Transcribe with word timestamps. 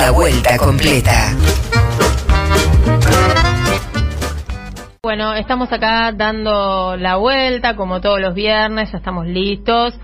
La 0.00 0.12
vuelta 0.12 0.56
completa. 0.58 1.34
Bueno, 5.02 5.34
estamos 5.34 5.72
acá 5.72 6.12
dando 6.12 6.96
la 6.96 7.16
vuelta, 7.16 7.74
como 7.74 8.00
todos 8.00 8.20
los 8.20 8.32
viernes, 8.32 8.92
ya 8.92 8.98
estamos 8.98 9.26
listos. 9.26 9.98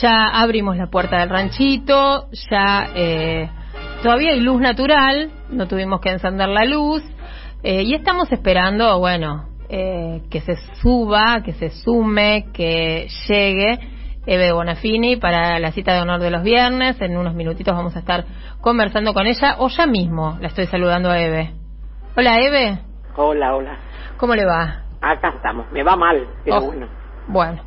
Ya 0.00 0.28
abrimos 0.28 0.78
la 0.78 0.86
puerta 0.86 1.18
del 1.18 1.28
ranchito, 1.28 2.30
ya 2.50 2.88
eh, 2.94 3.50
todavía 4.02 4.30
hay 4.30 4.40
luz 4.40 4.58
natural, 4.58 5.30
no 5.50 5.68
tuvimos 5.68 6.00
que 6.00 6.12
encender 6.12 6.48
la 6.48 6.64
luz. 6.64 7.02
eh, 7.62 7.82
y 7.82 7.94
estamos 7.94 8.32
esperando, 8.32 8.98
bueno, 8.98 9.50
eh, 9.68 10.22
que 10.30 10.40
se 10.40 10.56
suba, 10.80 11.42
que 11.44 11.52
se 11.52 11.68
sume, 11.68 12.46
que 12.54 13.06
llegue 13.28 13.95
Eve 14.26 14.52
Bonafini 14.52 15.16
para 15.16 15.58
la 15.58 15.72
cita 15.72 15.94
de 15.94 16.00
honor 16.02 16.20
de 16.20 16.30
los 16.30 16.42
viernes. 16.42 17.00
En 17.00 17.16
unos 17.16 17.34
minutitos 17.34 17.74
vamos 17.74 17.94
a 17.96 18.00
estar 18.00 18.24
conversando 18.60 19.14
con 19.14 19.26
ella, 19.26 19.56
o 19.58 19.68
ya 19.68 19.86
mismo 19.86 20.36
la 20.40 20.48
estoy 20.48 20.66
saludando 20.66 21.10
a 21.10 21.18
Eve. 21.20 21.52
Hola, 22.16 22.36
Eve. 22.40 22.78
Hola, 23.16 23.54
hola. 23.54 23.76
¿Cómo 24.16 24.34
le 24.34 24.44
va? 24.44 24.82
Acá 25.00 25.28
estamos. 25.36 25.70
Me 25.72 25.82
va 25.82 25.96
mal, 25.96 26.26
pero 26.44 26.56
Oh, 26.58 26.60
bueno. 26.66 26.86
Bueno, 27.28 27.60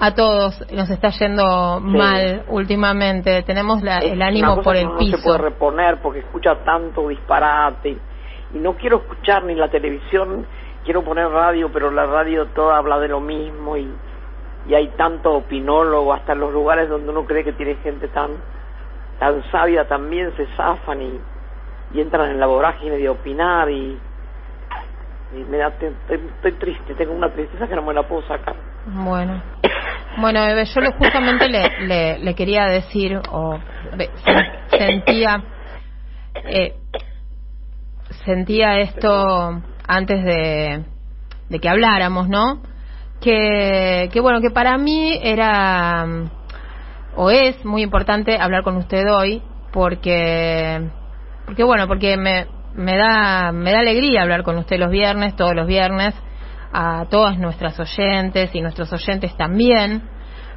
a 0.00 0.14
todos 0.14 0.64
nos 0.72 0.88
está 0.88 1.10
yendo 1.10 1.80
mal 1.80 2.44
últimamente. 2.48 3.42
Tenemos 3.42 3.82
la- 3.82 3.98
el 3.98 4.22
ánimo 4.22 4.62
por 4.62 4.74
el 4.76 4.86
No 4.86 4.96
piso. 4.96 5.18
se 5.18 5.22
puede 5.22 5.38
reponer 5.38 6.00
porque 6.02 6.20
escucha 6.20 6.56
tanto 6.64 7.08
disparate. 7.08 7.98
Y 8.54 8.58
no 8.58 8.74
quiero 8.74 8.98
escuchar 8.98 9.44
ni 9.44 9.54
la 9.54 9.68
televisión. 9.68 10.46
Quiero 10.84 11.04
poner 11.04 11.28
radio, 11.28 11.70
pero 11.72 11.90
la 11.90 12.06
radio 12.06 12.46
toda 12.54 12.78
habla 12.78 12.98
de 13.00 13.08
lo 13.08 13.20
mismo. 13.20 13.76
Y, 13.76 13.86
y 14.66 14.74
hay 14.74 14.88
tanto 14.96 15.32
opinólogo, 15.32 16.12
hasta 16.12 16.32
en 16.32 16.40
los 16.40 16.52
lugares 16.52 16.88
donde 16.88 17.10
uno 17.10 17.24
cree 17.24 17.44
que 17.44 17.52
tiene 17.52 17.76
gente 17.76 18.08
tan, 18.08 18.30
tan 19.18 19.42
sabia 19.50 19.86
también 19.88 20.34
se 20.36 20.46
zafan 20.56 21.02
y, 21.02 21.20
y 21.94 22.00
entran 22.00 22.30
en 22.30 22.40
la 22.40 22.46
vorágine 22.46 22.96
de 22.96 23.08
opinar. 23.08 23.68
Y, 23.70 23.98
y 25.34 25.44
me 25.44 25.58
da, 25.58 25.68
estoy, 25.68 25.94
estoy 26.08 26.52
triste, 26.52 26.94
tengo 26.94 27.12
una 27.12 27.30
tristeza 27.32 27.66
que 27.66 27.74
no 27.74 27.82
me 27.82 27.94
la 27.94 28.02
puedo 28.02 28.22
sacar. 28.22 28.54
Bueno, 28.86 29.42
bueno, 30.18 30.44
Eve, 30.44 30.64
yo 30.66 30.80
justamente 30.98 31.48
le, 31.48 32.18
le, 32.18 32.34
quería 32.34 32.66
decir, 32.66 33.20
o 33.30 33.58
sentía, 34.68 35.42
eh, 36.44 36.74
sentía 38.24 38.78
esto 38.80 39.62
antes 39.86 40.24
de, 40.24 40.84
de 41.48 41.58
que 41.58 41.68
habláramos, 41.68 42.28
¿no? 42.28 42.60
Que, 43.22 44.10
que 44.12 44.20
bueno, 44.20 44.40
que 44.40 44.50
para 44.50 44.76
mí 44.78 45.16
era 45.22 46.04
o 47.14 47.30
es 47.30 47.64
muy 47.64 47.82
importante 47.82 48.38
hablar 48.38 48.62
con 48.62 48.76
usted 48.76 49.04
hoy 49.10 49.42
porque 49.72 50.90
porque 51.46 51.64
bueno 51.64 51.86
porque 51.86 52.16
me, 52.16 52.46
me 52.74 52.96
da 52.96 53.52
me 53.52 53.72
da 53.72 53.80
alegría 53.80 54.22
hablar 54.22 54.42
con 54.42 54.56
usted 54.58 54.78
los 54.78 54.90
viernes 54.90 55.36
todos 55.36 55.54
los 55.54 55.66
viernes 55.66 56.14
a 56.72 57.04
todas 57.10 57.38
nuestras 57.38 57.78
oyentes 57.78 58.54
y 58.54 58.60
nuestros 58.60 58.92
oyentes 58.92 59.36
también 59.36 60.02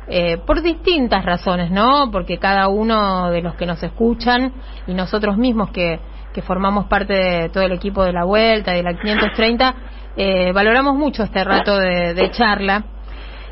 eh, 0.08 0.38
por 0.46 0.62
distintas 0.62 1.26
razones 1.26 1.72
no 1.72 2.10
porque 2.12 2.38
cada 2.38 2.68
uno 2.68 3.30
de 3.32 3.42
los 3.42 3.56
que 3.56 3.66
nos 3.66 3.84
escuchan 3.84 4.54
y 4.88 4.94
nosotros 4.94 5.38
mismos 5.38 5.72
que 5.72 6.00
que 6.34 6.42
formamos 6.42 6.88
parte 6.88 7.14
de 7.14 7.50
todo 7.50 7.64
el 7.64 7.72
equipo 7.72 8.04
de 8.04 8.12
la 8.12 8.26
vuelta 8.26 8.74
y 8.74 8.78
de 8.78 8.84
la 8.84 8.94
530 8.94 9.76
eh, 10.18 10.52
valoramos 10.54 10.96
mucho 10.96 11.24
este 11.24 11.44
rato 11.44 11.78
de, 11.78 12.14
de 12.14 12.32
charla 12.32 12.84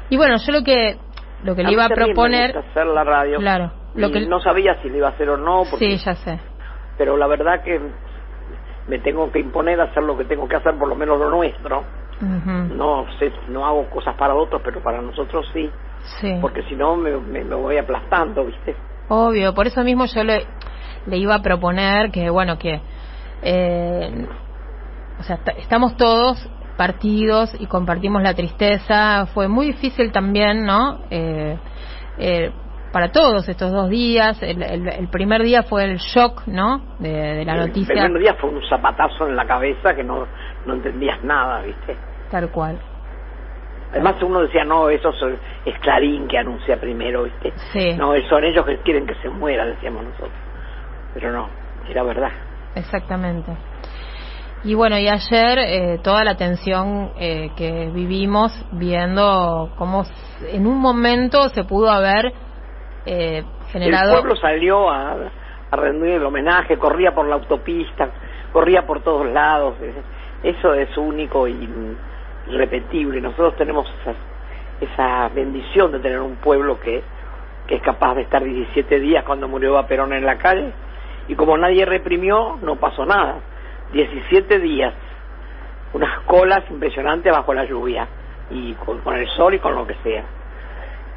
y 0.10 0.18
bueno 0.18 0.38
yo 0.38 0.52
lo 0.52 0.64
que 0.64 0.98
lo 1.44 1.56
que 1.56 1.62
A 1.62 1.66
le 1.66 1.72
iba 1.74 1.86
a 1.86 1.90
proponer 1.90 2.54
gusta 2.56 2.70
hacer 2.72 2.88
la 2.88 3.04
radio. 3.04 3.38
Claro, 3.38 3.72
lo 3.96 4.12
que- 4.12 4.22
no 4.22 4.40
sabía 4.40 4.82
si 4.82 4.90
lo 4.90 4.98
iba 4.98 5.08
a 5.10 5.12
hacer 5.12 5.30
o 5.30 5.38
no, 5.38 5.64
porque, 5.70 5.86
Sí, 5.86 5.98
ya 5.98 6.16
sé. 6.16 6.40
pero 6.98 7.18
la 7.18 7.28
verdad 7.28 7.62
que 7.64 7.80
me 8.88 9.00
tengo 9.00 9.32
que 9.32 9.40
imponer 9.40 9.80
a 9.82 9.86
hacer 9.86 10.04
lo 10.04 10.18
que 10.18 10.26
tengo 10.26 10.48
que 10.48 10.56
hacer, 10.56 10.78
por 10.78 10.88
lo 10.88 10.96
menos 10.96 11.20
lo 11.20 11.30
nuestro. 11.30 11.84
No 12.22 13.06
sé, 13.20 13.32
no 13.50 13.66
hago 13.66 13.90
cosas 13.90 14.16
para 14.16 14.34
otros, 14.36 14.62
pero 14.64 14.82
para 14.82 15.02
nosotros 15.02 15.46
sí, 15.54 15.70
Sí, 16.22 16.38
porque 16.42 16.64
si 16.64 16.76
no 16.76 16.96
me, 16.96 17.12
me, 17.18 17.44
me 17.44 17.56
voy 17.56 17.78
aplastando, 17.78 18.46
¿viste? 18.46 18.76
obvio. 19.10 19.54
Por 19.54 19.68
eso 19.68 19.84
mismo 19.84 20.06
yo 20.06 20.24
le, 20.24 20.46
le 21.08 21.18
iba 21.18 21.36
a 21.36 21.42
proponer 21.42 22.12
que, 22.12 22.30
bueno, 22.30 22.58
que. 22.58 22.80
Eh, 23.42 24.28
o 25.24 25.26
sea, 25.26 25.38
est- 25.38 25.60
estamos 25.60 25.96
todos 25.96 26.50
partidos 26.78 27.56
y 27.60 27.66
compartimos 27.68 28.22
la 28.22 28.34
tristeza. 28.34 29.26
Fue 29.34 29.48
muy 29.48 29.68
difícil 29.68 30.12
también, 30.12 30.66
¿no? 30.66 31.00
Eh, 31.10 31.58
eh, 32.18 32.52
para 32.92 33.12
todos 33.12 33.48
estos 33.48 33.72
dos 33.72 33.90
días. 33.90 34.42
El, 34.44 34.62
el- 34.62 34.88
el 34.90 35.08
primer 35.08 35.44
día 35.44 35.64
fue 35.64 35.86
el 35.86 35.98
shock, 35.98 36.46
¿no? 36.48 36.82
De, 37.00 37.10
de 37.10 37.46
la 37.46 37.54
El 37.54 37.68
noticia. 37.68 37.94
primer 37.96 38.22
día 38.22 38.34
fue 38.36 38.50
un 38.50 38.62
zapatazo 38.68 39.28
en 39.28 39.36
la 39.38 39.46
cabeza 39.46 39.96
que 39.96 40.04
no, 40.04 40.28
no 40.66 40.74
entendías 40.74 41.24
nada, 41.24 41.62
¿viste? 41.62 41.96
Tal 42.30 42.52
cual. 42.52 42.78
Además 43.92 44.16
uno 44.24 44.42
decía, 44.42 44.64
no, 44.66 44.90
eso 44.90 45.10
es, 45.10 45.40
es 45.66 45.80
Clarín 45.80 46.28
que 46.28 46.38
anuncia 46.38 46.78
primero, 46.80 47.24
¿viste? 47.24 47.54
Sí. 47.72 47.94
No, 47.96 48.12
son 48.28 48.44
ellos 48.44 48.66
que 48.66 48.78
quieren 48.80 49.06
que 49.06 49.16
se 49.22 49.30
muera, 49.30 49.66
decíamos 49.66 50.04
nosotros. 50.04 50.32
Pero 51.14 51.32
no, 51.32 51.48
era 51.88 52.02
verdad. 52.04 52.32
Exactamente. 52.76 53.52
Y 54.66 54.76
bueno, 54.76 54.98
y 54.98 55.08
ayer 55.10 55.60
eh, 55.60 56.00
toda 56.04 56.24
la 56.24 56.36
tensión 56.38 57.12
eh, 57.20 57.52
que 57.58 57.90
vivimos 57.94 58.52
viendo 58.72 59.72
cómo 59.78 60.04
en 60.52 60.66
un 60.68 60.80
momento 60.80 61.50
se 61.50 61.64
pudo 61.66 61.90
haber 61.92 62.32
eh, 63.06 63.44
generado... 63.72 64.14
El 64.16 64.20
pueblo 64.22 64.36
salió 64.38 64.90
a, 64.90 65.16
a 65.72 65.76
rendir 65.76 66.12
el 66.14 66.24
homenaje, 66.26 66.78
corría 66.78 67.14
por 67.14 67.28
la 67.28 67.36
autopista, 67.36 68.10
corría 68.54 68.86
por 68.86 69.02
todos 69.04 69.28
lados. 69.28 69.76
Es- 69.82 70.56
Eso 70.56 70.74
es 70.74 70.98
único 70.98 71.48
y 71.48 71.70
irrepetible. 72.48 73.20
Nosotros 73.22 73.56
tenemos 73.58 73.86
esa, 74.02 74.14
esa 74.94 75.30
bendición 75.34 75.92
de 75.92 76.00
tener 76.00 76.20
un 76.22 76.36
pueblo 76.38 76.80
que, 76.80 77.02
que 77.68 77.76
es 77.76 77.82
capaz 77.82 78.16
de 78.16 78.22
estar 78.24 78.44
17 78.44 79.00
días 79.00 79.24
cuando 79.26 79.48
murió 79.48 79.78
a 79.78 79.88
Perón 79.88 80.14
en 80.14 80.26
la 80.26 80.38
calle 80.38 80.72
y 81.28 81.36
como 81.36 81.58
nadie 81.58 81.86
reprimió, 81.86 82.58
no 82.62 82.76
pasó 82.78 83.06
nada. 83.06 83.36
17 83.94 84.60
días, 84.60 84.94
unas 85.94 86.20
colas 86.22 86.64
impresionantes 86.70 87.32
bajo 87.32 87.54
la 87.54 87.66
lluvia 87.66 88.08
y 88.50 88.74
con, 88.74 89.00
con 89.00 89.16
el 89.16 89.28
sol 89.30 89.54
y 89.54 89.60
con 89.60 89.76
lo 89.76 89.88
que 89.88 89.96
sea. 90.04 90.24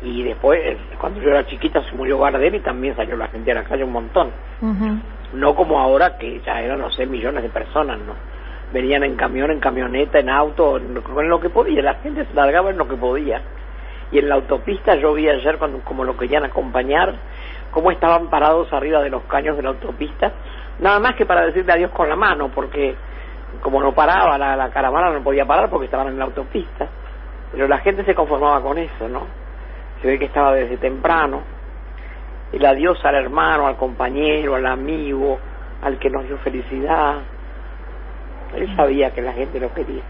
Y 0.03 0.22
después, 0.22 0.60
eh, 0.62 0.76
cuando 1.00 1.20
yo 1.20 1.31
era 1.31 1.47
chiquita, 1.47 1.82
se 1.82 1.97
murió 1.97 2.19
Gardel 2.19 2.54
y 2.54 2.60
también 2.60 2.94
salió 2.94 3.16
la 3.16 3.28
gente 3.28 3.50
a 3.53 3.54
la 3.54 3.65
calle 3.65 3.84
un 3.84 3.92
montón. 3.92 4.31
No 5.32 5.54
como 5.54 5.81
ahora, 5.81 6.19
que 6.19 6.41
ya 6.44 6.60
eran, 6.60 6.81
no 6.81 6.91
sé, 6.91 7.06
millones 7.06 7.42
de 7.42 7.48
personas, 7.48 7.98
¿no? 7.98 8.15
Venían 8.72 9.04
en 9.04 9.16
camión, 9.16 9.50
en 9.50 9.60
camioneta, 9.60 10.19
en 10.19 10.28
auto, 10.28 10.76
en 10.76 10.94
lo, 10.94 11.20
en 11.20 11.28
lo 11.28 11.41
que 11.41 11.48
podía. 11.48 11.82
La 11.82 11.94
gente 11.94 12.26
se 12.26 12.34
largaba 12.34 12.70
en 12.70 12.78
lo 12.78 12.86
que 12.86 12.97
podía. 12.97 13.41
Y 14.12 14.19
en 14.19 14.28
la 14.28 14.36
autopista 14.36 14.94
yo 14.97 15.15
vi 15.15 15.28
ayer, 15.28 15.56
cuando 15.56 15.78
como 15.81 16.04
lo 16.04 16.16
querían 16.16 16.44
acompañar, 16.44 17.15
cómo 17.70 17.91
estaban 17.91 18.28
parados 18.28 18.72
arriba 18.72 19.00
de 19.00 19.10
los 19.10 19.22
caños 19.25 19.56
de 19.56 19.62
la 19.62 19.70
autopista. 19.70 20.32
Nada 20.78 20.98
más 21.00 21.14
que 21.14 21.25
para 21.25 21.47
decirle 21.47 21.72
adiós 21.72 21.91
con 21.92 22.09
la 22.09 22.16
mano, 22.16 22.50
porque 22.54 22.94
como 23.62 23.81
no 23.81 23.92
paraba 23.92 24.37
la, 24.37 24.56
la 24.56 24.70
caravana, 24.70 25.10
no 25.10 25.22
podía 25.22 25.47
parar 25.47 25.70
porque 25.70 25.87
estaban 25.87 26.09
en 26.09 26.19
la 26.19 26.25
autopista. 26.25 26.88
Pero 27.53 27.69
la 27.69 27.78
gente 27.78 28.04
se 28.04 28.14
conformaba 28.14 28.60
con 28.60 28.76
eso, 28.78 29.09
¿no? 29.09 29.26
Se 30.00 30.09
ve 30.09 30.19
que 30.19 30.26
estaba 30.26 30.53
desde 30.53 30.76
temprano. 30.76 31.42
El 32.53 32.65
adiós 32.65 33.03
al 33.04 33.15
hermano, 33.15 33.66
al 33.66 33.76
compañero, 33.76 34.54
al 34.54 34.66
amigo, 34.66 35.38
al 35.82 35.98
que 35.98 36.10
nos 36.10 36.26
dio 36.26 36.38
felicidad. 36.38 37.16
Él 38.54 38.75
sabía 38.76 39.10
que 39.12 39.22
la 39.22 39.32
gente 39.32 39.59
lo 39.59 39.72
quería. 39.72 40.03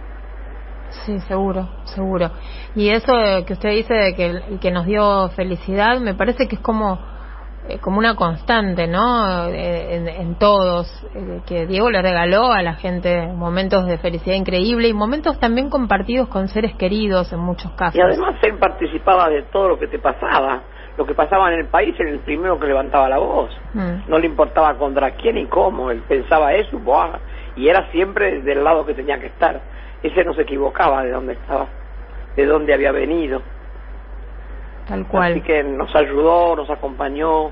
Sí, 1.05 1.19
seguro, 1.21 1.69
seguro. 1.85 2.31
Y 2.75 2.91
eso 2.91 3.13
que 3.47 3.53
usted 3.53 3.71
dice 3.71 3.95
de 3.95 4.15
que, 4.15 4.59
que 4.61 4.71
nos 4.71 4.87
dio 4.87 5.29
felicidad, 5.31 5.99
me 6.01 6.15
parece 6.15 6.47
que 6.47 6.57
es 6.57 6.63
como, 6.63 6.99
como 7.81 7.99
una 7.99 8.15
constante, 8.17 8.87
¿no? 8.87 9.49
Eh, 9.49 9.97
En, 9.97 10.09
en 10.09 10.35
todos, 10.37 10.87
eh, 11.15 11.41
que 11.47 11.67
Diego 11.67 11.91
le 11.91 12.03
regaló 12.03 12.53
a 12.53 12.63
la 12.63 12.75
gente 12.75 13.27
momentos 13.29 13.87
de 13.87 13.99
felicidad 13.99 14.37
increíble 14.37 14.89
y 14.89 14.93
momentos 14.93 15.39
también 15.41 15.71
compartidos 15.71 16.29
con 16.29 16.49
seres 16.49 16.75
queridos 16.75 17.33
en 17.33 17.41
muchos 17.41 17.73
casos. 17.73 17.97
Y 17.97 18.01
además 18.01 18.37
él 18.43 18.59
participaba 18.59 19.29
de 19.29 19.43
todo 19.45 19.69
lo 19.69 19.79
que 19.79 19.87
te 19.87 19.99
pasaba. 19.99 20.63
Lo 20.97 21.05
que 21.05 21.15
pasaba 21.15 21.53
en 21.53 21.61
el 21.61 21.67
país 21.67 21.95
era 21.99 22.11
el 22.11 22.21
primero 22.21 22.59
que 22.59 22.67
levantaba 22.67 23.09
la 23.09 23.19
voz. 23.19 23.51
Mm. 23.75 24.09
No 24.09 24.19
le 24.19 24.27
importaba 24.27 24.75
contra 24.79 25.11
quién 25.13 25.37
y 25.37 25.47
cómo. 25.47 25.91
Él 25.91 26.03
pensaba 26.09 26.55
eso 26.55 26.79
¡buah! 26.79 27.19
y 27.57 27.69
era 27.69 27.91
siempre 27.91 28.43
del 28.43 28.63
lado 28.63 28.85
que 28.87 28.95
tenía 28.95 29.19
que 29.19 29.27
estar. 29.27 29.61
Ese 30.03 30.25
no 30.25 30.35
se 30.35 30.43
equivocaba 30.43 31.03
de 31.03 31.11
dónde 31.11 31.33
estaba, 31.35 31.67
de 32.37 32.47
dónde 32.47 32.75
había 32.75 32.93
venido. 32.93 33.43
Tal 34.87 35.07
cual. 35.07 35.33
Así 35.33 35.41
que 35.41 35.63
nos 35.65 35.95
ayudó, 35.97 36.55
nos 36.55 36.71
acompañó, 36.71 37.51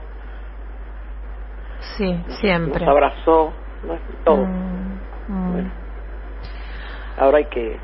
Sí, 1.97 2.25
siempre. 2.41 2.81
nos 2.81 2.89
abrazó, 2.89 3.53
¿no? 3.87 3.99
todo. 4.25 4.45
Mm, 4.47 4.99
mm. 5.29 5.53
Bueno. 5.53 5.71
Ahora 7.19 7.39
hay 7.39 7.45
que 7.47 7.79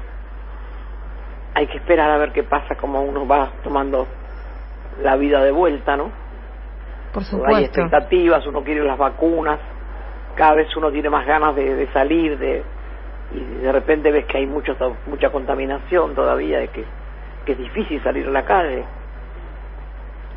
hay 1.54 1.66
que 1.66 1.78
esperar 1.78 2.10
a 2.10 2.16
ver 2.18 2.32
qué 2.32 2.42
pasa 2.42 2.74
como 2.76 3.02
uno 3.02 3.26
va 3.26 3.50
tomando 3.62 4.06
la 5.02 5.16
vida 5.16 5.42
de 5.42 5.50
vuelta, 5.50 5.96
¿no? 5.96 6.10
Por 7.12 7.22
Hay 7.22 7.28
supuesto. 7.28 7.58
expectativas, 7.80 8.46
uno 8.46 8.62
quiere 8.62 8.84
las 8.84 8.96
vacunas, 8.96 9.58
cada 10.36 10.54
vez 10.54 10.74
uno 10.76 10.90
tiene 10.92 11.10
más 11.10 11.26
ganas 11.26 11.54
de, 11.56 11.74
de 11.74 11.86
salir, 11.92 12.38
de, 12.38 12.62
y 13.32 13.40
de 13.62 13.72
repente 13.72 14.10
ves 14.12 14.26
que 14.26 14.38
hay 14.38 14.46
mucho, 14.46 14.76
mucha 15.06 15.30
contaminación 15.30 16.14
todavía, 16.14 16.60
de 16.60 16.68
que, 16.68 16.84
que 17.44 17.52
es 17.52 17.58
difícil 17.58 18.02
salir 18.02 18.26
a 18.26 18.30
la 18.30 18.44
calle. 18.44 18.84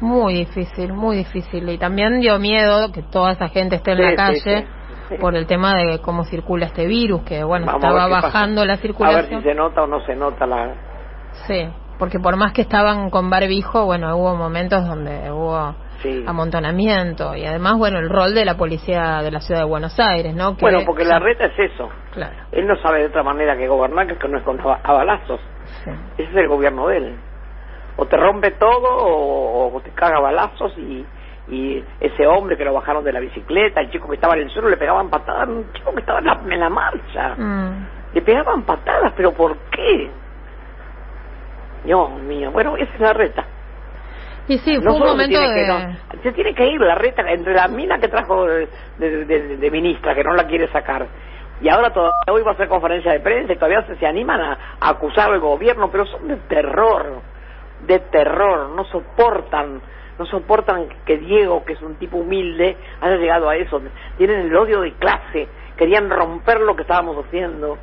Muy 0.03 0.33
difícil, 0.33 0.91
muy 0.91 1.15
difícil. 1.15 1.69
Y 1.69 1.77
también 1.77 2.19
dio 2.19 2.37
miedo 2.37 2.91
que 2.91 3.03
toda 3.03 3.31
esa 3.31 3.47
gente 3.47 3.77
esté 3.77 3.93
en 3.93 4.01
la 4.01 4.15
calle 4.15 4.67
por 5.21 5.33
el 5.33 5.47
tema 5.47 5.77
de 5.77 5.99
cómo 5.99 6.25
circula 6.25 6.65
este 6.65 6.85
virus, 6.87 7.23
que 7.23 7.41
bueno, 7.45 7.71
estaba 7.71 8.09
bajando 8.09 8.65
la 8.65 8.75
circulación. 8.75 9.19
A 9.19 9.29
ver 9.29 9.41
si 9.41 9.47
se 9.47 9.55
nota 9.55 9.83
o 9.83 9.87
no 9.87 10.05
se 10.05 10.13
nota 10.13 10.45
la... 10.45 10.73
Sí, 11.47 11.69
porque 11.97 12.19
por 12.19 12.35
más 12.35 12.51
que 12.51 12.63
estaban 12.63 13.09
con 13.09 13.29
barbijo, 13.29 13.85
bueno, 13.85 14.13
hubo 14.17 14.35
momentos 14.35 14.85
donde 14.85 15.31
hubo 15.31 15.73
amontonamiento 16.27 17.33
y 17.33 17.45
además, 17.45 17.77
bueno, 17.77 17.99
el 17.99 18.09
rol 18.09 18.33
de 18.33 18.43
la 18.43 18.57
policía 18.57 19.21
de 19.23 19.31
la 19.31 19.39
ciudad 19.39 19.61
de 19.61 19.67
Buenos 19.67 19.97
Aires, 20.01 20.35
¿no? 20.35 20.55
bueno, 20.55 20.81
porque 20.85 21.05
la 21.05 21.19
reta 21.19 21.45
es 21.45 21.71
eso. 21.71 21.87
Claro. 22.11 22.35
Él 22.51 22.67
no 22.67 22.75
sabe 22.81 22.99
de 22.99 23.05
otra 23.05 23.23
manera 23.23 23.55
que 23.55 23.69
gobernar 23.69 24.05
que 24.05 24.27
no 24.27 24.37
es 24.37 24.43
con 24.43 24.59
a 24.59 24.91
balazos. 24.91 25.39
Ese 26.17 26.29
es 26.29 26.35
el 26.35 26.49
gobierno 26.49 26.87
de 26.89 26.97
él. 26.97 27.15
O 27.95 28.05
te 28.05 28.17
rompe 28.17 28.51
todo 28.51 28.87
o, 28.89 29.81
te 29.81 29.91
caga 29.91 30.19
balazos 30.19 30.75
y, 30.77 31.05
y 31.49 31.83
ese 31.99 32.25
hombre 32.25 32.57
que 32.57 32.65
lo 32.65 32.73
bajaron 32.73 33.03
de 33.03 33.13
la 33.13 33.19
bicicleta, 33.19 33.81
el 33.81 33.91
chico 33.91 34.07
que 34.07 34.15
estaba 34.15 34.35
en 34.35 34.41
el 34.41 34.49
suelo, 34.49 34.69
le 34.69 34.77
pegaban 34.77 35.09
patadas, 35.09 35.47
un 35.47 35.71
chico 35.73 35.93
que 35.93 35.99
estaba 35.99 36.19
en 36.19 36.25
la, 36.25 36.41
en 36.49 36.59
la 36.59 36.69
marcha. 36.69 37.35
Mm. 37.37 37.87
Le 38.13 38.21
pegaban 38.21 38.63
patadas, 38.63 39.13
pero 39.15 39.31
¿por 39.31 39.57
qué? 39.71 40.09
Dios 41.83 42.11
mío, 42.21 42.51
bueno, 42.51 42.77
esa 42.77 42.93
es 42.93 42.99
la 42.99 43.13
reta. 43.13 43.45
Y 44.47 44.57
sí, 44.57 44.77
fue 44.81 44.93
un 44.93 44.99
momento 44.99 45.39
de... 45.39 45.95
se 46.21 46.31
tiene 46.33 46.53
que 46.53 46.67
ir 46.67 46.81
la 46.81 46.95
reta 46.95 47.23
entre 47.29 47.53
la 47.53 47.67
mina 47.69 47.97
que 47.97 48.09
trajo 48.09 48.45
de, 48.45 48.67
de, 48.97 49.71
ministra, 49.71 50.13
que 50.13 50.23
no 50.23 50.33
la 50.33 50.45
quiere 50.45 50.69
sacar, 50.71 51.07
y 51.61 51.69
ahora 51.69 51.91
todavía 51.93 52.11
hoy 52.29 52.41
va 52.41 52.51
a 52.51 52.53
hacer 52.55 52.67
conferencia 52.67 53.13
de 53.13 53.21
prensa 53.21 53.53
y 53.53 53.55
todavía 53.55 53.85
se, 53.87 53.95
se 53.95 54.05
animan 54.05 54.41
a, 54.41 54.57
acusar 54.81 55.31
al 55.31 55.39
gobierno, 55.39 55.89
pero 55.89 56.05
son 56.05 56.27
de 56.27 56.35
terror, 56.49 57.21
de 57.87 57.99
terror, 57.99 58.69
no 58.69 58.85
soportan, 58.85 59.81
no 60.17 60.25
soportan 60.25 60.87
que 61.05 61.17
Diego, 61.17 61.63
que 61.65 61.73
es 61.73 61.81
un 61.81 61.95
tipo 61.95 62.17
humilde, 62.17 62.77
haya 63.01 63.17
llegado 63.17 63.49
a 63.49 63.55
eso, 63.55 63.81
tienen 64.17 64.41
el 64.41 64.55
odio 64.55 64.81
de 64.81 64.93
clase, 64.93 65.47
querían 65.77 66.09
romper 66.09 66.59
lo 66.61 66.75
que 66.75 66.83
estábamos 66.83 67.25
haciendo, 67.25 67.77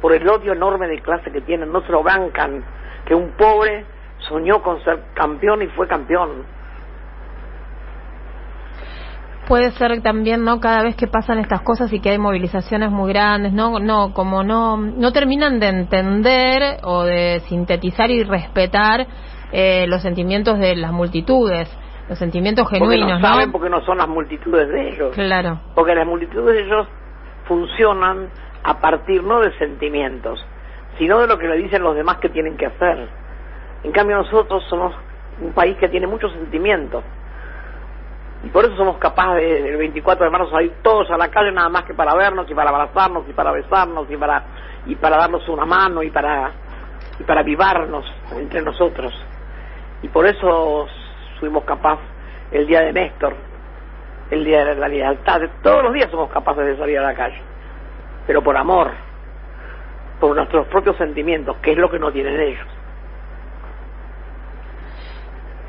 por 0.00 0.12
el 0.12 0.28
odio 0.28 0.52
enorme 0.52 0.88
de 0.88 1.00
clase 1.00 1.30
que 1.30 1.40
tienen, 1.40 1.72
no 1.72 1.82
se 1.82 1.92
lo 1.92 2.02
bancan, 2.02 2.64
que 3.06 3.14
un 3.14 3.30
pobre 3.32 3.84
soñó 4.18 4.62
con 4.62 4.82
ser 4.84 5.00
campeón 5.14 5.62
y 5.62 5.66
fue 5.68 5.86
campeón. 5.86 6.44
Puede 9.46 9.72
ser 9.72 10.00
también, 10.02 10.44
¿no? 10.44 10.58
Cada 10.58 10.82
vez 10.82 10.96
que 10.96 11.06
pasan 11.06 11.38
estas 11.38 11.60
cosas 11.60 11.92
y 11.92 12.00
que 12.00 12.10
hay 12.10 12.18
movilizaciones 12.18 12.90
muy 12.90 13.12
grandes, 13.12 13.52
¿no? 13.52 13.78
No, 13.78 14.14
como 14.14 14.42
no, 14.42 14.76
no 14.76 15.12
terminan 15.12 15.60
de 15.60 15.68
entender 15.68 16.78
o 16.82 17.04
de 17.04 17.40
sintetizar 17.40 18.10
y 18.10 18.24
respetar 18.24 19.06
eh, 19.52 19.86
los 19.86 20.02
sentimientos 20.02 20.58
de 20.58 20.76
las 20.76 20.92
multitudes, 20.92 21.70
los 22.08 22.18
sentimientos 22.18 22.68
genuinos, 22.68 23.12
porque 23.12 23.22
no, 23.22 23.28
saben 23.28 23.52
porque 23.52 23.70
no 23.70 23.80
son 23.82 23.98
las 23.98 24.08
multitudes 24.08 24.68
de 24.68 24.88
ellos. 24.88 25.14
Claro. 25.14 25.60
Porque 25.74 25.94
las 25.94 26.06
multitudes 26.06 26.56
de 26.56 26.62
ellos 26.64 26.88
funcionan 27.46 28.30
a 28.64 28.80
partir 28.80 29.22
no 29.22 29.40
de 29.40 29.56
sentimientos, 29.58 30.44
sino 30.98 31.20
de 31.20 31.26
lo 31.26 31.38
que 31.38 31.48
le 31.48 31.56
dicen 31.58 31.82
los 31.82 31.94
demás 31.94 32.16
que 32.16 32.30
tienen 32.30 32.56
que 32.56 32.66
hacer. 32.66 33.08
En 33.82 33.92
cambio 33.92 34.16
nosotros 34.16 34.64
somos 34.68 34.94
un 35.40 35.52
país 35.52 35.76
que 35.78 35.88
tiene 35.88 36.06
muchos 36.06 36.32
sentimientos. 36.32 37.04
Y 38.44 38.50
por 38.50 38.64
eso 38.64 38.76
somos 38.76 38.98
capaces 38.98 39.36
de, 39.36 39.70
el 39.70 39.76
24 39.78 40.26
de 40.26 40.30
marzo 40.30 40.50
salir 40.50 40.74
todos 40.82 41.10
a 41.10 41.16
la 41.16 41.28
calle 41.28 41.50
nada 41.50 41.70
más 41.70 41.84
que 41.84 41.94
para 41.94 42.14
vernos 42.14 42.48
y 42.50 42.54
para 42.54 42.68
abrazarnos 42.68 43.24
y 43.28 43.32
para 43.32 43.52
besarnos 43.52 44.10
y 44.10 44.16
para 44.16 44.44
y 44.86 44.94
para 44.96 45.16
darnos 45.16 45.48
una 45.48 45.64
mano 45.64 46.02
y 46.02 46.10
para 46.10 46.52
y 47.18 47.22
para 47.22 47.42
vivarnos 47.42 48.04
entre 48.36 48.60
nosotros. 48.60 49.14
Y 50.02 50.08
por 50.08 50.26
eso 50.26 50.86
fuimos 51.40 51.64
capaces 51.64 52.04
el 52.50 52.66
día 52.66 52.80
de 52.82 52.92
Néstor, 52.92 53.34
el 54.30 54.44
día 54.44 54.64
de 54.64 54.74
la 54.74 54.88
lealtad, 54.88 55.40
todos 55.62 55.82
los 55.82 55.94
días 55.94 56.10
somos 56.10 56.30
capaces 56.30 56.66
de 56.66 56.76
salir 56.76 56.98
a 56.98 57.02
la 57.02 57.14
calle, 57.14 57.40
pero 58.26 58.42
por 58.42 58.56
amor, 58.56 58.92
por 60.20 60.36
nuestros 60.36 60.66
propios 60.66 60.96
sentimientos, 60.98 61.56
que 61.62 61.72
es 61.72 61.78
lo 61.78 61.90
que 61.90 61.98
no 61.98 62.12
tienen 62.12 62.38
ellos. 62.38 62.66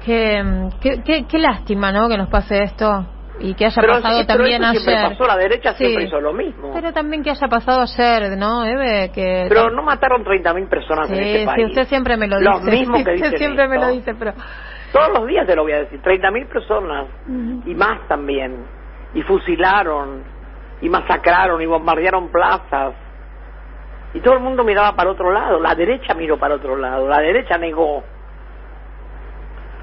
Qué, 0.05 0.69
qué, 1.03 1.25
qué, 1.27 1.39
lástima, 1.39 1.91
¿no? 1.91 2.07
Que 2.07 2.17
nos 2.17 2.29
pase 2.29 2.61
esto 2.61 3.07
y 3.39 3.53
que 3.53 3.65
haya 3.65 3.81
pasado 3.81 4.25
también 4.25 4.63
ayer. 4.63 5.09
Pasó, 5.09 5.25
la 5.25 5.37
derecha 5.37 5.73
siempre 5.73 6.05
hizo 6.05 6.19
lo 6.19 6.33
mismo. 6.33 6.71
Pero 6.73 6.93
también 6.93 7.23
que 7.23 7.31
haya 7.31 7.47
pasado 7.47 7.81
ayer, 7.81 8.37
¿no, 8.37 8.65
Eve? 8.65 9.11
Que 9.13 9.45
pero 9.49 9.69
no 9.69 9.83
mataron 9.83 10.23
30.000 10.23 10.69
personas 10.69 11.09
en 11.11 11.19
este 11.19 11.45
país. 11.45 11.57
Sí, 11.57 11.71
usted 11.71 11.87
siempre 11.87 12.17
me 12.17 12.27
lo 12.27 12.37
dice. 12.37 12.49
Lo 12.49 12.71
mismo 12.71 13.03
que 13.03 13.13
usted 13.15 13.37
siempre 13.37 13.67
me 13.67 13.77
lo 13.77 13.89
dice, 13.89 14.13
pero... 14.17 14.33
Todos 14.91 15.19
los 15.19 15.27
días 15.27 15.45
te 15.45 15.55
lo 15.55 15.63
voy 15.63 15.73
a 15.73 15.79
decir. 15.79 16.01
30.000 16.01 16.47
personas 16.47 17.07
y 17.65 17.73
más 17.75 18.07
también. 18.07 18.65
Y 19.13 19.21
fusilaron, 19.23 20.23
y 20.81 20.89
masacraron, 20.89 21.61
y 21.61 21.65
bombardearon 21.65 22.29
plazas. 22.29 22.93
Y 24.13 24.21
todo 24.21 24.35
el 24.35 24.39
mundo 24.39 24.63
miraba 24.63 24.95
para 24.95 25.11
otro 25.11 25.31
lado. 25.31 25.59
La 25.59 25.75
derecha 25.75 26.13
miró 26.13 26.37
para 26.37 26.55
otro 26.55 26.77
lado. 26.77 27.07
La 27.09 27.19
derecha 27.19 27.57
negó 27.57 28.03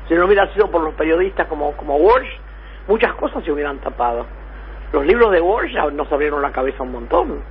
si 0.08 0.14
no 0.14 0.26
hubiera 0.26 0.52
sido 0.52 0.70
por 0.70 0.82
los 0.82 0.94
periodistas 0.94 1.46
como, 1.46 1.72
como 1.76 1.96
Walsh, 1.96 2.30
muchas 2.88 3.14
cosas 3.14 3.44
se 3.44 3.52
hubieran 3.52 3.78
tapado. 3.78 4.26
Los 4.92 5.06
libros 5.06 5.30
de 5.32 5.40
Walsh 5.40 5.74
nos 5.92 6.10
abrieron 6.12 6.42
la 6.42 6.52
cabeza 6.52 6.82
un 6.82 6.92
montón, 6.92 7.42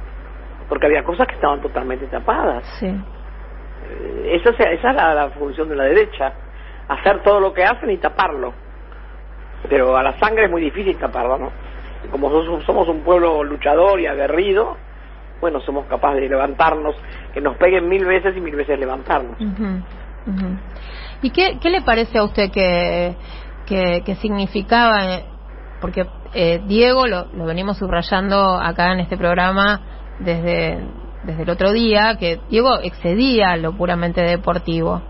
porque 0.69 0.85
había 0.85 1.03
cosas 1.03 1.27
que 1.27 1.35
estaban 1.35 1.61
totalmente 1.61 2.05
tapadas. 2.07 2.63
Sí. 2.79 2.87
Eh, 2.87 4.39
esa, 4.41 4.49
esa 4.51 4.89
es 4.89 4.95
la, 4.95 5.29
función 5.31 5.69
de 5.69 5.75
la 5.75 5.85
derecha, 5.85 6.33
hacer 6.87 7.23
todo 7.23 7.39
lo 7.39 7.53
que 7.53 7.63
hacen 7.63 7.89
y 7.89 7.97
taparlo. 7.97 8.53
Pero 9.69 9.95
a 9.95 10.03
la 10.03 10.19
sangre 10.19 10.45
es 10.45 10.51
muy 10.51 10.61
difícil 10.61 10.97
taparlo, 10.97 11.37
¿no? 11.37 11.51
Como 12.09 12.29
somos 12.61 12.87
un 12.87 13.01
pueblo 13.01 13.43
luchador 13.43 13.99
y 13.99 14.07
aguerrido, 14.07 14.75
bueno, 15.39 15.59
somos 15.61 15.85
capaces 15.85 16.21
de 16.21 16.29
levantarnos, 16.29 16.95
que 17.33 17.41
nos 17.41 17.57
peguen 17.57 17.87
mil 17.87 18.05
veces 18.05 18.35
y 18.35 18.41
mil 18.41 18.55
veces 18.55 18.79
levantarnos. 18.79 19.37
¿Y 21.21 21.29
qué, 21.29 21.69
le 21.69 21.81
parece 21.81 22.17
a 22.17 22.23
usted 22.23 22.51
que, 22.51 23.15
que, 23.67 24.15
significaba? 24.15 25.15
Eh, 25.15 25.25
porque 25.79 26.05
eh, 26.33 26.61
Diego, 26.65 27.07
lo, 27.07 27.25
lo 27.33 27.45
venimos 27.45 27.77
subrayando 27.77 28.59
acá 28.59 28.93
en 28.93 29.01
este 29.01 29.17
programa 29.17 29.81
desde, 30.19 30.79
desde 31.23 31.43
el 31.43 31.49
otro 31.49 31.71
día, 31.71 32.17
que 32.19 32.39
Diego 32.49 32.79
excedía 32.81 33.55
lo 33.57 33.73
puramente 33.73 34.21
deportivo. 34.21 35.01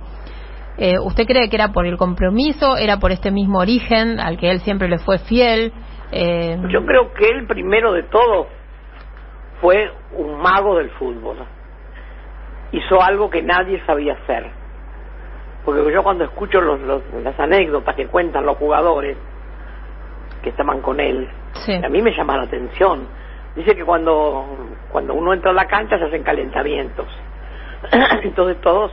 Eh, 0.77 0.99
¿Usted 0.99 1.25
cree 1.25 1.49
que 1.49 1.55
era 1.55 1.69
por 1.69 1.85
el 1.85 1.97
compromiso, 1.97 2.77
era 2.77 2.97
por 2.97 3.11
este 3.11 3.31
mismo 3.31 3.59
origen 3.59 4.19
al 4.19 4.37
que 4.37 4.51
él 4.51 4.59
siempre 4.61 4.89
le 4.89 4.97
fue 4.97 5.17
fiel? 5.19 5.71
Eh... 6.11 6.57
Yo 6.69 6.85
creo 6.85 7.13
que 7.13 7.27
él 7.29 7.47
primero 7.47 7.93
de 7.93 8.03
todo 8.03 8.47
fue 9.61 9.91
un 10.17 10.41
mago 10.41 10.77
del 10.77 10.89
fútbol. 10.91 11.37
Hizo 12.73 13.01
algo 13.01 13.29
que 13.29 13.41
nadie 13.43 13.81
sabía 13.85 14.13
hacer 14.13 14.60
porque 15.63 15.91
yo 15.91 16.03
cuando 16.03 16.23
escucho 16.23 16.59
los, 16.59 16.79
las 17.23 17.39
anécdotas 17.39 17.95
que 17.95 18.07
cuentan 18.07 18.45
los 18.45 18.57
jugadores 18.57 19.17
que 20.41 20.49
estaban 20.49 20.81
con 20.81 20.99
él, 20.99 21.29
a 21.83 21.89
mí 21.89 22.01
me 22.01 22.15
llama 22.15 22.37
la 22.37 22.43
atención. 22.43 23.07
Dice 23.55 23.75
que 23.75 23.83
cuando, 23.83 24.45
cuando 24.91 25.13
uno 25.13 25.33
entra 25.33 25.51
a 25.51 25.53
la 25.53 25.65
cancha 25.65 25.97
se 25.99 26.05
hacen 26.05 26.23
calentamientos. 26.23 27.05
Entonces 28.23 28.59
todos 28.61 28.91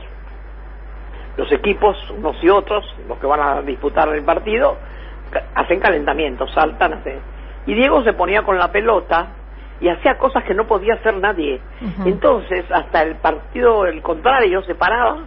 los 1.37 1.51
equipos, 1.51 1.97
unos 2.11 2.35
y 2.43 2.49
otros, 2.49 2.85
los 3.07 3.17
que 3.17 3.25
van 3.25 3.39
a 3.39 3.61
disputar 3.61 4.09
el 4.09 4.23
partido, 4.23 4.77
hacen 5.55 5.79
calentamientos, 5.79 6.51
saltan, 6.53 6.93
hacen... 6.93 7.19
Y 7.65 7.73
Diego 7.73 8.03
se 8.03 8.13
ponía 8.13 8.43
con 8.43 8.57
la 8.57 8.71
pelota 8.71 9.27
y 9.79 9.87
hacía 9.87 10.17
cosas 10.17 10.43
que 10.43 10.53
no 10.53 10.67
podía 10.67 10.95
hacer 10.95 11.15
nadie. 11.15 11.61
Entonces, 12.05 12.65
hasta 12.71 13.03
el 13.03 13.15
partido, 13.15 13.85
el 13.85 14.01
contrario, 14.01 14.61
se 14.63 14.75
paraba 14.75 15.19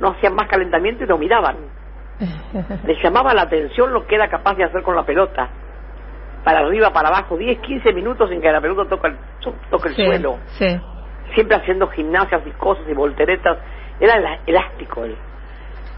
no 0.00 0.08
hacían 0.08 0.34
más 0.34 0.48
calentamiento 0.48 1.04
y 1.04 1.18
miraban. 1.18 1.56
Les 2.84 3.02
llamaba 3.02 3.34
la 3.34 3.42
atención 3.42 3.92
lo 3.92 4.06
que 4.06 4.14
era 4.14 4.28
capaz 4.28 4.54
de 4.54 4.64
hacer 4.64 4.82
con 4.82 4.96
la 4.96 5.04
pelota. 5.04 5.48
Para 6.44 6.60
arriba, 6.60 6.92
para 6.92 7.08
abajo, 7.08 7.36
10, 7.36 7.58
15 7.60 7.92
minutos 7.92 8.30
sin 8.30 8.40
que 8.40 8.50
la 8.50 8.60
pelota 8.60 8.88
toque 8.88 9.08
el, 9.08 9.16
toque 9.70 9.88
el 9.88 9.94
suelo. 9.94 10.38
Siempre 11.34 11.56
haciendo 11.56 11.88
gimnasias 11.88 12.42
y 12.46 12.50
cosas 12.52 12.84
y 12.88 12.94
volteretas. 12.94 13.58
Era 14.00 14.38
elástico 14.46 15.04
él. 15.04 15.16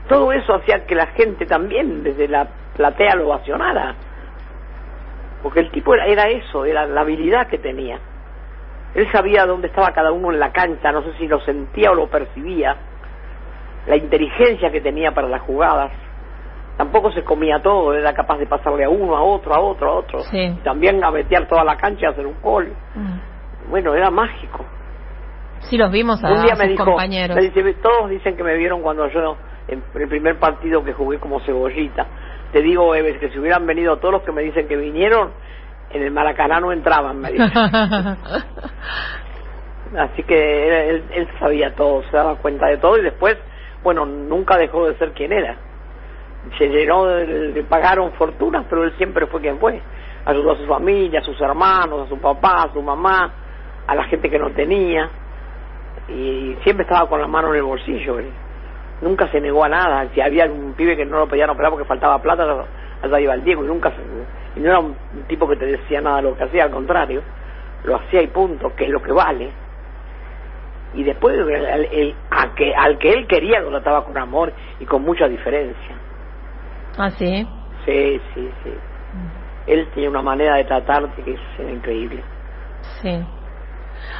Todo 0.09 0.33
eso 0.33 0.55
hacía 0.55 0.87
que 0.87 0.95
la 0.95 1.07
gente 1.09 1.47
también 1.47 2.03
desde 2.03 2.27
la 2.27 2.49
platea 2.75 3.15
lo 3.15 3.29
ovacionara. 3.29 3.95
Porque 5.43 5.61
el 5.61 5.71
tipo 5.71 5.95
era, 5.95 6.07
era 6.07 6.29
eso, 6.29 6.65
era 6.65 6.87
la 6.87 7.03
habilidad 7.03 7.47
que 7.47 7.59
tenía. 7.59 7.99
Él 8.95 9.07
sabía 9.13 9.47
dónde 9.47 9.69
estaba 9.69 9.93
cada 9.93 10.11
uno 10.11 10.33
en 10.33 10.41
la 10.41 10.51
cancha, 10.51 10.91
no 10.91 11.03
sé 11.03 11.13
si 11.19 11.29
lo 11.29 11.41
sentía 11.43 11.93
o 11.93 11.95
lo 11.95 12.09
percibía 12.09 12.77
la 13.87 13.97
inteligencia 13.97 14.71
que 14.71 14.81
tenía 14.81 15.13
para 15.13 15.29
las 15.29 15.43
jugadas, 15.43 15.91
tampoco 16.77 17.11
se 17.13 17.23
comía 17.25 17.59
todo, 17.63 17.93
era 17.95 18.13
capaz 18.15 18.39
de 18.39 18.47
pasarle 18.47 18.85
a 18.85 18.89
uno, 18.89 19.17
a 19.17 19.23
otro, 19.23 19.55
a 19.55 19.61
otro, 19.61 19.91
a 19.91 19.95
otro. 19.97 20.21
Sí. 20.21 20.59
También 20.65 21.03
a 21.05 21.11
vetear 21.11 21.47
toda 21.49 21.65
la 21.65 21.77
cancha 21.77 22.07
y 22.07 22.11
hacer 22.11 22.27
un 22.27 22.41
gol. 22.41 22.73
Mm. 22.95 23.71
Bueno, 23.71 23.95
era 23.95 24.11
mágico. 24.11 24.65
Sí, 25.61 25.77
los 25.77 25.91
vimos 25.93 26.23
a, 26.25 26.33
un 26.33 26.43
día 26.43 26.55
a 26.55 26.57
me 26.57 26.69
dijo, 26.69 26.85
compañeros. 26.85 27.37
me 27.37 27.43
dice, 27.43 27.75
todos 27.83 28.09
dicen 28.09 28.37
que 28.37 28.43
me 28.43 28.57
vieron 28.57 28.81
cuando 28.83 29.07
yo, 29.09 29.37
en 29.69 29.83
el 29.95 30.09
primer 30.09 30.39
partido 30.39 30.83
que 30.83 30.93
jugué 30.95 31.19
como 31.19 31.41
cebollita. 31.41 32.07
Te 32.53 32.63
digo, 32.63 32.95
Eves, 32.95 33.19
que 33.19 33.29
si 33.31 33.39
hubieran 33.39 33.67
venido 33.67 33.99
todos 33.99 34.13
los 34.15 34.23
que 34.23 34.33
me 34.33 34.43
dicen 34.43 34.67
que 34.67 34.77
vinieron, 34.77 35.31
en 35.91 36.03
el 36.03 36.11
Maracaná 36.13 36.61
no 36.61 36.73
entraban, 36.73 37.19
me 37.21 37.31
dice. 37.31 37.45
Así 39.99 40.23
que 40.23 40.69
él, 40.69 40.73
él- 40.97 41.05
él 41.15 41.29
sabía 41.39 41.75
todo, 41.75 42.03
se 42.11 42.17
daba 42.17 42.37
cuenta 42.37 42.67
de 42.67 42.79
todo 42.79 42.97
y 42.99 43.03
después, 43.03 43.37
bueno, 43.83 44.05
nunca 44.07 44.57
dejó 44.57 44.87
de 44.87 44.97
ser 44.97 45.13
quien 45.13 45.33
era. 45.33 45.57
Se 46.59 46.69
llenó, 46.69 47.07
le 47.07 47.63
pagaron 47.65 48.13
fortunas, 48.13 48.65
pero 48.69 48.85
él 48.85 48.93
siempre 48.97 49.27
fue 49.27 49.41
quien 49.41 49.59
fue. 49.59 49.81
Ayudó 50.25 50.53
a 50.53 50.57
su 50.57 50.67
familia, 50.67 51.21
a 51.21 51.23
sus 51.23 51.41
hermanos, 51.41 52.07
a 52.07 52.09
su 52.09 52.19
papá, 52.19 52.65
a 52.65 52.73
su 52.73 52.83
mamá, 52.83 53.33
a 53.87 53.95
la 53.95 54.05
gente 54.05 54.31
que 54.31 54.39
no 54.39 54.51
tenía. 54.51 55.09
Y 56.09 56.57
siempre 56.63 56.85
estaba 56.85 57.09
con 57.09 57.21
la 57.21 57.27
mano 57.27 57.51
en 57.51 57.57
el 57.57 57.63
bolsillo. 57.63 58.19
Nunca 59.03 59.29
se 59.29 59.41
negó 59.41 59.65
a 59.65 59.69
nada. 59.69 60.09
Si 60.15 60.21
había 60.21 60.47
un 60.47 60.75
pibe 60.75 60.97
que 60.97 61.05
no 61.05 61.19
lo 61.19 61.29
podían 61.29 61.51
operar 61.51 61.71
porque 61.71 61.87
faltaba 61.87 62.21
plata, 62.21 62.67
allá 63.03 63.21
iba 63.21 63.35
el 63.35 63.45
Diego. 63.45 63.65
Y 63.65 63.69
nunca 63.69 63.91
se- 63.91 64.61
y 64.61 64.63
no 64.63 64.69
era 64.71 64.79
un 64.79 64.95
tipo 65.29 65.49
que 65.49 65.57
te 65.57 65.67
decía 65.67 66.01
nada 66.01 66.21
lo 66.23 66.37
que 66.37 66.45
hacía, 66.45 66.65
al 66.65 66.71
contrario. 66.71 67.23
Lo 67.85 67.97
hacía 67.97 68.23
y 68.23 68.27
punto, 68.27 68.75
que 68.75 68.85
es 68.85 68.91
lo 68.91 69.01
que 69.03 69.13
vale 69.13 69.51
y 70.95 71.05
después 71.05 71.37
el, 71.39 71.49
el- 71.93 72.17
a 72.31 72.55
que, 72.55 72.75
al 72.75 72.99
que 72.99 73.13
él 73.13 73.27
quería 73.27 73.61
lo 73.61 73.71
trataba 73.71 74.05
con 74.05 74.17
amor 74.19 74.53
y 74.81 74.85
con 74.87 75.03
mucha 75.03 75.29
diferencia. 75.29 75.97
ah, 76.99 77.11
sí. 77.11 77.47
Sí, 77.87 78.21
sí, 78.35 78.51
sí. 78.65 78.73
Él 79.67 79.89
tenía 79.95 80.11
una 80.11 80.23
manera 80.23 80.57
de 80.57 80.65
tratarte 80.65 81.23
que 81.23 81.39
era 81.59 81.71
increíble. 81.71 82.23
Sí. 83.03 83.25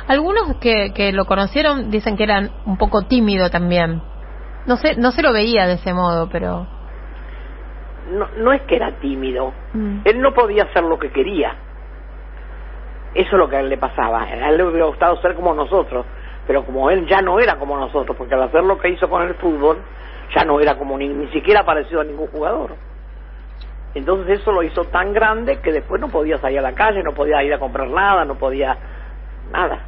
Algunos 0.07 0.57
que, 0.61 0.93
que 0.95 1.13
lo 1.13 1.25
conocieron 1.25 1.91
dicen 1.91 2.17
que 2.17 2.23
eran 2.25 2.51
un 2.67 2.77
poco 2.79 3.03
tímido 3.03 3.51
también. 3.51 4.01
No 4.67 4.77
sé, 4.77 4.97
no 4.97 5.11
se 5.11 5.23
lo 5.23 5.33
veía 5.33 5.67
de 5.67 5.75
ese 5.75 5.93
modo, 5.93 6.29
pero. 6.31 6.67
No, 8.11 8.29
no 8.39 8.53
es 8.53 8.63
que 8.63 8.77
era 8.77 8.93
tímido, 9.01 9.53
Mm. 9.73 10.01
él 10.05 10.21
no 10.21 10.33
podía 10.33 10.65
hacer 10.65 10.83
lo 10.85 10.99
que 10.99 11.11
quería. 11.11 11.55
Eso 13.15 13.29
es 13.33 13.39
lo 13.39 13.49
que 13.49 13.57
a 13.57 13.61
él 13.61 13.69
le 13.69 13.79
pasaba. 13.79 14.23
A 14.23 14.49
él 14.51 14.57
le 14.57 14.65
hubiera 14.65 14.87
gustado 14.87 15.17
ser 15.21 15.35
como 15.35 15.55
nosotros, 15.55 16.07
pero 16.47 16.65
como 16.65 16.91
él 16.91 17.07
ya 17.07 17.21
no 17.23 17.39
era 17.39 17.57
como 17.59 17.77
nosotros, 17.77 18.17
porque 18.17 18.35
al 18.35 18.43
hacer 18.45 18.65
lo 18.65 18.79
que 18.79 18.89
hizo 18.91 19.09
con 19.09 19.23
el 19.23 19.35
fútbol, 19.35 19.79
ya 20.35 20.45
no 20.45 20.61
era 20.61 20.77
como 20.77 20.97
ni, 20.99 21.09
ni 21.09 21.29
siquiera 21.29 21.65
parecido 21.65 22.01
a 22.01 22.05
ningún 22.05 22.29
jugador. 22.29 22.75
Entonces 23.95 24.41
eso 24.41 24.53
lo 24.53 24.63
hizo 24.63 24.85
tan 24.85 25.13
grande 25.13 25.61
que 25.61 25.73
después 25.73 26.01
no 26.01 26.09
podía 26.09 26.39
salir 26.39 26.61
a 26.61 26.63
la 26.63 26.73
calle, 26.75 27.03
no 27.03 27.13
podía 27.13 27.43
ir 27.43 27.53
a 27.53 27.59
comprar 27.59 27.89
nada, 27.89 28.25
no 28.25 28.37
podía 28.37 28.77
nada. 29.53 29.81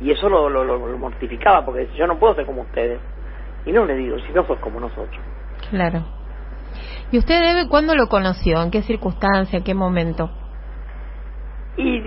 Y 0.00 0.10
eso 0.10 0.28
lo, 0.28 0.48
lo, 0.48 0.64
lo- 0.64 0.86
lo 0.88 0.98
mortificaba, 0.98 1.64
porque 1.64 1.80
decía, 1.82 1.98
yo 1.98 2.06
no 2.06 2.18
puedo 2.18 2.34
ser 2.34 2.46
como 2.46 2.62
ustedes. 2.62 2.98
Y 3.66 3.72
no 3.72 3.84
le 3.84 3.94
digo, 3.94 4.18
si 4.18 4.32
no 4.32 4.44
sos 4.46 4.58
como 4.58 4.80
nosotros. 4.80 5.20
Claro. 5.70 6.02
¿Y 7.12 7.18
usted 7.18 7.40
debe 7.40 7.68
cuándo 7.68 7.94
lo 7.94 8.06
conoció? 8.08 8.62
¿En 8.62 8.70
qué 8.70 8.82
circunstancia? 8.82 9.58
¿En 9.58 9.64
qué 9.64 9.74
momento? 9.74 10.30
Y 11.76 12.00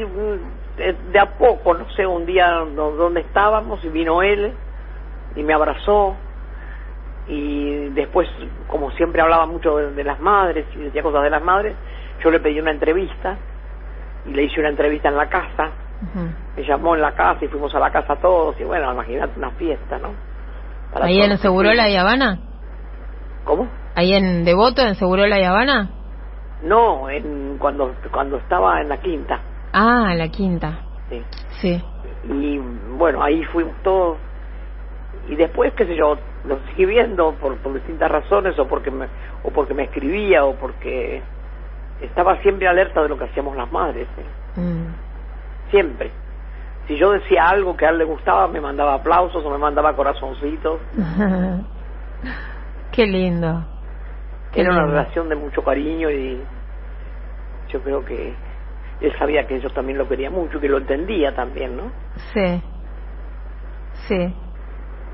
de, 0.77 1.20
a 1.20 1.38
poco, 1.38 1.74
no 1.74 1.89
sé, 1.92 2.06
un 2.06 2.25
día 2.25 2.50
donde 2.75 3.22
estábamos 3.22 3.84
y 3.84 3.89
vino 3.89 4.22
él 4.22 4.53
y 5.36 5.44
me 5.44 5.53
abrazó 5.53 6.15
y 7.27 7.89
después, 7.89 8.27
como 8.68 8.92
siempre 8.92 9.22
hablaba 9.22 9.46
mucho 9.46 9.77
de, 9.77 9.92
de 9.92 10.03
las 10.03 10.20
madres 10.20 10.65
y 10.75 10.80
decía 10.80 11.03
cosas 11.03 11.24
de 11.24 11.30
las 11.30 11.44
madres, 11.44 11.75
yo 12.24 12.32
le 12.32 12.39
pedí 12.39 12.60
una 12.60 12.72
entrevista 12.72 13.38
y 14.25 14.34
le 14.34 14.44
hice 14.44 14.60
una 14.60 14.70
entrevista 14.70 15.10
en 15.10 15.18
la 15.18 15.30
casa, 15.30 15.72
me 16.56 16.63
llamó 16.63 16.96
en 16.96 17.01
la 17.01 17.13
casa 17.13 17.46
y 17.46 17.48
fuimos 17.48 17.74
a 17.75 17.80
la 17.80 17.92
casa 17.92 18.15
todos 18.18 18.60
y 18.60 18.63
bueno, 18.63 18.92
imagínate 18.92 19.38
una 19.38 19.51
fiesta, 19.51 19.98
¿no? 20.00 20.10
Para 20.92 21.06
¿Ahí 21.06 21.22
en 21.22 21.32
y 21.32 21.38
fuimos. 21.38 22.01
Habana? 22.01 22.39
¿Cómo? 23.46 23.68
¿Ahí 23.96 24.13
en 24.13 24.44
Devoto, 24.44 24.82
en 24.82 24.96
Segurola 24.96 25.39
y 25.39 25.44
Habana? 25.44 25.89
No, 26.63 27.10
en, 27.10 27.58
cuando, 27.58 27.94
cuando 28.12 28.38
estaba 28.38 28.82
en 28.82 28.89
la 28.89 28.98
quinta, 28.98 29.39
Ah, 29.74 30.13
la 30.15 30.30
quinta. 30.30 30.80
sí. 31.10 31.24
Sí. 31.62 31.84
y 32.30 32.58
bueno 32.98 33.22
ahí 33.24 33.44
fuimos 33.46 33.74
todos 33.84 34.18
y 35.27 35.36
después 35.36 35.74
qué 35.74 35.86
sé 35.86 35.96
yo 35.96 36.18
lo 36.46 36.60
seguí 36.68 36.86
viendo 36.86 37.34
por, 37.34 37.58
por 37.58 37.74
distintas 37.74 38.10
razones 38.12 38.58
o 38.60 38.68
porque 38.68 38.92
me 38.92 39.08
o 39.44 39.51
porque 39.51 39.74
me 39.74 39.84
escribía 39.84 40.44
o 40.46 40.56
porque 40.56 41.22
estaba 42.01 42.42
siempre 42.42 42.68
alerta 42.68 43.01
de 43.01 43.10
lo 43.10 43.18
que 43.18 43.25
hacíamos 43.25 43.56
las 43.56 43.72
madres 43.72 44.08
¿eh? 44.18 44.60
Mm. 44.60 45.72
siempre 45.72 46.12
si 46.88 46.98
yo 46.98 47.12
decía 47.12 47.48
algo 47.48 47.77
que 47.77 47.86
a 47.86 47.89
él 47.89 47.98
le 47.98 48.06
gustaba 48.06 48.48
me 48.48 48.60
mandaba 48.60 48.96
aplausos 48.96 49.46
o 49.46 49.50
me 49.50 49.58
mandaba 49.58 49.96
corazoncitos 49.96 50.80
Qué 52.94 53.08
lindo. 53.08 53.65
Qué 54.51 54.62
era 54.62 54.72
una 54.72 54.86
relación 54.86 55.27
de 55.27 55.36
mucho 55.36 55.63
cariño 55.63 56.12
y 56.12 56.39
yo 57.70 57.82
creo 57.82 58.06
que 58.06 58.36
él 59.03 59.13
sabía 59.19 59.45
que 59.45 59.60
yo 59.60 59.69
también 59.69 59.98
lo 59.98 60.07
quería 60.07 60.29
mucho 60.31 60.57
y 60.57 60.62
que 60.62 60.69
lo 60.69 60.77
entendía 60.79 61.36
también 61.36 61.75
no 61.77 61.91
Sí. 62.33 62.62
Sí. 64.07 64.33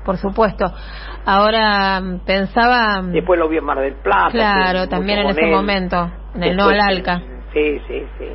Por 0.04 0.16
supuesto. 0.16 0.64
Ahora 1.26 2.00
mm, 2.00 2.20
pensaba. 2.24 3.02
mm, 3.02 3.12
después 3.12 3.38
lo 3.38 3.48
vi 3.48 3.58
en 3.58 3.64
Mar 3.64 3.78
del 3.80 3.94
Plata 3.96 4.30
Claro, 4.30 4.88
también 4.88 5.18
en 5.20 5.26
ese 5.28 5.42
él. 5.42 5.50
momento, 5.50 6.10
en 6.34 6.42
el 6.42 6.56
No 6.56 6.64
al 6.68 6.80
Alca, 6.80 7.20
Sí, 7.52 7.78
sí, 7.86 8.06
sí. 8.18 8.28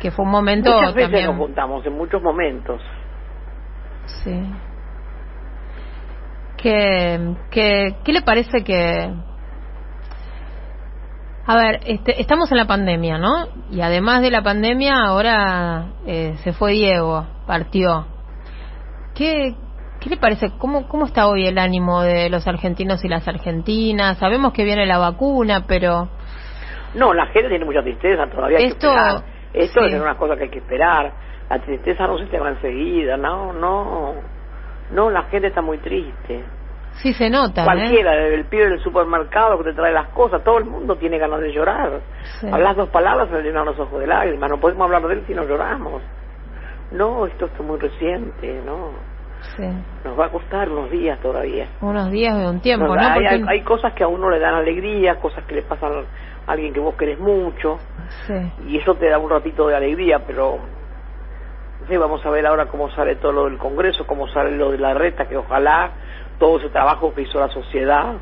que 0.00 0.10
fue 0.10 0.24
un 0.24 0.30
momento 0.32 0.72
Muchas 0.74 0.94
veces 0.94 1.10
también. 1.10 1.26
nos 1.26 1.36
juntamos, 1.36 1.86
en 1.86 1.92
muchos 1.96 2.20
momentos. 2.22 2.80
Sí. 4.06 4.50
¿Qué, 6.56 7.34
qué, 7.50 7.96
qué 8.04 8.12
le 8.12 8.22
parece 8.22 8.64
que.? 8.64 9.12
A 11.46 11.56
ver, 11.56 11.80
este, 11.86 12.20
estamos 12.20 12.50
en 12.52 12.56
la 12.58 12.66
pandemia, 12.66 13.18
¿no? 13.18 13.46
Y 13.70 13.80
además 13.82 14.22
de 14.22 14.30
la 14.30 14.42
pandemia, 14.42 14.94
ahora 15.04 15.88
eh, 16.06 16.34
se 16.42 16.52
fue 16.52 16.72
Diego, 16.72 17.26
partió. 17.46 18.06
¿Qué, 19.14 19.54
qué 20.00 20.10
le 20.10 20.16
parece? 20.16 20.52
¿Cómo, 20.58 20.88
¿Cómo 20.88 21.04
está 21.04 21.26
hoy 21.28 21.46
el 21.46 21.58
ánimo 21.58 22.02
de 22.02 22.30
los 22.30 22.46
argentinos 22.48 23.04
y 23.04 23.08
las 23.08 23.28
argentinas? 23.28 24.16
Sabemos 24.18 24.52
que 24.54 24.64
viene 24.64 24.86
la 24.86 24.98
vacuna, 24.98 25.64
pero. 25.66 26.08
No, 26.94 27.12
la 27.12 27.26
gente 27.26 27.48
tiene 27.50 27.64
mucha 27.64 27.82
tristeza, 27.82 28.26
todavía 28.30 28.58
hay 28.58 28.64
Esto- 28.66 28.88
que 28.88 28.94
esperar. 28.96 29.24
Esto 29.52 29.80
sí. 29.88 29.94
es 29.94 30.00
una 30.00 30.16
cosa 30.16 30.36
que 30.36 30.44
hay 30.44 30.50
que 30.50 30.58
esperar. 30.58 31.12
La 31.50 31.58
tristeza 31.60 32.06
no 32.06 32.18
se 32.18 32.26
te 32.26 32.38
va 32.40 32.48
enseguida, 32.50 33.16
no, 33.16 33.52
no. 33.52 34.14
No, 34.92 35.10
la 35.10 35.24
gente 35.24 35.48
está 35.48 35.60
muy 35.60 35.78
triste. 35.78 36.44
Sí 37.02 37.12
se 37.12 37.28
nota, 37.28 37.62
¿eh? 37.62 37.64
Cualquiera, 37.64 38.14
el 38.14 38.44
pibe 38.46 38.68
del 38.68 38.80
supermercado 38.80 39.58
que 39.58 39.64
te 39.64 39.74
trae 39.74 39.92
las 39.92 40.08
cosas, 40.08 40.42
todo 40.44 40.58
el 40.58 40.64
mundo 40.64 40.96
tiene 40.96 41.18
ganas 41.18 41.40
de 41.40 41.52
llorar. 41.52 42.00
Sí. 42.40 42.48
Hablas 42.50 42.76
dos 42.76 42.88
palabras, 42.90 43.28
se 43.28 43.36
le 43.36 43.42
llenan 43.42 43.66
los 43.66 43.78
ojos 43.78 44.00
de 44.00 44.06
lágrimas. 44.06 44.48
No 44.50 44.58
podemos 44.60 44.84
hablar 44.84 45.02
de 45.08 45.14
él 45.14 45.24
si 45.26 45.34
no 45.34 45.44
lloramos. 45.44 46.02
No, 46.92 47.26
esto 47.26 47.46
es 47.46 47.60
muy 47.60 47.78
reciente, 47.78 48.60
no. 48.64 48.90
Sí. 49.56 49.64
Nos 50.04 50.18
va 50.18 50.26
a 50.26 50.28
costar 50.30 50.68
unos 50.70 50.90
días 50.90 51.18
todavía. 51.20 51.68
Unos 51.80 52.10
días 52.10 52.38
de 52.38 52.48
un 52.48 52.60
tiempo, 52.60 52.86
No, 52.86 52.94
¿no? 52.94 53.00
hay, 53.02 53.12
Porque- 53.14 53.28
hay- 53.28 53.44
hay 53.48 53.60
cosas 53.62 53.92
que 53.92 54.04
a 54.04 54.08
uno 54.08 54.30
le 54.30 54.38
dan 54.38 54.54
alegría, 54.54 55.16
cosas 55.16 55.44
que 55.44 55.56
le 55.56 55.62
pasan 55.62 55.92
a 56.46 56.52
alguien 56.52 56.72
que 56.72 56.80
vos 56.80 56.94
querés 56.94 57.18
mucho, 57.18 57.78
Sí. 58.26 58.52
y 58.68 58.78
eso 58.78 58.94
te 58.94 59.08
da 59.10 59.18
un 59.18 59.28
ratito 59.28 59.66
de 59.68 59.76
alegría, 59.76 60.20
pero 60.26 60.58
sí, 61.88 61.96
vamos 61.96 62.24
a 62.24 62.30
ver 62.30 62.46
ahora 62.46 62.66
cómo 62.66 62.88
sale 62.90 63.16
todo 63.16 63.32
lo 63.32 63.44
del 63.44 63.58
Congreso, 63.58 64.06
cómo 64.06 64.28
sale 64.28 64.52
lo 64.56 64.70
de 64.70 64.78
la 64.78 64.94
reta, 64.94 65.26
que 65.26 65.36
ojalá 65.36 65.90
todo 66.38 66.58
ese 66.58 66.68
trabajo 66.70 67.14
que 67.14 67.22
hizo 67.22 67.38
la 67.38 67.48
sociedad 67.48 68.14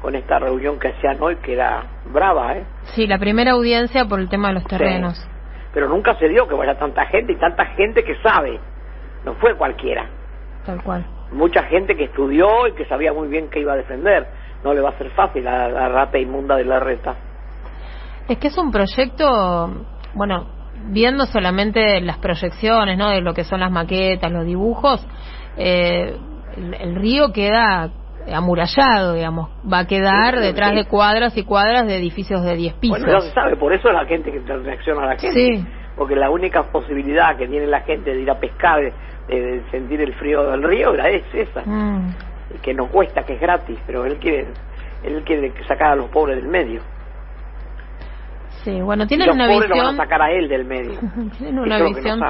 con 0.00 0.14
esta 0.16 0.38
reunión 0.38 0.78
que 0.80 0.88
hacían 0.88 1.22
hoy, 1.22 1.36
que 1.36 1.52
era 1.52 1.84
brava, 2.12 2.56
¿eh? 2.56 2.64
Sí, 2.94 3.06
la 3.06 3.18
primera 3.18 3.52
audiencia 3.52 4.04
por 4.06 4.18
el 4.18 4.28
tema 4.28 4.48
de 4.48 4.54
los 4.54 4.64
terrenos. 4.64 5.16
Sí. 5.16 5.28
Pero 5.72 5.88
nunca 5.88 6.16
se 6.18 6.28
dio 6.28 6.46
que 6.48 6.54
vaya 6.54 6.76
tanta 6.76 7.06
gente 7.06 7.32
y 7.32 7.36
tanta 7.36 7.64
gente 7.76 8.02
que 8.02 8.16
sabe, 8.20 8.58
no 9.24 9.34
fue 9.34 9.56
cualquiera. 9.56 10.08
Tal 10.66 10.82
cual. 10.82 11.04
mucha 11.32 11.62
gente 11.64 11.96
que 11.96 12.04
estudió 12.04 12.66
y 12.68 12.74
que 12.74 12.84
sabía 12.86 13.12
muy 13.12 13.28
bien 13.28 13.48
que 13.48 13.60
iba 13.60 13.72
a 13.72 13.76
defender. 13.76 14.26
No 14.62 14.74
le 14.74 14.80
va 14.80 14.90
a 14.90 14.98
ser 14.98 15.10
fácil 15.10 15.46
a 15.46 15.68
la 15.68 15.88
rata 15.88 16.18
inmunda 16.18 16.56
de 16.56 16.64
la 16.64 16.78
reta. 16.78 17.16
Es 18.28 18.38
que 18.38 18.48
es 18.48 18.58
un 18.58 18.70
proyecto, 18.70 19.86
bueno, 20.14 20.46
viendo 20.90 21.26
solamente 21.26 22.00
las 22.00 22.18
proyecciones, 22.18 22.96
¿no? 22.96 23.10
De 23.10 23.20
lo 23.20 23.34
que 23.34 23.44
son 23.44 23.60
las 23.60 23.70
maquetas, 23.70 24.30
los 24.30 24.44
dibujos, 24.44 25.04
eh, 25.56 26.16
el, 26.56 26.74
el 26.74 26.94
río 26.96 27.32
queda 27.32 27.90
amurallado, 28.32 29.14
digamos. 29.14 29.50
Va 29.70 29.80
a 29.80 29.86
quedar 29.86 30.36
Sí, 30.36 30.40
detrás 30.40 30.70
sí. 30.70 30.76
de 30.76 30.84
cuadras 30.84 31.36
y 31.36 31.44
cuadras 31.44 31.86
de 31.86 31.96
edificios 31.96 32.42
de 32.42 32.54
10 32.56 32.74
pisos. 32.74 33.00
Bueno, 33.00 33.20
ya 33.20 33.26
se 33.26 33.32
sabe, 33.34 33.56
por 33.56 33.72
eso 33.72 33.88
es 33.88 33.94
la 33.94 34.06
gente 34.06 34.30
que 34.30 34.38
reacciona 34.40 35.04
a 35.04 35.06
la 35.06 35.18
gente. 35.18 35.32
Sí. 35.32 35.66
Porque 35.96 36.16
la 36.16 36.30
única 36.30 36.62
posibilidad 36.64 37.36
que 37.36 37.46
tiene 37.48 37.66
la 37.66 37.80
gente 37.80 38.12
de 38.14 38.20
ir 38.20 38.30
a 38.30 38.38
pescar, 38.38 38.80
de, 39.28 39.62
sentir 39.70 40.00
el 40.00 40.14
frío 40.14 40.50
del 40.50 40.62
río, 40.62 40.94
es 40.94 41.22
esa. 41.34 41.62
Mm, 41.64 42.14
que 42.62 42.74
nos 42.74 42.90
cuesta, 42.90 43.22
que 43.24 43.34
es 43.34 43.40
gratis, 43.40 43.78
pero 43.86 44.04
él 44.04 44.18
quiere 44.18 44.46
Él 45.02 45.22
quiere 45.24 45.52
sacar 45.66 45.92
a 45.92 45.96
los 45.96 46.08
pobres 46.10 46.36
del 46.36 46.48
medio. 46.48 46.80
Sí, 48.64 48.80
bueno, 48.80 49.08
tienen 49.08 49.28
una 49.30 49.48
visión. 49.48 49.70
Lo 49.70 49.76
van 49.76 49.94
a 49.94 50.04
sacar 50.04 50.22
a 50.22 50.30
él 50.30 50.48
del 50.48 50.64
medio. 50.64 51.00
tienen 51.38 51.58
una 51.58 51.82
visión, 51.82 52.20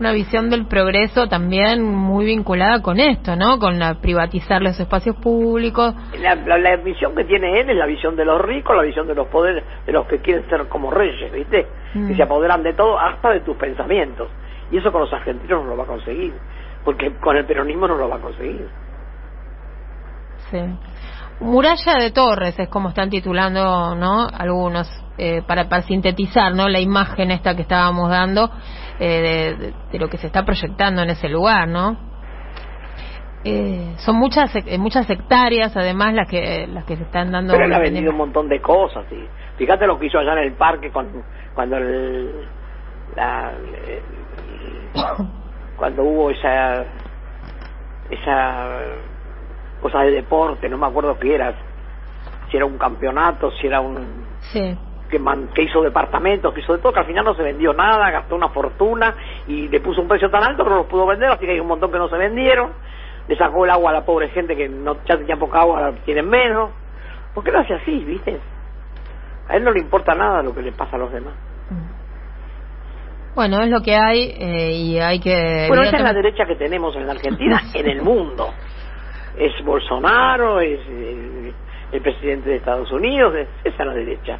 una 0.00 0.12
visión 0.12 0.48
del 0.48 0.66
progreso 0.66 1.28
también 1.28 1.84
muy 1.84 2.24
vinculada 2.24 2.80
con 2.80 2.98
esto, 2.98 3.36
¿no? 3.36 3.58
Con 3.58 3.78
la 3.78 4.00
privatizar 4.00 4.62
los 4.62 4.80
espacios 4.80 5.16
públicos. 5.16 5.94
La, 6.20 6.76
visión 6.76 7.14
que 7.14 7.24
tiene 7.24 7.60
él 7.60 7.68
es 7.68 7.76
la 7.76 7.84
visión 7.84 8.16
de 8.16 8.24
los 8.24 8.40
ricos, 8.40 8.74
la 8.74 8.82
visión 8.82 9.06
de 9.06 9.14
los 9.14 9.28
poderes, 9.28 9.62
de 9.84 9.92
los 9.92 10.06
que 10.06 10.20
quieren 10.20 10.48
ser 10.48 10.66
como 10.68 10.90
reyes, 10.90 11.30
¿viste? 11.30 11.66
Que 11.92 11.98
mm. 11.98 12.16
se 12.16 12.22
apoderan 12.22 12.62
de 12.62 12.72
todo, 12.72 12.98
hasta 12.98 13.30
de 13.30 13.40
tus 13.40 13.56
pensamientos. 13.56 14.28
Y 14.70 14.78
eso 14.78 14.90
con 14.90 15.02
los 15.02 15.12
argentinos 15.12 15.64
no 15.64 15.70
lo 15.70 15.76
va 15.76 15.84
a 15.84 15.86
conseguir, 15.86 16.32
porque 16.82 17.12
con 17.20 17.36
el 17.36 17.44
peronismo 17.44 17.86
no 17.86 17.96
lo 17.96 18.08
va 18.08 18.16
a 18.16 18.20
conseguir. 18.20 18.66
Sí. 20.50 20.60
Muralla 21.40 21.94
de 22.00 22.10
Torres 22.10 22.58
es 22.58 22.68
como 22.68 22.88
están 22.88 23.10
titulando, 23.10 23.94
¿no? 23.96 24.26
Algunos 24.26 24.88
eh, 25.16 25.42
para, 25.46 25.68
para 25.68 25.82
sintetizar 25.82 26.52
no 26.54 26.68
la 26.68 26.80
imagen 26.80 27.30
esta 27.30 27.54
que 27.54 27.62
estábamos 27.62 28.10
dando 28.10 28.50
eh, 28.98 29.72
de, 29.92 29.98
lo 30.00 30.08
que 30.08 30.16
se 30.16 30.26
está 30.26 30.44
proyectando 30.44 31.02
en 31.02 31.10
ese 31.10 31.28
lugar 31.28 31.68
no 31.68 31.96
eh, 33.44 33.94
son 33.98 34.16
muchas 34.16 34.52
muchas 34.78 35.08
hectáreas 35.08 35.76
además 35.76 36.14
las 36.14 36.28
que 36.28 36.66
las 36.66 36.84
que 36.84 36.96
se 36.96 37.04
están 37.04 37.30
dando 37.30 37.52
pero 37.52 37.66
él 37.66 37.72
ha 37.74 37.78
vendido 37.78 38.10
un 38.10 38.16
montón 38.16 38.48
de 38.48 38.60
cosas 38.60 39.04
y 39.12 39.24
fíjate 39.56 39.86
lo 39.86 40.00
que 40.00 40.06
hizo 40.06 40.18
allá 40.18 40.32
en 40.32 40.38
el 40.38 40.52
parque 40.54 40.90
cuando 40.90 41.22
cuando 41.54 41.76
el, 41.76 42.48
la, 43.14 43.52
cuando 45.76 46.02
hubo 46.02 46.30
esa 46.30 46.84
esa 48.10 48.80
cosa 49.80 50.00
de 50.00 50.10
deporte 50.10 50.68
no 50.68 50.76
me 50.76 50.86
acuerdo 50.86 51.16
qué 51.20 51.36
era 51.36 51.54
si 52.50 52.56
era 52.56 52.66
un 52.66 52.78
campeonato 52.78 53.52
si 53.52 53.68
era 53.68 53.80
un 53.80 54.26
sí 54.40 54.76
que, 55.08 55.62
hizo 55.62 55.82
departamentos, 55.82 56.52
que 56.52 56.60
hizo 56.60 56.72
de 56.74 56.78
todo, 56.80 56.92
que 56.92 57.00
al 57.00 57.06
final 57.06 57.24
no 57.24 57.34
se 57.34 57.42
vendió 57.42 57.72
nada, 57.72 58.10
gastó 58.10 58.36
una 58.36 58.48
fortuna 58.48 59.14
y 59.46 59.68
le 59.68 59.80
puso 59.80 60.00
un 60.00 60.08
precio 60.08 60.30
tan 60.30 60.42
alto 60.42 60.64
que 60.64 60.70
no 60.70 60.76
los 60.76 60.86
pudo 60.86 61.06
vender, 61.06 61.30
así 61.30 61.44
que 61.44 61.52
hay 61.52 61.60
un 61.60 61.68
montón 61.68 61.92
que 61.92 61.98
no 61.98 62.08
se 62.08 62.16
vendieron. 62.16 62.72
Le 63.28 63.36
sacó 63.36 63.64
el 63.64 63.70
agua 63.70 63.90
a 63.90 63.94
la 63.94 64.04
pobre 64.04 64.28
gente 64.28 64.54
que 64.54 64.68
no 64.68 64.96
ya 65.06 65.16
tenía 65.16 65.36
poca 65.36 65.60
agua, 65.60 65.78
ahora 65.78 65.96
tienen 66.04 66.28
menos. 66.28 66.70
¿Por 67.34 67.42
qué 67.42 67.50
lo 67.50 67.60
hace 67.60 67.74
así, 67.74 68.04
viste? 68.04 68.38
A 69.48 69.56
él 69.56 69.64
no 69.64 69.70
le 69.72 69.80
importa 69.80 70.14
nada 70.14 70.42
lo 70.42 70.54
que 70.54 70.62
le 70.62 70.72
pasa 70.72 70.96
a 70.96 70.98
los 70.98 71.12
demás. 71.12 71.34
Bueno, 73.34 73.60
es 73.62 73.68
lo 73.68 73.80
que 73.80 73.96
hay 73.96 74.32
eh, 74.38 74.72
y 74.72 74.98
hay 75.00 75.18
que... 75.18 75.66
Bueno, 75.68 75.82
esa 75.82 75.96
es 75.96 76.02
la 76.02 76.12
derecha 76.12 76.46
que 76.46 76.54
tenemos 76.54 76.94
en 76.94 77.06
la 77.06 77.14
Argentina, 77.14 77.60
en 77.74 77.88
el 77.88 78.02
mundo. 78.02 78.48
Es 79.36 79.52
Bolsonaro, 79.64 80.60
es 80.60 80.78
el, 80.86 81.52
el 81.90 82.00
presidente 82.00 82.50
de 82.50 82.56
Estados 82.56 82.92
Unidos, 82.92 83.34
es, 83.34 83.48
esa 83.64 83.82
es 83.82 83.88
la 83.88 83.94
derecha. 83.94 84.38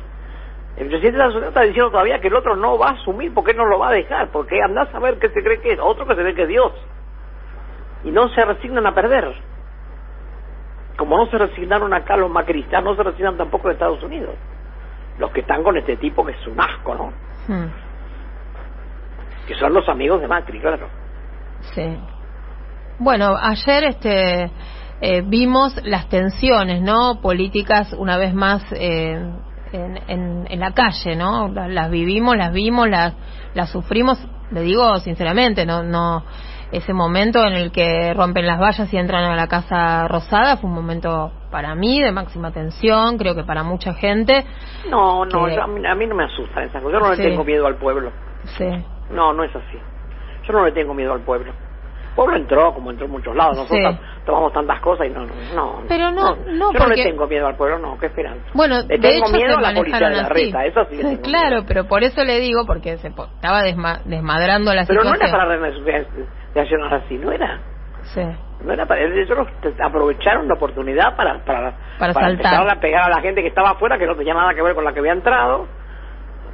El 0.76 0.88
presidente 0.88 1.18
de 1.18 1.18
la 1.18 1.26
sociedad 1.26 1.48
está 1.48 1.60
diciendo 1.62 1.90
todavía 1.90 2.20
que 2.20 2.26
el 2.26 2.34
otro 2.34 2.56
no 2.56 2.76
va 2.76 2.88
a 2.88 2.92
asumir 2.92 3.32
porque 3.32 3.52
él 3.52 3.56
no 3.56 3.66
lo 3.66 3.78
va 3.78 3.90
a 3.90 3.92
dejar, 3.92 4.28
porque 4.30 4.60
andás 4.60 4.92
a 4.92 4.98
ver 4.98 5.18
qué 5.18 5.28
se 5.28 5.42
cree 5.42 5.60
que 5.60 5.72
es, 5.72 5.78
otro 5.80 6.06
que 6.06 6.16
se 6.16 6.22
ve 6.22 6.34
que 6.34 6.42
es 6.42 6.48
Dios. 6.48 6.72
Y 8.02 8.10
no 8.10 8.28
se 8.28 8.44
resignan 8.44 8.86
a 8.86 8.94
perder. 8.94 9.32
Como 10.96 11.16
no 11.16 11.26
se 11.26 11.38
resignaron 11.38 11.92
acá 11.94 12.16
los 12.16 12.30
macristas, 12.30 12.82
no 12.82 12.96
se 12.96 13.02
resignan 13.02 13.36
tampoco 13.36 13.68
en 13.68 13.74
Estados 13.74 14.02
Unidos. 14.02 14.34
Los 15.18 15.30
que 15.30 15.40
están 15.40 15.62
con 15.62 15.76
este 15.76 15.96
tipo 15.96 16.24
que 16.26 16.32
es 16.32 16.46
un 16.46 16.60
asco, 16.60 16.94
¿no? 16.94 17.12
Hmm. 17.46 17.70
Que 19.46 19.54
son 19.54 19.72
los 19.74 19.88
amigos 19.88 20.20
de 20.20 20.28
Macri, 20.28 20.60
claro. 20.60 20.88
Sí. 21.74 21.98
Bueno, 22.98 23.36
ayer 23.40 23.84
este 23.84 24.50
eh, 25.00 25.22
vimos 25.24 25.74
las 25.84 26.08
tensiones, 26.08 26.80
¿no? 26.82 27.20
Políticas 27.20 27.92
una 27.92 28.16
vez 28.16 28.34
más 28.34 28.64
eh, 28.72 29.20
en, 29.74 30.46
en, 30.48 30.60
la 30.60 30.72
calle, 30.72 31.16
¿no? 31.16 31.48
Las, 31.48 31.90
vivimos, 31.90 32.36
las 32.36 32.52
vimos, 32.52 32.88
las, 32.88 33.14
las 33.54 33.70
sufrimos, 33.70 34.18
le 34.50 34.62
digo 34.62 34.98
sinceramente, 34.98 35.66
no, 35.66 35.82
no, 35.82 36.24
ese 36.72 36.92
momento 36.92 37.44
en 37.44 37.54
el 37.54 37.72
que 37.72 38.14
rompen 38.14 38.46
las 38.46 38.60
vallas 38.60 38.92
y 38.92 38.96
entran 38.96 39.24
a 39.24 39.36
la 39.36 39.46
Casa 39.46 40.08
Rosada 40.08 40.56
fue 40.56 40.68
un 40.68 40.76
momento 40.76 41.32
para 41.50 41.74
mí 41.74 42.00
de 42.00 42.12
máxima 42.12 42.52
tensión, 42.52 43.18
creo 43.18 43.34
que 43.34 43.44
para 43.44 43.62
mucha 43.62 43.94
gente. 43.94 44.44
No, 44.90 45.24
no, 45.24 45.46
a, 45.46 45.66
mí, 45.66 46.06
no 46.06 46.14
me 46.14 46.24
asusta 46.24 46.62
esa 46.62 46.80
cosa, 46.80 46.92
yo 46.92 47.00
no 47.00 47.10
le 47.10 47.16
tengo 47.16 47.44
miedo 47.44 47.66
al 47.66 47.76
pueblo. 47.76 48.10
Sí. 48.44 48.68
No, 49.10 49.32
no 49.32 49.44
es 49.44 49.54
así. 49.54 49.78
Yo 50.46 50.52
no 50.52 50.64
le 50.64 50.72
tengo 50.72 50.94
miedo 50.94 51.12
al 51.12 51.20
pueblo 51.20 51.52
pueblo 52.14 52.36
entró 52.36 52.72
como 52.72 52.90
entró 52.90 53.06
en 53.06 53.12
muchos 53.12 53.34
lados. 53.34 53.56
Nosotros 53.56 53.96
tomamos 54.24 54.52
tantas 54.52 54.80
cosas 54.80 55.06
y 55.06 55.10
no, 55.10 55.26
no. 55.54 55.82
Pero 55.88 56.10
no, 56.10 56.36
no, 56.36 56.72
Yo 56.72 56.78
no 56.78 56.86
le 56.86 57.02
tengo 57.02 57.26
miedo 57.26 57.46
al 57.46 57.56
pueblo, 57.56 57.78
no, 57.78 57.98
qué 57.98 58.06
esperanza. 58.06 58.44
Bueno, 58.54 58.76
le 58.88 58.98
tengo 58.98 59.28
miedo 59.28 59.58
a 59.58 59.60
la 59.60 59.74
policía 59.74 60.08
de 60.08 60.16
la 60.16 60.28
reta, 60.28 60.64
eso 60.64 60.84
sí. 60.90 61.18
claro, 61.22 61.64
pero 61.66 61.84
por 61.84 62.02
eso 62.04 62.24
le 62.24 62.40
digo, 62.40 62.64
porque 62.66 62.96
se 62.98 63.08
estaba 63.08 63.62
desmadrando 63.62 64.72
la 64.74 64.84
pero 64.86 65.02
situación. 65.02 65.18
Pero 65.20 65.60
no 65.60 65.66
era 65.66 65.72
para 65.72 66.24
reaccionar 66.54 66.94
así, 66.94 67.18
no 67.18 67.32
era. 67.32 67.60
Sí. 68.02 68.22
No 68.62 68.72
era 68.72 68.86
para 68.86 69.02
ellos 69.02 69.28
aprovecharon 69.82 70.48
la 70.48 70.54
oportunidad 70.54 71.16
para 71.16 71.44
para, 71.44 71.76
para, 71.98 72.14
para 72.14 72.30
empezar 72.30 72.68
a 72.68 72.80
pegar 72.80 73.04
a 73.04 73.16
la 73.16 73.20
gente 73.20 73.42
que 73.42 73.48
estaba 73.48 73.70
afuera 73.70 73.98
que 73.98 74.06
no 74.06 74.14
tenía 74.14 74.32
nada 74.32 74.54
que 74.54 74.62
ver 74.62 74.74
con 74.74 74.84
la 74.84 74.92
que 74.92 75.00
había 75.00 75.12
entrado 75.12 75.66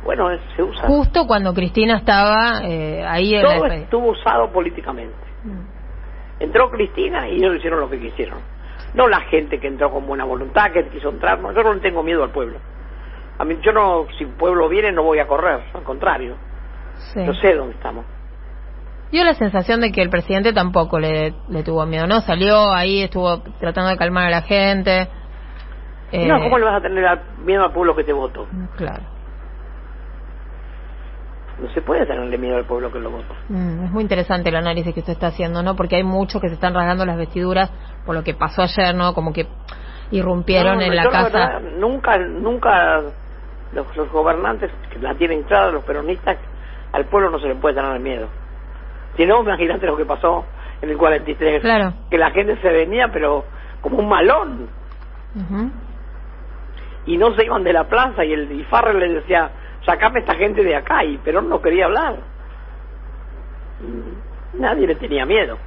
bueno 0.04 0.28
se 0.56 0.62
usa 0.62 0.88
justo 0.88 1.26
cuando 1.26 1.52
Cristina 1.52 1.98
estaba 1.98 2.62
eh, 2.64 3.04
ahí 3.06 3.34
en 3.34 3.42
todo 3.42 3.66
estuvo 3.66 4.10
usado 4.10 4.50
políticamente. 4.50 5.29
Entró 6.38 6.70
Cristina 6.70 7.28
y 7.28 7.36
ellos 7.36 7.56
hicieron 7.56 7.80
lo 7.80 7.90
que 7.90 8.00
quisieron. 8.00 8.38
No 8.94 9.08
la 9.08 9.20
gente 9.20 9.60
que 9.60 9.68
entró 9.68 9.90
con 9.90 10.06
buena 10.06 10.24
voluntad, 10.24 10.72
que 10.72 10.88
quiso 10.88 11.10
entrar. 11.10 11.38
No, 11.38 11.52
yo 11.52 11.62
no 11.62 11.74
le 11.74 11.80
tengo 11.80 12.02
miedo 12.02 12.24
al 12.24 12.30
pueblo. 12.30 12.58
A 13.38 13.44
mí, 13.44 13.58
yo 13.62 13.72
no, 13.72 14.06
si 14.18 14.24
el 14.24 14.30
pueblo 14.30 14.68
viene, 14.68 14.92
no 14.92 15.02
voy 15.02 15.18
a 15.18 15.26
correr. 15.26 15.60
Al 15.74 15.82
contrario. 15.82 16.36
Yo 17.14 17.32
sé 17.34 17.54
dónde 17.54 17.74
estamos. 17.74 18.04
Dio 19.10 19.24
la 19.24 19.34
sensación 19.34 19.80
de 19.80 19.92
que 19.92 20.02
el 20.02 20.10
presidente 20.10 20.52
tampoco 20.52 20.98
le, 20.98 21.34
le 21.48 21.62
tuvo 21.62 21.84
miedo, 21.86 22.06
¿no? 22.06 22.20
Salió 22.20 22.72
ahí, 22.72 23.02
estuvo 23.02 23.42
tratando 23.58 23.90
de 23.90 23.96
calmar 23.96 24.26
a 24.26 24.30
la 24.30 24.42
gente. 24.42 25.08
No, 26.12 26.40
¿cómo 26.40 26.58
le 26.58 26.64
vas 26.64 26.78
a 26.78 26.80
tener 26.80 27.04
miedo 27.44 27.64
al 27.64 27.72
pueblo 27.72 27.94
que 27.94 28.04
te 28.04 28.12
votó? 28.12 28.46
Claro 28.76 29.19
no 31.60 31.70
se 31.72 31.82
puede 31.82 32.06
tenerle 32.06 32.38
miedo 32.38 32.56
al 32.56 32.64
pueblo 32.64 32.90
que 32.90 32.98
lo 32.98 33.10
vota. 33.10 33.34
Mm, 33.48 33.84
es 33.84 33.90
muy 33.90 34.02
interesante 34.02 34.48
el 34.48 34.56
análisis 34.56 34.94
que 34.94 35.00
usted 35.00 35.12
está 35.12 35.28
haciendo, 35.28 35.62
¿no? 35.62 35.76
Porque 35.76 35.96
hay 35.96 36.04
muchos 36.04 36.40
que 36.40 36.48
se 36.48 36.54
están 36.54 36.74
rasgando 36.74 37.04
las 37.04 37.16
vestiduras 37.16 37.70
por 38.04 38.14
lo 38.14 38.24
que 38.24 38.34
pasó 38.34 38.62
ayer, 38.62 38.94
¿no? 38.94 39.14
Como 39.14 39.32
que 39.32 39.46
irrumpieron 40.10 40.80
en 40.80 40.96
la 40.96 41.08
casa. 41.08 41.60
nunca, 41.78 42.16
nunca 42.18 43.00
los, 43.72 44.10
gobernantes 44.10 44.70
que 44.90 44.98
la 44.98 45.14
tienen 45.14 45.42
clara, 45.44 45.70
los 45.70 45.84
peronistas, 45.84 46.38
al 46.92 47.04
pueblo 47.06 47.30
no 47.30 47.38
se 47.38 47.48
le 47.48 47.54
puede 47.54 47.76
tener 47.76 48.00
miedo. 48.00 48.28
Si 49.16 49.24
no, 49.26 49.42
imagínate 49.42 49.86
lo 49.86 49.96
que 49.96 50.04
pasó 50.04 50.44
en 50.82 50.90
el 50.90 50.96
43. 50.96 51.62
Claro. 51.62 51.92
Que 52.10 52.18
la 52.18 52.30
gente 52.30 52.56
se 52.60 52.68
venía, 52.68 53.08
pero 53.12 53.44
como 53.80 53.98
un 53.98 54.08
malón. 54.08 54.68
Y 57.06 57.16
no 57.16 57.34
se 57.34 57.44
iban 57.44 57.62
de 57.62 57.72
la 57.72 57.84
plaza 57.84 58.24
y 58.24 58.32
el 58.32 58.50
y 58.50 58.64
Farrell 58.64 58.98
le 58.98 59.08
decía, 59.20 59.50
sacame 59.84 60.20
esta 60.20 60.34
gente 60.34 60.62
de 60.62 60.76
acá 60.76 61.04
y 61.04 61.18
Perón 61.18 61.48
no 61.48 61.60
quería 61.60 61.86
hablar. 61.86 62.16
Nadie 64.54 64.86
le 64.86 64.94
tenía 64.96 65.24
miedo. 65.24 65.58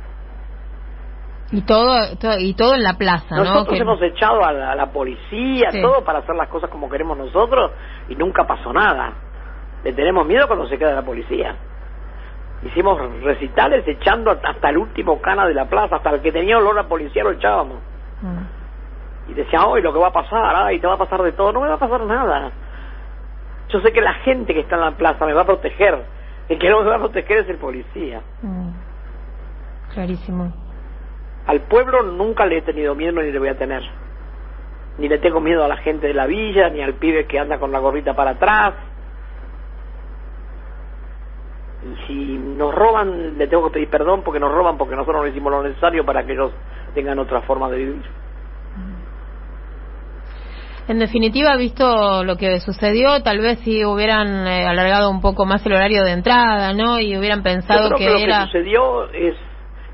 Y 1.51 1.61
todo, 1.61 1.95
y 2.39 2.53
todo 2.55 2.73
en 2.73 2.81
la 2.81 2.93
plaza 2.93 3.35
nosotros 3.35 3.79
hemos 3.79 4.01
echado 4.01 4.43
a 4.43 4.75
la, 4.75 4.91
policía 4.91 5.69
todo 5.81 6.03
para 6.03 6.19
hacer 6.19 6.35
las 6.35 6.47
cosas 6.47 6.69
como 6.69 6.89
queremos 6.89 7.15
nosotros 7.15 7.71
y 8.09 8.15
nunca 8.15 8.47
pasó 8.47 8.73
nada. 8.73 9.13
Le 9.83 9.93
tenemos 9.93 10.25
miedo 10.25 10.47
cuando 10.47 10.67
se 10.67 10.77
queda 10.77 10.93
la 10.93 11.03
policía. 11.03 11.55
Hicimos 12.63 12.99
recitales 13.21 13.87
echando 13.87 14.31
hasta 14.31 14.69
el 14.69 14.77
último 14.77 15.21
cana 15.21 15.45
de 15.45 15.53
la 15.53 15.65
plaza 15.65 15.97
hasta 15.97 16.09
el 16.11 16.21
que 16.21 16.31
tenía 16.31 16.57
olor 16.57 16.79
a 16.79 16.87
policía 16.87 17.23
lo 17.23 17.31
echábamos. 17.31 17.77
Mm. 18.21 19.31
y 19.31 19.33
decía 19.33 19.65
hoy 19.65 19.81
lo 19.81 19.91
que 19.91 19.99
va 19.99 20.07
a 20.07 20.13
pasar 20.13 20.55
ay 20.55 20.79
te 20.79 20.87
va 20.87 20.93
a 20.93 20.97
pasar 20.97 21.21
de 21.23 21.33
todo 21.33 21.51
no 21.51 21.59
me 21.59 21.67
va 21.67 21.73
a 21.73 21.79
pasar 21.79 22.01
nada 22.05 22.51
yo 23.73 23.81
sé 23.81 23.91
que 23.91 24.01
la 24.01 24.13
gente 24.13 24.53
que 24.53 24.59
está 24.59 24.75
en 24.75 24.81
la 24.81 24.91
plaza 24.91 25.25
me 25.25 25.33
va 25.33 25.41
a 25.41 25.45
proteger. 25.45 25.97
El 26.47 26.59
que 26.59 26.69
no 26.69 26.83
me 26.83 26.89
va 26.89 26.97
a 26.97 26.99
proteger 26.99 27.39
es 27.39 27.49
el 27.49 27.57
policía. 27.57 28.21
Mm. 28.43 28.69
Clarísimo. 29.93 30.53
Al 31.47 31.61
pueblo 31.61 32.03
nunca 32.03 32.45
le 32.45 32.59
he 32.59 32.61
tenido 32.61 32.93
miedo 32.93 33.19
ni 33.21 33.31
le 33.31 33.39
voy 33.39 33.49
a 33.49 33.57
tener. 33.57 33.81
Ni 34.99 35.09
le 35.09 35.17
tengo 35.17 35.41
miedo 35.41 35.63
a 35.63 35.67
la 35.67 35.77
gente 35.77 36.07
de 36.07 36.13
la 36.13 36.27
villa, 36.27 36.69
ni 36.69 36.83
al 36.83 36.93
pibe 36.93 37.25
que 37.25 37.39
anda 37.39 37.57
con 37.57 37.71
la 37.71 37.79
gorrita 37.79 38.15
para 38.15 38.31
atrás. 38.31 38.75
Y 41.83 42.07
si 42.07 42.37
nos 42.37 42.73
roban, 42.75 43.37
le 43.37 43.47
tengo 43.47 43.65
que 43.65 43.73
pedir 43.73 43.89
perdón 43.89 44.21
porque 44.21 44.39
nos 44.39 44.53
roban 44.53 44.77
porque 44.77 44.95
nosotros 44.95 45.23
no 45.23 45.27
hicimos 45.27 45.51
lo 45.51 45.63
necesario 45.63 46.05
para 46.05 46.23
que 46.23 46.33
ellos 46.33 46.51
tengan 46.93 47.17
otra 47.17 47.41
forma 47.41 47.71
de 47.71 47.77
vivir. 47.77 48.22
En 50.87 50.99
definitiva, 50.99 51.55
visto 51.55 52.23
lo 52.23 52.35
que 52.35 52.59
sucedió, 52.59 53.21
tal 53.23 53.39
vez 53.39 53.59
si 53.59 53.85
hubieran 53.85 54.45
eh, 54.47 54.65
alargado 54.67 55.09
un 55.09 55.21
poco 55.21 55.45
más 55.45 55.65
el 55.65 55.73
horario 55.73 56.03
de 56.03 56.11
entrada, 56.11 56.73
¿no? 56.73 56.99
Y 56.99 57.17
hubieran 57.17 57.41
pensado 57.41 57.95
que, 57.95 58.05
era... 58.05 58.39
Lo 58.41 58.45
que 58.45 58.51
sucedió 58.51 59.09
es, 59.11 59.35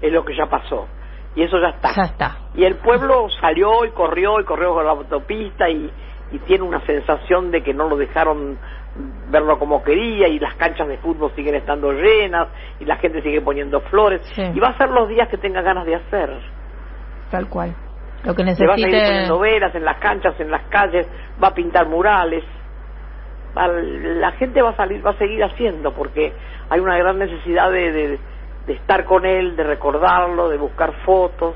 es 0.02 0.12
lo 0.12 0.26
que 0.26 0.36
ya 0.36 0.48
pasó. 0.48 0.88
Y 1.36 1.44
eso 1.44 1.58
ya 1.62 1.70
está. 1.70 1.94
Ya 1.96 2.04
está. 2.04 2.38
Y 2.56 2.64
el 2.64 2.76
pueblo 2.78 3.28
salió 3.40 3.86
y 3.86 3.92
corrió 3.92 4.40
y 4.40 4.46
corrió 4.46 4.74
por 4.74 4.84
la 4.84 4.92
autopista 4.92 5.70
y, 5.70 5.92
y 6.32 6.40
tiene 6.40 6.64
una 6.64 6.84
sensación 6.86 7.52
de 7.52 7.62
que 7.62 7.74
no 7.74 7.88
lo 7.88 7.96
dejaron 7.96 8.58
verlo 9.30 9.60
como 9.60 9.84
quería 9.84 10.28
y 10.28 10.40
las 10.40 10.56
canchas 10.56 10.88
de 10.88 10.98
fútbol 10.98 11.32
siguen 11.36 11.56
estando 11.56 11.92
llenas 11.92 12.48
y 12.80 12.86
la 12.86 12.98
gente 12.98 13.22
sigue 13.22 13.42
poniendo 13.42 13.80
flores 13.82 14.22
Sí. 14.34 14.42
y 14.42 14.60
va 14.60 14.70
a 14.70 14.78
ser 14.78 14.90
los 14.90 15.08
días 15.08 15.30
que 15.30 15.38
tenga 15.38 15.62
ganas 15.62 15.86
de 15.86 15.96
hacer. 15.96 16.30
Tal 17.30 17.48
cual. 17.48 17.76
Lo 18.24 18.36
que 18.36 18.44
Se 18.56 18.66
va 18.66 18.74
a 18.74 18.76
seguir 18.76 18.90
necesite. 18.90 19.06
poniendo 19.06 19.40
velas 19.40 19.76
en 19.76 19.86
las 19.86 19.98
canchas, 19.98 20.40
en 20.40 20.52
las 20.52 20.64
calles, 20.64 21.08
va 21.42 21.50
a 21.50 21.54
pintar 21.54 21.88
murales. 21.88 22.44
Va- 23.58 23.68
la 23.68 24.32
gente 24.34 24.62
va 24.62 24.72
a 24.72 24.76
salir, 24.76 25.06
va 25.06 25.12
a 25.12 25.18
seguir 25.18 25.44
haciendo 25.44 25.94
porque 25.94 26.34
hay 26.70 26.80
una 26.80 26.98
gran 26.98 27.18
necesidad 27.18 27.72
de, 27.72 27.92
de, 27.92 28.20
de 28.68 28.74
estar 28.74 29.06
con 29.06 29.26
él, 29.26 29.56
de 29.56 29.64
recordarlo, 29.64 30.50
de 30.50 30.58
buscar 30.58 30.94
fotos, 31.06 31.56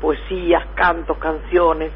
poesías, 0.00 0.64
cantos, 0.74 1.16
canciones. 1.18 1.92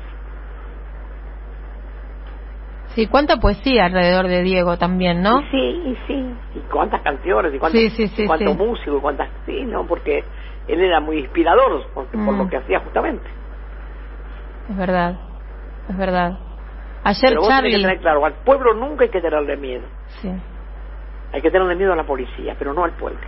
Sí, 2.94 3.07
cuánta 3.07 3.37
poesía 3.37 3.85
alrededor 3.87 4.26
de 4.26 4.42
Diego 4.42 4.76
también, 4.76 5.22
¿no? 5.22 5.42
Sí, 5.50 5.57
y 5.59 5.96
sí. 6.07 6.35
Y 6.57 6.59
cuántas 6.72 7.03
canciones, 7.03 7.55
y 7.55 7.59
cuántos, 7.59 7.81
Sí, 7.81 7.90
sí, 7.90 8.09
sí. 8.09 8.22
músicos, 8.24 8.98
y 8.98 9.00
cuántas... 9.00 9.29
Sí, 9.46 9.64
¿no? 9.64 9.87
Porque 9.87 10.24
él 10.66 10.81
era 10.81 10.98
muy 11.00 11.18
inspirador 11.18 11.87
por 11.94 12.07
Mm. 12.12 12.38
lo 12.38 12.48
que 12.48 12.57
hacía 12.57 12.81
justamente. 12.81 13.29
Es 14.70 14.76
verdad. 14.76 15.16
Es 15.88 15.96
verdad. 15.96 16.38
Ayer 17.02 17.30
Pero 17.30 17.40
vos 17.40 17.48
tenés 17.48 17.62
Charlie. 17.62 17.76
que 17.76 17.83
tener 17.83 18.00
claro, 18.00 18.24
al 18.24 18.35
pueblo 18.44 18.74
nunca 18.74 19.04
hay 19.04 19.11
que 19.11 19.20
tenerle 19.20 19.56
miedo. 19.56 19.87
Sí. 20.20 20.30
Hay 21.33 21.42
que 21.42 21.50
tenerle 21.50 21.74
miedo 21.74 21.92
a 21.92 21.96
la 21.96 22.04
policía, 22.04 22.54
pero 22.59 22.72
no 22.72 22.85
al 22.85 22.92
pueblo. 22.92 23.26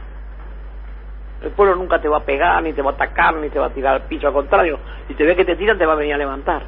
El 1.42 1.50
pueblo 1.50 1.74
nunca 1.74 2.00
te 2.00 2.09
va 2.09 2.18
a 2.18 2.24
pegar, 2.24 2.62
ni 2.62 2.72
te 2.72 2.83
va 2.83 2.92
a 2.92 2.94
atacar, 2.94 3.35
ni 3.37 3.50
te 3.50 3.59
va 3.59 3.66
a 3.66 3.70
tirar 3.70 3.94
al 3.94 4.02
piso. 4.02 4.28
Al 4.28 4.33
contrario, 4.33 4.78
si 5.09 5.14
te 5.14 5.24
ve 5.24 5.35
que 5.35 5.44
te 5.44 5.57
tiran, 5.57 5.76
te 5.76 5.87
va 5.87 5.94
a 5.94 5.96
venir 5.96 6.14
a 6.14 6.18
levantar. 6.18 6.62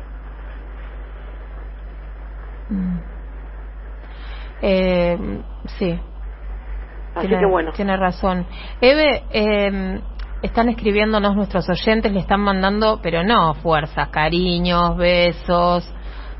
Mm. 2.71 2.99
Eh, 4.63 5.19
sí. 5.79 6.01
Así 7.15 7.29
tiene, 7.29 7.43
que 7.43 7.47
bueno. 7.47 7.73
Tiene 7.73 7.97
razón. 7.97 8.47
Eve, 8.81 9.23
eh, 9.31 10.01
están 10.45 10.69
escribiéndonos 10.69 11.35
nuestros 11.35 11.69
oyentes, 11.71 12.13
le 12.13 12.21
están 12.21 12.41
mandando, 12.41 13.01
pero 13.03 13.25
no 13.25 13.55
fuerzas, 13.55 14.09
cariños, 14.11 14.97
besos, 14.97 15.91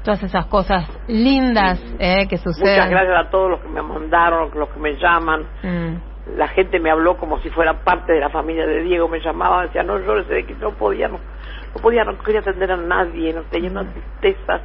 todas 0.05 0.23
esas 0.23 0.45
cosas 0.47 0.87
lindas 1.09 1.81
eh, 1.99 2.27
que 2.29 2.37
suceden. 2.37 2.75
Muchas 2.77 2.91
gracias 2.91 3.27
a 3.27 3.31
todos 3.31 3.51
los 3.53 3.61
que 3.61 3.69
me 3.69 3.81
mandaron, 3.83 4.51
los 4.55 4.69
que 4.69 4.79
me 4.79 4.95
llaman. 4.97 5.43
Mm, 5.63 6.37
La 6.37 6.49
gente 6.49 6.79
me 6.81 6.91
habló 6.91 7.17
como 7.17 7.39
si 7.41 7.49
fuera 7.49 7.83
parte 7.83 8.13
de 8.13 8.21
la 8.21 8.29
familia 8.29 8.67
de 8.67 8.83
Diego. 8.83 9.09
Me 9.09 9.21
llamaban, 9.21 9.67
decía, 9.67 9.83
no 9.83 9.99
llores, 9.99 10.29
de 10.29 10.45
que 10.45 10.55
no 10.55 10.73
podía, 10.73 11.09
no, 11.09 11.19
no 11.19 11.81
podía, 11.83 12.05
no 12.05 12.19
quería 12.19 12.41
atender 12.41 12.73
a 12.73 12.77
nadie. 12.77 13.33
No 13.33 13.43
tenía 13.51 13.71
una 13.71 13.91
tristeza 13.91 14.61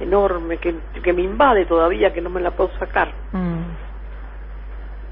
enorme 0.00 0.56
que, 0.58 0.74
que 1.02 1.12
me 1.12 1.22
invade 1.22 1.66
todavía, 1.66 2.12
que 2.14 2.20
no 2.22 2.30
me 2.30 2.40
la 2.40 2.50
puedo 2.52 2.70
sacar. 2.78 3.08
mm. 3.32 3.58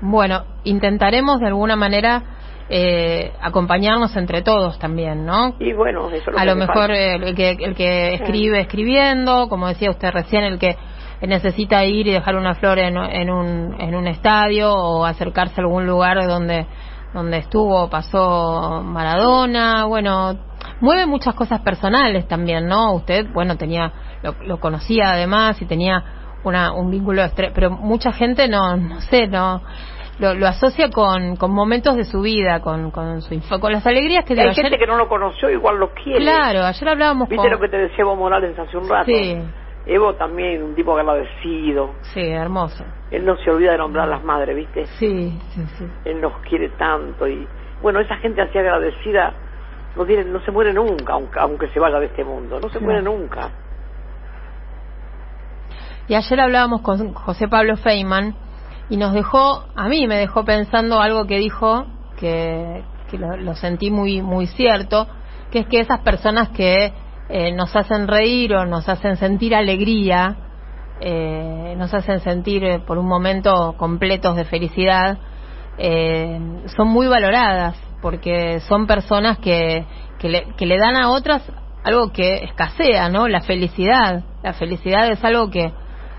Bueno, 0.02 0.44
intentaremos 0.64 1.40
de 1.40 1.46
alguna 1.46 1.74
manera 1.74 2.22
eh, 2.68 3.32
acompañarnos 3.40 4.16
entre 4.16 4.42
todos 4.42 4.78
también, 4.78 5.24
¿no? 5.24 5.54
Y 5.60 5.72
bueno, 5.72 6.08
eso 6.10 6.16
es 6.16 6.26
lo 6.26 6.38
a 6.38 6.40
que 6.40 6.46
lo 6.46 6.56
me 6.56 6.66
mejor 6.66 6.90
el, 6.90 7.34
que, 7.34 7.50
el 7.50 7.74
que 7.74 8.14
escribe 8.14 8.60
escribiendo, 8.60 9.48
como 9.48 9.68
decía 9.68 9.90
usted 9.90 10.10
recién, 10.10 10.44
el 10.44 10.58
que 10.58 10.76
necesita 11.22 11.84
ir 11.84 12.06
y 12.08 12.12
dejar 12.12 12.36
una 12.36 12.54
flor 12.54 12.78
en, 12.78 12.96
en 12.96 13.30
un, 13.30 13.80
en 13.80 13.94
un 13.94 14.06
estadio 14.06 14.72
o 14.74 15.04
acercarse 15.04 15.60
a 15.60 15.64
algún 15.64 15.86
lugar 15.86 16.26
donde 16.26 16.66
donde 17.16 17.38
estuvo, 17.38 17.88
pasó 17.88 18.82
Maradona, 18.84 19.86
bueno, 19.86 20.36
mueve 20.80 21.06
muchas 21.06 21.34
cosas 21.34 21.60
personales 21.60 22.28
también, 22.28 22.66
¿no? 22.66 22.92
Usted, 22.92 23.26
bueno, 23.32 23.56
tenía, 23.56 23.90
lo, 24.22 24.34
lo 24.44 24.60
conocía 24.60 25.12
además 25.12 25.60
y 25.62 25.64
tenía 25.64 26.04
una, 26.44 26.72
un 26.72 26.90
vínculo, 26.90 27.22
pero 27.54 27.70
mucha 27.70 28.12
gente 28.12 28.48
no, 28.48 28.76
no 28.76 29.00
sé, 29.00 29.26
no, 29.28 29.62
lo, 30.18 30.34
lo 30.34 30.46
asocia 30.46 30.88
con, 30.90 31.36
con 31.36 31.52
momentos 31.52 31.94
de 31.96 32.04
su 32.04 32.20
vida, 32.22 32.60
con, 32.60 32.90
con 32.90 33.20
su 33.22 33.38
con 33.60 33.72
las 33.72 33.86
alegrías 33.86 34.24
que 34.24 34.34
Y 34.34 34.38
hay 34.40 34.54
gente 34.54 34.68
ayer. 34.68 34.78
que 34.78 34.86
no 34.86 34.96
lo 34.96 35.08
conoció, 35.08 35.50
igual 35.50 35.78
lo 35.78 35.90
quiere. 35.92 36.20
Claro, 36.20 36.64
ayer 36.64 36.88
hablábamos 36.88 37.28
¿Viste 37.28 37.42
con... 37.42 37.50
lo 37.52 37.60
que 37.60 37.68
te 37.68 37.76
decía 37.76 37.98
Evo 38.00 38.16
Morales 38.16 38.58
hace 38.58 38.76
un 38.76 38.88
rato? 38.88 39.04
Sí, 39.06 39.36
Evo 39.88 40.14
también, 40.14 40.62
un 40.62 40.74
tipo 40.74 40.98
agradecido. 40.98 41.94
sí, 42.14 42.20
hermoso. 42.20 42.84
Él 43.10 43.24
no 43.24 43.36
se 43.36 43.50
olvida 43.50 43.72
de 43.72 43.78
nombrar 43.78 44.06
a 44.06 44.10
las 44.10 44.24
madres, 44.24 44.56
¿viste? 44.56 44.86
Sí, 44.98 45.38
sí, 45.50 45.62
sí. 45.78 45.84
Él 46.04 46.20
nos 46.20 46.32
quiere 46.48 46.70
tanto 46.70 47.28
y... 47.28 47.46
Bueno, 47.82 48.00
esa 48.00 48.16
gente 48.16 48.40
así 48.42 48.58
agradecida 48.58 49.32
no, 49.96 50.04
tiene, 50.06 50.24
no 50.24 50.40
se 50.40 50.50
muere 50.50 50.72
nunca, 50.72 51.12
aunque, 51.12 51.38
aunque 51.38 51.68
se 51.68 51.78
vaya 51.78 52.00
de 52.00 52.06
este 52.06 52.24
mundo. 52.24 52.58
No 52.60 52.68
se 52.68 52.78
Sí. 52.78 52.84
muere 52.84 53.02
nunca. 53.02 53.50
Y 56.08 56.14
ayer 56.14 56.40
hablábamos 56.40 56.82
con 56.82 57.12
José 57.14 57.48
Pablo 57.48 57.76
Feynman 57.76 58.34
y 58.88 58.96
nos 58.96 59.12
dejó, 59.12 59.64
a 59.74 59.88
mí 59.88 60.06
me 60.06 60.16
dejó 60.16 60.44
pensando 60.44 61.00
algo 61.00 61.26
que 61.26 61.38
dijo 61.38 61.86
que, 62.18 62.84
que 63.10 63.18
lo, 63.18 63.54
sentí 63.56 63.90
muy 63.90 64.22
muy 64.22 64.46
cierto, 64.46 65.06
que 65.50 65.60
es 65.60 65.66
que 65.66 65.80
esas 65.80 66.00
personas 66.00 66.50
que 66.50 66.92
eh, 67.28 67.52
nos 67.52 67.74
hacen 67.74 68.08
reír 68.08 68.54
o 68.54 68.64
nos 68.64 68.88
hacen 68.88 69.16
sentir 69.16 69.54
alegría, 69.54 70.36
eh, 71.00 71.74
nos 71.76 71.92
hacen 71.92 72.20
sentir 72.20 72.64
eh, 72.64 72.78
por 72.78 72.98
un 72.98 73.06
momento 73.06 73.74
completos 73.76 74.36
de 74.36 74.44
felicidad, 74.44 75.18
eh, 75.78 76.38
son 76.76 76.88
muy 76.88 77.06
valoradas 77.06 77.76
porque 78.00 78.60
son 78.60 78.86
personas 78.86 79.38
que, 79.38 79.84
que, 80.18 80.28
le, 80.28 80.54
que 80.56 80.64
le 80.64 80.78
dan 80.78 80.96
a 80.96 81.10
otras 81.10 81.42
algo 81.86 82.12
que 82.12 82.44
escasea, 82.44 83.08
¿no? 83.08 83.28
La 83.28 83.42
felicidad. 83.42 84.24
La 84.42 84.52
felicidad 84.54 85.08
es 85.08 85.22
algo 85.24 85.50
que 85.50 85.72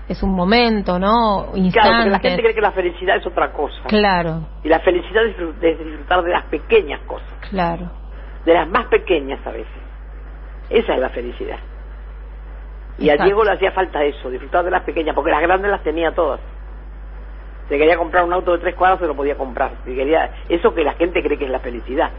es 0.08 0.22
un 0.22 0.32
momento, 0.34 0.98
¿no? 0.98 1.08
Claro, 1.10 1.46
porque 1.52 1.60
Instantes. 1.60 2.12
la 2.12 2.18
gente 2.20 2.42
cree 2.42 2.54
que 2.54 2.60
la 2.60 2.72
felicidad 2.72 3.16
es 3.16 3.26
otra 3.26 3.52
cosa. 3.52 3.82
Claro, 3.88 4.40
Y 4.64 4.68
la 4.68 4.80
felicidad 4.80 5.24
es 5.26 5.36
disfr- 5.36 5.54
es 5.62 5.78
disfrutar 5.78 6.22
de 6.22 6.30
las 6.30 6.44
pequeñas 6.44 7.00
cosas, 7.06 7.28
claro. 7.50 7.90
de 8.44 8.54
las 8.54 8.68
más 8.68 8.86
pequeñas 8.86 9.38
a 9.46 9.50
veces. 9.50 9.72
Esa 10.70 10.94
es 10.94 11.00
la 11.00 11.10
felicidad. 11.10 11.58
Y 12.98 13.10
a. 13.10 13.16
Diego 13.16 13.44
le 13.44 13.52
hacía 13.52 13.70
falta 13.72 14.02
eso, 14.02 14.28
disfrutar 14.30 14.64
de 14.64 14.70
las 14.70 14.82
pequeñas, 14.82 15.14
porque 15.14 15.30
las 15.30 15.40
grandes 15.42 15.70
las 15.70 15.82
tenía 15.82 16.12
todas. 16.12 16.40
Si 17.68 17.76
quería 17.76 17.96
comprar 17.98 18.24
un 18.24 18.32
auto 18.32 18.52
de 18.52 18.58
tres 18.58 18.74
cuadras, 18.74 18.98
se 18.98 19.06
lo 19.06 19.14
podía 19.14 19.36
comprar. 19.36 19.72
Si 19.84 19.94
quería, 19.94 20.32
eso 20.48 20.74
que 20.74 20.82
la 20.82 20.94
gente 20.94 21.22
cree 21.22 21.36
que 21.38 21.44
es 21.44 21.50
la 21.50 21.60
felicidad. 21.60 22.10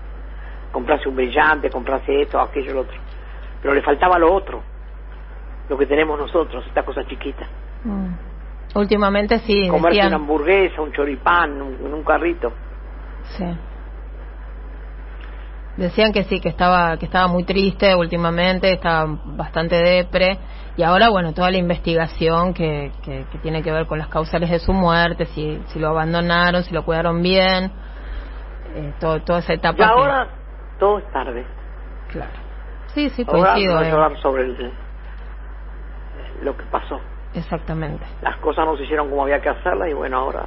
Comprarse 0.72 1.10
un 1.10 1.16
brillante, 1.16 1.70
comprarse 1.72 2.22
esto, 2.22 2.40
aquello, 2.40 2.74
lo 2.76 2.82
otro. 2.82 2.98
Pero 3.62 3.74
le 3.74 3.82
faltaba 3.82 4.20
lo 4.20 4.32
otro, 4.32 4.62
lo 5.68 5.78
que 5.78 5.88
tenemos 5.88 6.20
nosotros, 6.20 6.64
esta 6.68 6.84
cosa 6.84 7.04
chiquita. 7.06 7.46
Mm. 7.84 8.14
Últimamente 8.76 9.40
sí, 9.40 9.68
Comerse 9.68 9.88
una 9.88 10.06
decían... 10.06 10.14
hamburguesa, 10.14 10.82
un 10.82 10.92
choripán, 10.92 11.62
un- 11.62 11.86
en 11.88 11.94
un 11.94 12.04
carrito. 12.04 12.52
Sí. 13.38 13.46
Decían 15.78 16.12
que 16.12 16.24
sí, 16.26 16.42
que 16.42 16.50
estaba 16.50 16.98
que 16.98 17.06
estaba 17.06 17.28
muy 17.28 17.46
triste 17.46 17.96
últimamente, 17.96 18.74
estaba 18.74 19.06
bastante 19.24 19.76
depre 19.78 20.38
y 20.76 20.84
ahora 20.84 21.10
bueno 21.10 21.34
toda 21.34 21.50
la 21.52 21.58
investigación 21.58 22.54
que, 22.54 22.92
que, 23.04 23.26
que 23.32 23.38
tiene 23.38 23.64
que 23.64 23.72
ver 23.72 23.86
con 23.88 23.98
las 23.98 24.10
causales 24.10 24.50
de 24.50 24.60
su 24.60 24.74
muerte, 24.74 25.26
si 25.28 25.62
si 25.68 25.80
lo 25.80 25.88
abandonaron, 25.90 26.64
si 26.64 26.74
lo 26.74 26.84
cuidaron 26.84 27.22
bien, 27.22 27.72
eh, 28.76 28.94
todo, 29.00 29.22
toda 29.22 29.40
esa 29.40 29.54
etapa. 29.54 29.74
Y 29.76 29.78
que- 29.78 29.84
ahora 29.84 30.28
todo 30.80 31.00
es 31.00 31.10
tarde. 31.12 31.46
claro. 32.12 32.32
Sí, 32.88 33.10
sí 33.12 33.24
Ahora 33.28 33.54
coincido. 33.54 33.74
no 33.76 33.80
hay 33.80 34.14
eh, 34.14 34.18
sobre 34.18 34.44
el- 34.44 34.74
lo 36.42 36.58
que 36.58 36.64
pasó. 36.66 37.00
Exactamente. 37.34 38.06
Las 38.22 38.38
cosas 38.38 38.66
no 38.66 38.76
se 38.78 38.84
hicieron 38.84 39.10
como 39.10 39.24
había 39.24 39.40
que 39.42 39.50
hacerlas 39.50 39.90
y 39.90 39.94
bueno, 39.94 40.18
ahora 40.18 40.46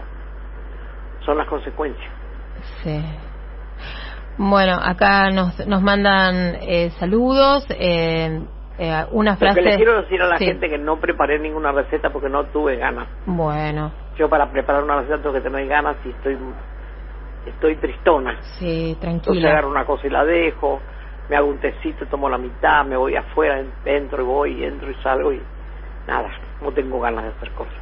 son 1.25 1.39
las 1.39 1.47
consecuencias. 1.47 2.11
Sí. 2.83 3.03
Bueno, 4.39 4.79
acá 4.83 5.31
nos, 5.31 5.67
nos 5.67 5.83
mandan 5.83 6.57
eh, 6.63 6.91
saludos, 6.99 7.67
eh, 7.71 8.41
eh, 8.79 9.05
una 9.13 9.33
Lo 9.33 9.37
frase. 9.39 9.61
que 9.61 9.67
le 9.71 9.77
quiero 9.77 10.01
decir 10.03 10.21
a 10.23 10.27
la 10.27 10.39
Sí. 10.39 10.47
gente 10.47 10.69
que 10.69 10.79
no 10.79 10.99
preparé 10.99 11.39
ninguna 11.39 11.71
receta 11.73 12.11
porque 12.11 12.29
no 12.29 12.45
tuve 12.47 12.77
ganas. 12.77 13.09
Bueno, 13.27 13.93
Yo 14.19 14.29
para 14.29 14.51
preparar 14.51 14.83
una 14.85 14.97
receta 15.01 15.19
tengo 15.19 15.35
que 15.35 15.41
tener 15.41 15.67
ganas 15.69 15.97
y 16.05 16.11
estoy 16.11 16.39
estoy 17.47 17.77
tristona. 17.77 18.39
sí, 18.59 18.91
Entonces 19.01 19.01
tranquila. 19.23 19.51
agarro 19.51 19.69
una 19.71 19.85
cosa 19.85 20.07
y 20.07 20.11
la 20.11 20.25
dejo, 20.25 20.81
me 21.29 21.37
hago 21.37 21.49
un 21.49 21.59
tecito, 21.59 22.07
tomo 22.07 22.29
la 22.29 22.39
mitad, 22.39 22.85
me 22.85 22.97
voy 22.97 23.17
afuera, 23.17 23.59
en- 23.61 23.73
entro 23.85 24.23
y 24.23 24.25
voy, 24.27 24.65
entro 24.65 24.91
y 24.91 24.95
salgo 24.97 25.33
y 25.33 25.43
nada, 26.07 26.31
no 26.63 26.73
tengo 26.73 27.01
ganas 27.01 27.25
de 27.25 27.31
hacer 27.31 27.51
cosas. 27.53 27.75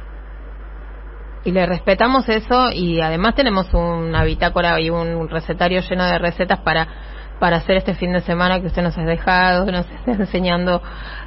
Y 1.43 1.51
le 1.51 1.65
respetamos 1.65 2.29
eso 2.29 2.69
y 2.71 3.01
además 3.01 3.33
tenemos 3.35 3.73
una 3.73 4.23
bitácora 4.23 4.79
y 4.79 4.89
un 4.89 5.27
recetario 5.27 5.81
lleno 5.81 6.05
de 6.05 6.19
recetas 6.19 6.59
para 6.59 6.87
para 7.41 7.57
hacer 7.57 7.77
este 7.77 7.95
fin 7.95 8.13
de 8.13 8.19
semana 8.19 8.61
que 8.61 8.67
usted 8.67 8.83
nos 8.83 8.95
ha 8.99 9.01
dejado, 9.01 9.65
nos 9.65 9.89
está 9.89 10.11
enseñando 10.21 10.79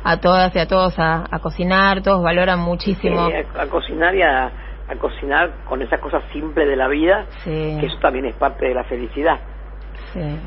a 0.04 0.16
todas 0.18 0.54
y 0.54 0.60
a 0.60 0.68
todos 0.68 0.96
a, 0.96 1.24
a 1.28 1.40
cocinar, 1.40 2.02
todos 2.02 2.22
valoran 2.22 2.60
muchísimo. 2.60 3.22
A, 3.22 3.62
a 3.62 3.66
cocinar 3.66 4.14
y 4.14 4.22
a, 4.22 4.46
a 4.46 4.96
cocinar 4.96 5.50
con 5.68 5.82
esas 5.82 6.00
cosas 6.00 6.22
simples 6.32 6.68
de 6.68 6.76
la 6.76 6.86
vida, 6.86 7.26
Sí, 7.42 7.76
que 7.80 7.86
eso 7.86 7.98
también 7.98 8.26
es 8.26 8.36
parte 8.36 8.68
de 8.68 8.74
la 8.74 8.84
felicidad. 8.84 9.40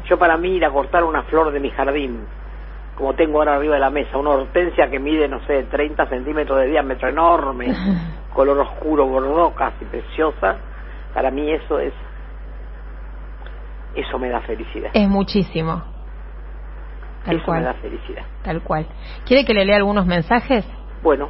Yo 0.10 0.18
para 0.18 0.38
mí 0.38 0.56
ir 0.56 0.64
a 0.64 0.72
cortar 0.72 1.04
una 1.04 1.24
flor 1.24 1.52
de 1.52 1.60
mi 1.60 1.70
jardín, 1.72 2.26
como 2.98 3.14
tengo 3.14 3.40
ahora 3.40 3.56
arriba 3.56 3.76
de 3.76 3.80
la 3.80 3.92
mesa, 3.92 4.18
una 4.18 4.32
hortensia 4.32 4.90
que 4.90 5.00
mide, 5.00 5.28
no 5.28 5.40
sé, 5.46 5.64
30 5.64 6.08
centímetros 6.08 6.60
de 6.60 6.68
diámetro, 6.68 7.10
enorme, 7.10 7.68
color 8.34 8.60
oscuro, 8.60 9.06
bordó, 9.06 9.54
casi 9.54 9.86
preciosa, 9.86 10.58
para 11.14 11.30
mí 11.30 11.52
eso 11.52 11.80
es, 11.80 11.94
eso 13.96 14.18
me 14.18 14.30
da 14.30 14.42
felicidad. 14.42 14.90
Es 14.94 15.08
muchísimo. 15.08 15.84
Tal 17.24 17.38
eso 17.38 17.52
me 17.52 17.62
da 17.62 17.74
felicidad. 17.76 18.24
Tal 18.44 18.62
cual. 18.64 18.88
¿Quiere 19.26 19.46
que 19.46 19.54
le 19.54 19.66
lea 19.66 19.78
algunos 19.78 20.06
mensajes? 20.06 20.66
Bueno. 21.04 21.30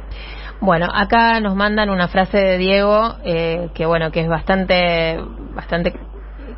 Bueno, 0.60 0.86
acá 0.92 1.38
nos 1.40 1.54
mandan 1.54 1.90
una 1.90 2.08
frase 2.08 2.38
de 2.38 2.58
Diego 2.58 3.14
eh, 3.24 3.68
que 3.74 3.84
bueno, 3.86 4.10
que 4.10 4.20
es 4.20 4.28
bastante, 4.28 5.20
bastante 5.54 5.92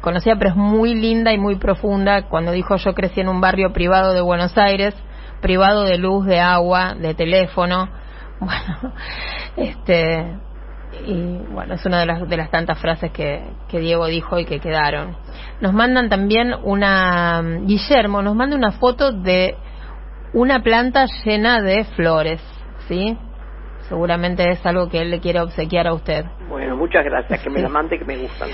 conocida, 0.00 0.36
pero 0.38 0.50
es 0.50 0.56
muy 0.56 0.94
linda 0.94 1.32
y 1.32 1.38
muy 1.38 1.56
profunda. 1.56 2.28
Cuando 2.28 2.52
dijo 2.52 2.76
yo 2.76 2.94
crecí 2.94 3.20
en 3.20 3.28
un 3.28 3.40
barrio 3.40 3.72
privado 3.72 4.12
de 4.12 4.20
Buenos 4.20 4.56
Aires, 4.56 4.94
privado 5.40 5.84
de 5.84 5.98
luz, 5.98 6.26
de 6.26 6.40
agua, 6.40 6.94
de 6.94 7.14
teléfono. 7.14 7.88
Bueno, 8.40 8.94
este 9.58 10.24
y 11.06 11.38
bueno, 11.50 11.74
es 11.74 11.86
una 11.86 12.00
de 12.00 12.06
las, 12.06 12.28
de 12.28 12.36
las 12.36 12.50
tantas 12.50 12.78
frases 12.78 13.10
que, 13.12 13.42
que 13.68 13.80
Diego 13.80 14.06
dijo 14.06 14.38
y 14.38 14.44
que 14.44 14.60
quedaron. 14.60 15.16
Nos 15.60 15.72
mandan 15.72 16.08
también 16.08 16.52
una, 16.62 17.42
Guillermo 17.62 18.22
nos 18.22 18.34
manda 18.34 18.56
una 18.56 18.72
foto 18.72 19.12
de 19.12 19.56
una 20.32 20.62
planta 20.62 21.06
llena 21.24 21.60
de 21.60 21.84
flores, 21.84 22.40
¿sí? 22.88 23.16
Seguramente 23.88 24.48
es 24.50 24.64
algo 24.64 24.88
que 24.88 25.00
él 25.00 25.10
le 25.10 25.20
quiere 25.20 25.40
obsequiar 25.40 25.86
a 25.86 25.94
usted. 25.94 26.24
Bueno, 26.48 26.76
muchas 26.76 27.04
gracias, 27.04 27.42
que 27.42 27.50
me 27.50 27.60
la 27.60 27.68
mande, 27.68 27.98
que 27.98 28.04
me 28.04 28.16
gustan. 28.16 28.50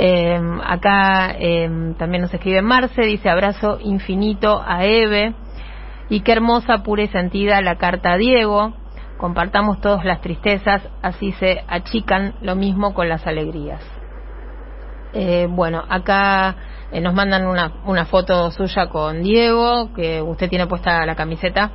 Eh, 0.00 0.40
acá 0.64 1.34
eh, 1.38 1.68
también 1.98 2.22
nos 2.22 2.32
escribe 2.32 2.62
Marce, 2.62 3.02
dice 3.02 3.28
abrazo 3.28 3.78
infinito 3.82 4.62
a 4.64 4.84
Eve. 4.84 5.34
Y 6.08 6.20
qué 6.20 6.32
hermosa, 6.32 6.82
pura 6.82 7.02
y 7.02 7.08
sentida 7.08 7.60
la 7.60 7.76
carta 7.76 8.12
a 8.12 8.16
Diego 8.16 8.74
compartamos 9.18 9.80
todas 9.80 10.04
las 10.04 10.22
tristezas, 10.22 10.88
así 11.02 11.32
se 11.32 11.62
achican 11.68 12.34
lo 12.40 12.54
mismo 12.54 12.94
con 12.94 13.08
las 13.08 13.26
alegrías. 13.26 13.82
Eh, 15.12 15.46
bueno, 15.50 15.82
acá 15.88 16.56
eh, 16.92 17.00
nos 17.00 17.12
mandan 17.14 17.46
una, 17.46 17.82
una 17.84 18.06
foto 18.06 18.50
suya 18.50 18.86
con 18.86 19.22
Diego, 19.22 19.92
que 19.94 20.22
usted 20.22 20.48
tiene 20.48 20.66
puesta 20.66 21.04
la 21.04 21.16
camiseta, 21.16 21.72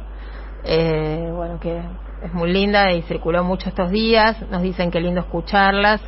eh, 0.63 1.29
bueno, 1.31 1.59
que 1.59 1.77
es 2.23 2.33
muy 2.33 2.51
linda 2.51 2.91
y 2.93 3.01
circuló 3.03 3.43
mucho 3.43 3.69
estos 3.69 3.91
días. 3.91 4.41
Nos 4.49 4.61
dicen 4.61 4.89
que 4.89 5.01
lindo 5.01 5.21
escucharlas, 5.21 6.01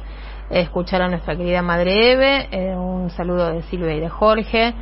escuchar 0.49 1.01
a 1.01 1.07
nuestra 1.07 1.35
querida 1.35 1.61
madre 1.61 2.11
Eve, 2.11 2.75
un 2.75 3.09
saludo 3.09 3.51
de 3.51 3.61
Silvia 3.63 3.95
y 3.95 3.99
de 3.99 4.09
Jorge. 4.09 4.73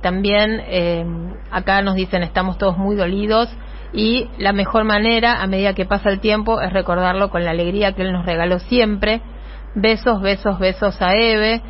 también 0.00 1.34
acá 1.50 1.82
nos 1.82 1.94
dicen 1.94 2.22
estamos 2.22 2.58
todos 2.58 2.76
muy 2.76 2.96
dolidos 2.96 3.48
y 3.94 4.28
la 4.38 4.52
mejor 4.52 4.82
manera, 4.82 5.40
a 5.40 5.46
medida 5.46 5.72
que 5.72 5.84
pasa 5.84 6.10
el 6.10 6.18
tiempo, 6.18 6.60
es 6.60 6.72
recordarlo 6.72 7.30
con 7.30 7.44
la 7.44 7.52
alegría 7.52 7.92
que 7.92 8.02
Él 8.02 8.12
nos 8.12 8.26
regaló 8.26 8.58
siempre. 8.58 9.22
Besos, 9.76 10.20
besos, 10.20 10.58
besos 10.58 11.00
a 11.00 11.14
Eve. 11.14 11.62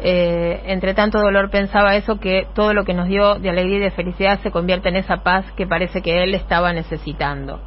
Eh, 0.00 0.62
entre 0.66 0.94
tanto 0.94 1.20
dolor 1.20 1.50
pensaba 1.50 1.94
eso, 1.96 2.18
que 2.18 2.46
todo 2.54 2.72
lo 2.72 2.84
que 2.84 2.94
nos 2.94 3.08
dio 3.08 3.34
de 3.34 3.50
alegría 3.50 3.76
y 3.76 3.80
de 3.80 3.90
felicidad 3.90 4.40
se 4.40 4.50
convierte 4.50 4.88
en 4.88 4.96
esa 4.96 5.18
paz 5.18 5.44
que 5.52 5.66
parece 5.66 6.00
que 6.00 6.22
Él 6.22 6.34
estaba 6.34 6.72
necesitando. 6.72 7.60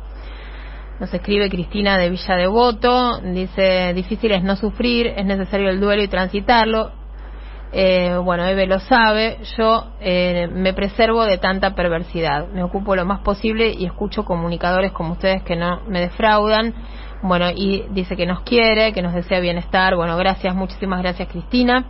Nos 0.99 1.13
escribe 1.13 1.49
Cristina 1.49 1.97
de 1.97 2.09
Villa 2.09 2.35
Devoto, 2.35 3.21
dice, 3.21 3.93
difícil 3.93 4.33
es 4.33 4.43
no 4.43 4.57
sufrir, 4.57 5.07
es 5.07 5.25
necesario 5.25 5.69
el 5.69 5.79
duelo 5.79 6.03
y 6.03 6.09
transitarlo, 6.09 6.91
eh, 7.71 8.17
bueno, 8.21 8.45
Eve 8.45 8.65
lo 8.65 8.79
sabe, 8.79 9.37
yo 9.57 9.93
eh, 10.01 10.49
me 10.51 10.73
preservo 10.73 11.23
de 11.23 11.37
tanta 11.37 11.75
perversidad, 11.75 12.47
me 12.49 12.63
ocupo 12.63 12.97
lo 12.97 13.05
más 13.05 13.19
posible 13.19 13.71
y 13.71 13.85
escucho 13.85 14.25
comunicadores 14.25 14.91
como 14.91 15.13
ustedes 15.13 15.43
que 15.43 15.55
no 15.55 15.81
me 15.87 16.01
defraudan, 16.01 16.73
bueno, 17.21 17.49
y 17.49 17.85
dice 17.91 18.17
que 18.17 18.25
nos 18.25 18.41
quiere, 18.41 18.91
que 18.91 19.01
nos 19.01 19.13
desea 19.13 19.39
bienestar, 19.39 19.95
bueno, 19.95 20.17
gracias, 20.17 20.53
muchísimas 20.53 21.01
gracias 21.01 21.29
Cristina. 21.29 21.85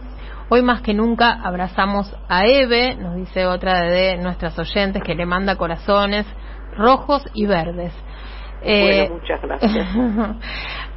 Hoy 0.50 0.62
más 0.62 0.82
que 0.82 0.94
nunca 0.94 1.32
abrazamos 1.32 2.16
a 2.28 2.46
Eve, 2.46 2.96
nos 2.96 3.16
dice 3.16 3.46
otra 3.46 3.82
de 3.82 4.18
nuestras 4.18 4.58
oyentes 4.60 5.02
que 5.02 5.16
le 5.16 5.26
manda 5.26 5.56
corazones 5.56 6.26
rojos 6.76 7.24
y 7.34 7.46
verdes. 7.46 7.94
Eh, 8.62 9.10
muchas 9.10 9.42
gracias. 9.42 9.88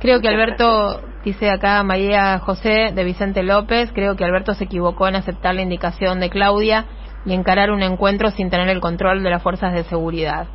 creo 0.01 0.20
que 0.20 0.29
Alberto, 0.29 1.01
dice 1.25 1.51
acá 1.51 1.83
María 1.83 2.38
José 2.40 2.92
de 2.94 3.05
Vicente 3.05 3.42
López, 3.42 3.90
creo 3.92 4.16
que 4.16 4.25
Alberto 4.25 4.55
se 4.55 4.64
equivocó 4.64 5.09
en 5.09 5.16
aceptar 5.16 5.55
la 5.55 5.62
indicación 5.62 6.20
de 6.20 6.31
Claudia 6.31 6.87
y 7.25 7.35
encarar 7.35 7.70
un 7.70 7.83
encuentro 7.83 8.31
sin 8.31 8.51
tener 8.51 8.68
el 8.68 8.81
control 8.81 9.22
de 9.22 9.31
las 9.31 9.42
fuerzas 9.42 9.72
de 9.72 9.85
seguridad. 9.85 10.46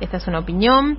Esta 0.00 0.16
es 0.16 0.26
una 0.26 0.40
opinión. 0.40 0.98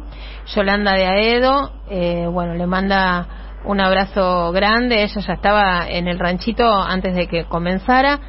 Yolanda 0.55 0.93
de 0.93 1.05
Aedo, 1.05 1.71
eh, 1.89 2.27
bueno, 2.29 2.53
le 2.53 2.65
manda 2.65 3.27
un 3.65 3.79
abrazo 3.79 4.51
grande. 4.51 5.03
Ella 5.03 5.21
ya 5.21 5.33
estaba 5.33 5.87
en 5.87 6.07
el 6.07 6.19
ranchito 6.19 6.67
antes 6.67 7.15
de 7.15 7.27
que 7.27 7.45
comenzara 7.45 8.19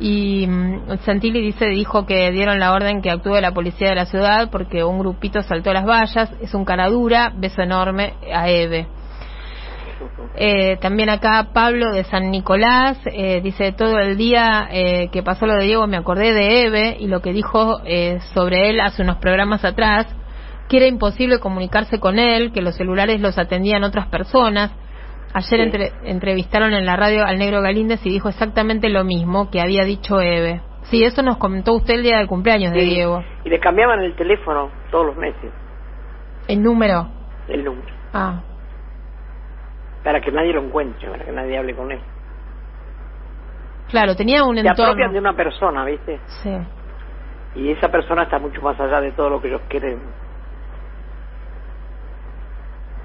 y 0.00 0.46
mm, 0.46 0.98
Santilli 1.04 1.40
dice 1.40 1.66
dijo 1.66 2.06
que 2.06 2.30
dieron 2.30 2.60
la 2.60 2.72
orden 2.72 3.02
que 3.02 3.10
actúe 3.10 3.40
la 3.40 3.52
policía 3.52 3.88
de 3.88 3.94
la 3.96 4.06
ciudad 4.06 4.48
porque 4.50 4.84
un 4.84 4.98
grupito 4.98 5.42
saltó 5.42 5.72
las 5.72 5.84
vallas. 5.84 6.30
Es 6.40 6.54
un 6.54 6.64
cara 6.64 6.88
dura. 6.88 7.32
Beso 7.34 7.62
enorme 7.62 8.14
a 8.32 8.48
Eve. 8.48 8.86
Eh, 10.36 10.76
también 10.80 11.10
acá 11.10 11.48
Pablo 11.52 11.90
de 11.90 12.04
San 12.04 12.30
Nicolás 12.30 12.98
eh, 13.06 13.40
dice 13.42 13.72
todo 13.72 13.98
el 13.98 14.16
día 14.16 14.68
eh, 14.70 15.08
que 15.10 15.24
pasó 15.24 15.46
lo 15.46 15.54
de 15.54 15.64
Diego 15.64 15.88
me 15.88 15.96
acordé 15.96 16.32
de 16.32 16.62
Eve 16.62 16.96
y 17.00 17.08
lo 17.08 17.20
que 17.20 17.32
dijo 17.32 17.80
eh, 17.84 18.20
sobre 18.32 18.70
él 18.70 18.78
hace 18.78 19.02
unos 19.02 19.16
programas 19.16 19.64
atrás 19.64 20.06
que 20.68 20.76
era 20.76 20.86
imposible 20.86 21.40
comunicarse 21.40 21.98
con 21.98 22.20
él 22.20 22.52
que 22.52 22.62
los 22.62 22.76
celulares 22.76 23.20
los 23.20 23.36
atendían 23.38 23.82
otras 23.82 24.06
personas 24.06 24.70
Ayer 25.34 25.92
entrevistaron 26.04 26.72
en 26.72 26.86
la 26.86 26.96
radio 26.96 27.24
al 27.24 27.38
negro 27.38 27.60
Galíndez 27.60 28.04
y 28.04 28.10
dijo 28.10 28.28
exactamente 28.28 28.88
lo 28.88 29.04
mismo 29.04 29.50
que 29.50 29.60
había 29.60 29.84
dicho 29.84 30.20
Eve. 30.20 30.62
Sí, 30.84 31.04
eso 31.04 31.22
nos 31.22 31.36
comentó 31.36 31.74
usted 31.74 31.94
el 31.94 32.02
día 32.02 32.18
del 32.18 32.26
cumpleaños 32.26 32.72
de 32.72 32.80
Diego. 32.80 33.22
Y 33.44 33.50
le 33.50 33.60
cambiaban 33.60 34.00
el 34.00 34.16
teléfono 34.16 34.70
todos 34.90 35.06
los 35.06 35.16
meses. 35.16 35.52
¿El 36.48 36.62
número? 36.62 37.08
El 37.46 37.62
número. 37.62 37.94
Ah. 38.14 38.40
Para 40.02 40.20
que 40.20 40.32
nadie 40.32 40.54
lo 40.54 40.62
encuentre, 40.62 41.10
para 41.10 41.24
que 41.24 41.32
nadie 41.32 41.58
hable 41.58 41.74
con 41.74 41.92
él. 41.92 42.00
Claro, 43.90 44.16
tenía 44.16 44.44
un 44.44 44.56
entorno. 44.56 44.76
Se 44.76 44.82
apropian 44.82 45.12
de 45.12 45.18
una 45.18 45.34
persona, 45.34 45.84
¿viste? 45.84 46.20
Sí. 46.42 46.56
Y 47.54 47.70
esa 47.72 47.90
persona 47.90 48.22
está 48.22 48.38
mucho 48.38 48.62
más 48.62 48.78
allá 48.80 49.00
de 49.00 49.12
todo 49.12 49.28
lo 49.28 49.40
que 49.40 49.48
ellos 49.48 49.62
quieren. 49.68 50.00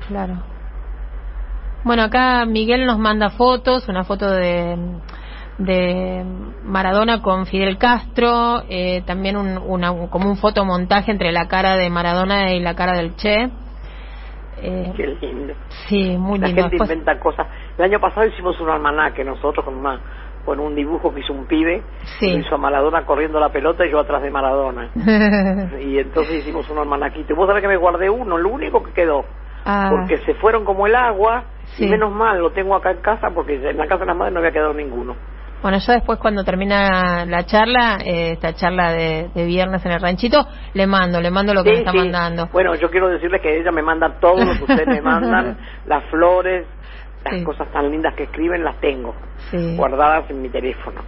Claro. 0.08 0.53
Bueno, 1.84 2.04
acá 2.04 2.46
Miguel 2.46 2.86
nos 2.86 2.98
manda 2.98 3.30
fotos, 3.30 3.90
una 3.90 4.04
foto 4.04 4.30
de, 4.32 4.78
de 5.58 6.24
Maradona 6.64 7.22
con 7.22 7.46
Fidel 7.46 7.78
Castro, 7.78 8.64
eh, 8.70 9.02
también 9.06 9.36
un, 9.36 9.58
una, 9.58 9.94
como 10.10 10.30
un 10.30 10.38
fotomontaje 10.38 11.12
entre 11.12 11.32
la 11.32 11.48
cara 11.48 11.76
de 11.76 11.90
Maradona 11.90 12.54
y 12.54 12.62
la 12.62 12.76
cara 12.76 12.94
del 12.94 13.16
Che. 13.16 13.50
Eh, 14.62 14.94
Qué 14.96 15.08
lindo. 15.22 15.54
Sí, 15.88 16.18
muy 16.18 16.40
lindo. 16.40 16.62
La 16.62 16.70
gente 16.70 16.78
inventa 16.78 17.20
cosas. 17.20 17.48
El 17.78 17.84
año 17.84 18.00
pasado 18.00 18.26
hicimos 18.28 18.60
un 18.62 18.70
almanaque 18.70 19.24
nosotros 19.24 19.66
con 19.66 19.76
una 19.76 20.00
con 20.46 20.60
un 20.60 20.76
dibujo 20.76 21.14
que 21.14 21.22
hizo 21.22 21.32
un 21.32 21.46
pibe, 21.46 21.82
sí. 22.20 22.30
hizo 22.30 22.56
a 22.56 22.58
Maradona 22.58 23.06
corriendo 23.06 23.40
la 23.40 23.48
pelota 23.48 23.86
y 23.86 23.92
yo 23.92 24.00
atrás 24.00 24.22
de 24.22 24.30
Maradona. 24.30 24.90
y 25.82 25.98
entonces 26.00 26.36
hicimos 26.40 26.70
un 26.70 26.80
almanaquito. 26.80 27.32
Y 27.32 27.36
vos 27.36 27.48
sabés 27.48 27.62
que 27.62 27.70
me 27.70 27.78
guardé 27.78 28.10
uno, 28.10 28.38
lo 28.38 28.50
único 28.50 28.84
que 28.84 28.92
quedó. 28.92 29.24
Ah. 29.66 29.90
Porque 29.90 30.18
se 30.26 30.34
fueron 30.36 30.66
como 30.66 30.88
el 30.88 30.96
agua 30.96 31.46
y 31.78 31.88
menos 31.88 32.12
mal 32.12 32.40
lo 32.40 32.52
tengo 32.52 32.76
acá 32.76 32.92
en 32.92 33.02
casa 33.02 33.30
porque 33.34 33.56
en 33.56 33.78
la 33.78 33.88
casa 33.88 34.02
de 34.02 34.08
las 34.08 34.16
madres 34.16 34.34
no 34.34 34.40
había 34.40 34.52
quedado 34.52 34.74
ninguno. 34.74 35.16
Bueno, 35.62 35.78
yo 35.80 35.94
después 35.94 36.20
cuando 36.20 36.44
termina 36.44 37.26
la 37.26 37.46
charla, 37.46 37.98
eh, 38.04 38.32
esta 38.34 38.54
charla 38.54 38.92
de, 38.92 39.30
viernes 39.34 39.86
en 39.86 39.94
el 39.94 40.02
ranchito, 40.02 40.46
le 40.74 40.86
mando, 40.86 41.22
le 41.22 41.32
mando 41.32 41.54
lo 41.54 41.64
que 41.64 41.72
me 41.72 41.78
está 41.78 41.94
mandando. 41.94 42.50
Bueno, 42.52 42.76
yo 42.76 42.92
quiero 42.92 43.08
decirles 43.08 43.42
que 43.42 43.62
ella 43.62 43.72
me 43.72 43.82
manda 43.82 44.20
todo 44.20 44.44
lo 44.44 44.54
que 44.58 44.64
ustedes 44.64 44.88
me 44.88 45.02
mandan, 45.02 45.58
las 45.86 46.04
flores, 46.10 46.68
las 47.24 47.44
cosas 47.46 47.72
tan 47.72 47.90
lindas 47.90 48.14
que 48.14 48.24
escriben, 48.24 48.62
las 48.62 48.78
tengo 48.82 49.16
guardadas 49.78 50.30
en 50.30 50.42
mi 50.42 50.50
teléfono. 50.50 51.02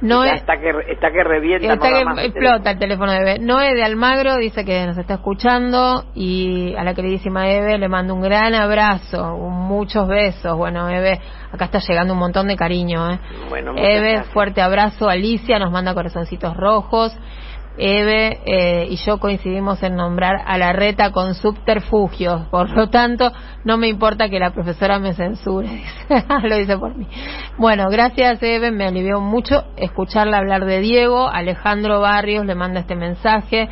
No 0.00 0.24
está, 0.24 0.58
que, 0.58 0.70
está 0.88 1.10
que 1.10 1.22
revienta. 1.22 1.74
Está 1.74 1.88
que 1.88 2.26
explota 2.26 2.70
el 2.70 2.78
teléfono 2.78 3.12
de 3.12 3.18
Eve. 3.18 3.38
Noé 3.38 3.74
de 3.74 3.84
Almagro 3.84 4.36
dice 4.36 4.64
que 4.64 4.86
nos 4.86 4.96
está 4.96 5.14
escuchando 5.14 6.04
y 6.14 6.74
a 6.76 6.84
la 6.84 6.94
queridísima 6.94 7.50
Eve 7.50 7.78
le 7.78 7.88
mando 7.88 8.14
un 8.14 8.22
gran 8.22 8.54
abrazo, 8.54 9.36
muchos 9.36 10.08
besos. 10.08 10.56
Bueno, 10.56 10.88
Eve, 10.88 11.20
acá 11.52 11.66
está 11.66 11.78
llegando 11.78 12.14
un 12.14 12.20
montón 12.20 12.48
de 12.48 12.56
cariño. 12.56 13.10
¿eh? 13.10 13.20
Bueno, 13.48 13.74
Eve, 13.76 14.22
fuerte 14.32 14.62
abrazo. 14.62 15.08
Alicia 15.08 15.58
nos 15.58 15.70
manda 15.70 15.94
corazoncitos 15.94 16.56
rojos. 16.56 17.16
Eve 17.80 18.40
eh, 18.44 18.86
y 18.90 18.96
yo 18.96 19.18
coincidimos 19.18 19.82
en 19.82 19.96
nombrar 19.96 20.42
a 20.46 20.58
la 20.58 20.72
reta 20.72 21.12
con 21.12 21.34
subterfugios, 21.34 22.46
por 22.48 22.70
lo 22.70 22.90
tanto 22.90 23.32
no 23.64 23.78
me 23.78 23.88
importa 23.88 24.28
que 24.28 24.38
la 24.38 24.50
profesora 24.50 24.98
me 24.98 25.14
censure, 25.14 25.82
lo 26.42 26.56
dice 26.56 26.76
por 26.76 26.96
mí. 26.96 27.06
Bueno, 27.56 27.88
gracias 27.88 28.42
Eve, 28.42 28.70
me 28.70 28.86
alivió 28.86 29.20
mucho 29.20 29.64
escucharla 29.76 30.38
hablar 30.38 30.66
de 30.66 30.80
Diego, 30.80 31.28
Alejandro 31.28 32.00
Barrios 32.00 32.44
le 32.44 32.54
manda 32.54 32.80
este 32.80 32.96
mensaje. 32.96 33.68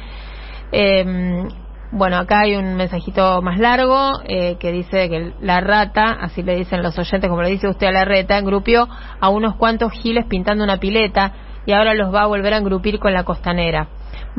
Eh, 0.72 1.44
bueno, 1.90 2.18
acá 2.18 2.40
hay 2.40 2.54
un 2.54 2.76
mensajito 2.76 3.40
más 3.40 3.58
largo 3.58 4.20
eh, 4.24 4.56
que 4.60 4.72
dice 4.72 5.08
que 5.08 5.32
la 5.40 5.60
rata, 5.60 6.18
así 6.20 6.42
le 6.42 6.56
dicen 6.56 6.82
los 6.82 6.98
oyentes, 6.98 7.30
como 7.30 7.42
le 7.42 7.48
dice 7.48 7.68
usted 7.68 7.86
a 7.86 7.92
la 7.92 8.04
reta, 8.04 8.36
engrupió 8.36 8.86
a 9.20 9.28
unos 9.30 9.56
cuantos 9.56 9.92
giles 9.92 10.26
pintando 10.28 10.64
una 10.64 10.76
pileta 10.76 11.32
y 11.64 11.72
ahora 11.72 11.94
los 11.94 12.14
va 12.14 12.22
a 12.22 12.26
volver 12.26 12.52
a 12.52 12.58
engrupir 12.58 12.98
con 12.98 13.14
la 13.14 13.24
costanera. 13.24 13.88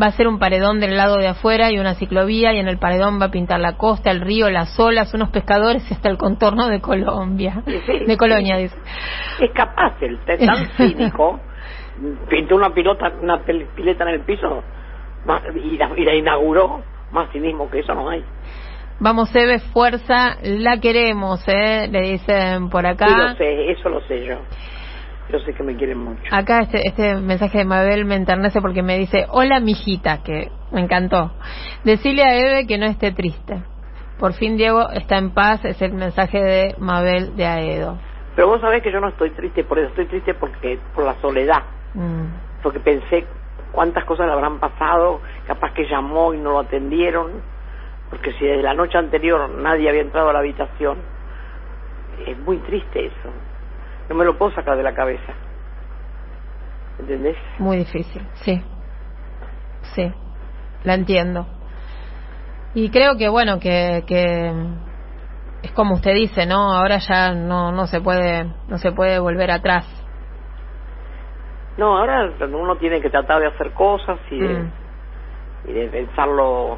Va 0.02 0.08
a 0.08 0.12
ser 0.12 0.28
un 0.28 0.40
paredón 0.40 0.80
del 0.80 0.96
lado 0.96 1.18
de 1.18 1.28
afuera 1.28 1.72
y 1.72 1.80
una 1.80 1.96
ciclovía 1.96 2.54
y 2.54 2.60
en 2.60 2.68
el 2.68 2.78
paredón 2.78 3.20
va 3.20 3.26
a 3.26 3.32
pintar 3.32 3.60
la 3.60 3.76
costa, 3.78 4.12
el 4.12 4.22
río, 4.22 4.50
las 4.50 4.80
olas, 4.80 5.14
unos 5.14 5.30
pescadores 5.30 5.90
y 5.90 5.94
hasta 5.94 6.10
el 6.10 6.18
contorno 6.18 6.68
de 6.68 6.80
Colombia. 6.80 7.64
de 7.66 8.18
Colonia, 8.18 8.58
dice. 8.58 8.78
Es 9.42 9.52
capaz, 9.52 9.96
el 10.02 10.20
tan 10.20 10.68
cínico, 10.78 11.40
pintó 12.30 12.56
una 12.56 12.70
pilota, 12.70 13.12
una 13.22 13.44
pileta 13.44 14.04
en 14.04 14.10
el 14.10 14.22
piso 14.22 14.64
y 15.56 15.78
la, 15.78 15.92
y 15.98 16.06
la 16.06 16.16
inauguró. 16.16 16.82
Más 17.12 17.32
cinismo 17.32 17.70
que 17.70 17.80
eso 17.80 17.94
no 17.96 18.10
hay. 18.10 18.24
Vamos, 19.00 19.34
Eve, 19.36 19.60
fuerza, 19.60 20.38
la 20.44 20.80
queremos, 20.80 21.42
¿eh? 21.48 21.88
Le 21.90 22.02
dicen 22.02 22.70
por 22.70 22.86
acá. 22.86 23.08
Sí, 23.08 23.16
lo 23.16 23.36
sé, 23.36 23.72
eso 23.72 23.90
lo 23.90 24.02
sé 24.02 24.26
yo. 24.26 24.36
Yo 25.32 25.40
sé 25.40 25.54
que 25.54 25.62
me 25.62 25.76
quieren 25.76 26.00
mucho. 26.00 26.24
Acá 26.32 26.62
este, 26.62 26.88
este 26.88 27.16
mensaje 27.16 27.60
de 27.60 27.66
Mabel 27.66 28.06
me 28.06 28.16
enternece 28.16 28.62
porque 28.62 28.82
me 28.82 28.98
dice, 28.98 29.28
hola 29.30 29.60
mijita, 29.60 30.24
que 30.24 30.50
me 30.72 30.82
encantó. 30.82 31.32
Decirle 31.84 32.24
a 32.24 32.36
Eve 32.36 32.66
que 32.66 32.80
no 32.80 32.86
esté 32.88 33.12
triste. 33.12 33.62
Por 34.18 34.34
fin 34.34 34.58
Diego 34.58 34.90
está 34.90 35.18
en 35.18 35.32
paz, 35.32 35.64
es 35.66 35.82
el 35.82 35.94
mensaje 35.94 36.40
de 36.42 36.76
Mabel 36.80 37.36
de 37.36 37.46
Aedo. 37.46 38.00
Pero 38.36 38.48
vos 38.48 38.62
sabés 38.62 38.82
que 38.82 38.92
yo 38.92 39.00
no 39.00 39.10
estoy 39.10 39.30
triste 39.32 39.64
por 39.64 39.78
eso, 39.78 39.90
estoy 39.90 40.08
triste 40.08 40.34
porque 40.34 40.80
por 40.96 41.06
la 41.06 41.14
soledad. 41.22 41.64
Mm. 41.94 42.62
Porque 42.64 42.80
pensé 42.80 43.26
cuántas 43.72 44.06
cosas 44.06 44.26
le 44.26 44.34
habrán 44.34 44.60
pasado, 44.60 45.22
capaz 45.46 45.74
que 45.74 45.88
llamó 45.88 46.34
y 46.34 46.40
no 46.40 46.52
lo 46.52 46.60
atendieron, 46.60 47.42
porque 48.10 48.34
si 48.34 48.46
desde 48.46 48.64
la 48.64 48.74
noche 48.74 48.98
anterior 48.98 49.48
nadie 49.50 49.90
había 49.90 50.02
entrado 50.02 50.30
a 50.30 50.34
la 50.34 50.40
habitación, 50.40 50.98
es 52.26 52.38
muy 52.40 52.58
triste 52.58 53.06
eso 53.06 53.49
no 54.10 54.16
me 54.16 54.26
lo 54.26 54.38
puedo 54.38 54.52
sacar 54.54 54.76
de 54.76 54.84
la 54.84 54.94
cabeza. 54.94 55.34
¿Entendés? 57.00 57.38
Muy 57.60 57.78
difícil, 57.78 58.22
sí. 58.34 58.62
Sí, 59.94 60.12
la 60.84 60.96
entiendo. 60.96 61.48
Y 62.74 62.90
creo 62.90 63.18
que, 63.18 63.30
bueno, 63.30 63.60
que, 63.60 64.04
que 64.06 64.52
es 65.64 65.72
como 65.72 65.96
usted 65.96 66.14
dice, 66.14 66.46
¿no? 66.46 66.74
Ahora 66.74 66.98
ya 66.98 67.34
no, 67.34 67.72
no 67.72 67.88
se 67.88 68.02
puede, 68.02 68.46
no 68.68 68.78
se 68.78 68.92
puede 68.92 69.20
volver 69.20 69.52
atrás. 69.52 69.86
No, 71.78 71.98
ahora 71.98 72.30
uno 72.52 72.76
tiene 72.76 73.02
que 73.02 73.10
tratar 73.10 73.40
de 73.40 73.48
hacer 73.48 73.72
cosas 73.72 74.20
y 74.30 74.40
de, 74.40 74.60
mm. 74.60 74.72
y 75.66 75.74
de 75.74 75.88
pensarlo. 75.88 76.78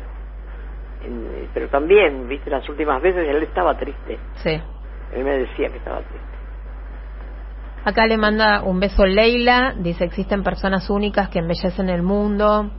pero 1.53 1.67
también, 1.69 2.27
viste, 2.27 2.49
las 2.49 2.67
últimas 2.69 3.01
veces 3.01 3.27
él 3.27 3.41
estaba 3.41 3.75
triste. 3.75 4.19
Sí. 4.35 4.61
Él 5.13 5.23
me 5.23 5.39
decía 5.39 5.69
que 5.69 5.77
estaba 5.77 6.01
triste. 6.01 6.30
Acá 7.83 8.05
le 8.05 8.17
manda 8.17 8.61
un 8.61 8.79
beso 8.79 9.05
Leila, 9.05 9.73
dice 9.77 10.03
existen 10.03 10.43
personas 10.43 10.89
únicas 10.89 11.29
que 11.29 11.39
embellecen 11.39 11.89
el 11.89 12.03
mundo. 12.03 12.69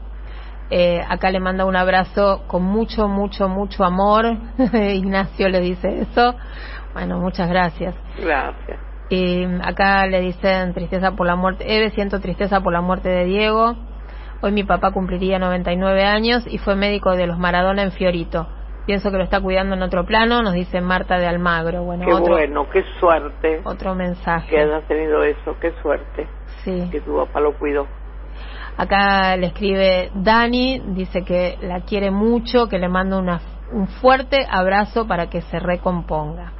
Eh, 0.69 1.03
acá 1.07 1.29
le 1.29 1.41
manda 1.41 1.65
un 1.65 1.75
abrazo 1.75 2.43
con 2.47 2.63
mucho, 2.63 3.07
mucho, 3.09 3.49
mucho 3.49 3.83
amor. 3.83 4.25
Ignacio 4.73 5.49
le 5.49 5.59
dice 5.59 6.01
eso. 6.01 6.35
Bueno, 6.93 7.19
muchas 7.19 7.49
gracias. 7.49 7.95
Gracias. 8.17 8.79
Y 9.09 9.43
acá 9.61 10.07
le 10.07 10.21
dicen 10.21 10.73
tristeza 10.73 11.11
por 11.11 11.27
la 11.27 11.35
muerte. 11.35 11.65
Eve, 11.67 11.91
siento 11.91 12.19
tristeza 12.21 12.61
por 12.61 12.71
la 12.71 12.81
muerte 12.81 13.09
de 13.09 13.25
Diego. 13.25 13.75
Hoy 14.41 14.51
mi 14.51 14.63
papá 14.63 14.91
cumpliría 14.91 15.37
99 15.37 16.05
años 16.05 16.43
y 16.47 16.57
fue 16.57 16.75
médico 16.75 17.11
de 17.11 17.27
los 17.27 17.37
Maradona 17.37 17.83
en 17.83 17.91
Fiorito. 17.91 18.47
Pienso 18.85 19.11
que 19.11 19.17
lo 19.17 19.23
está 19.23 19.39
cuidando 19.39 19.75
en 19.75 19.81
otro 19.81 20.05
plano, 20.05 20.41
nos 20.41 20.53
dice 20.53 20.81
Marta 20.81 21.17
de 21.17 21.25
Almagro. 21.25 21.83
Bueno, 21.83 22.05
qué 22.05 22.13
bueno, 22.13 22.69
qué 22.69 22.83
suerte. 22.99 23.61
Otro 23.63 23.95
mensaje. 23.95 24.49
Que 24.49 24.59
hayas 24.59 24.85
tenido 24.87 25.23
eso, 25.23 25.55
qué 25.61 25.71
suerte. 25.81 26.27
Sí. 26.63 26.89
Que 26.91 26.99
tu 26.99 27.15
papá 27.15 27.39
lo 27.39 27.57
cuidó. 27.57 27.87
Acá 28.75 29.37
le 29.37 29.47
escribe 29.47 30.11
Dani, 30.15 30.81
dice 30.87 31.23
que 31.23 31.57
la 31.61 31.81
quiere 31.81 32.11
mucho, 32.11 32.67
que 32.67 32.79
le 32.79 32.89
manda 32.89 33.17
una, 33.17 33.39
un 33.71 33.87
fuerte 33.87 34.45
abrazo 34.49 35.07
para 35.07 35.29
que 35.29 35.41
se 35.41 35.59
recomponga. 35.59 36.51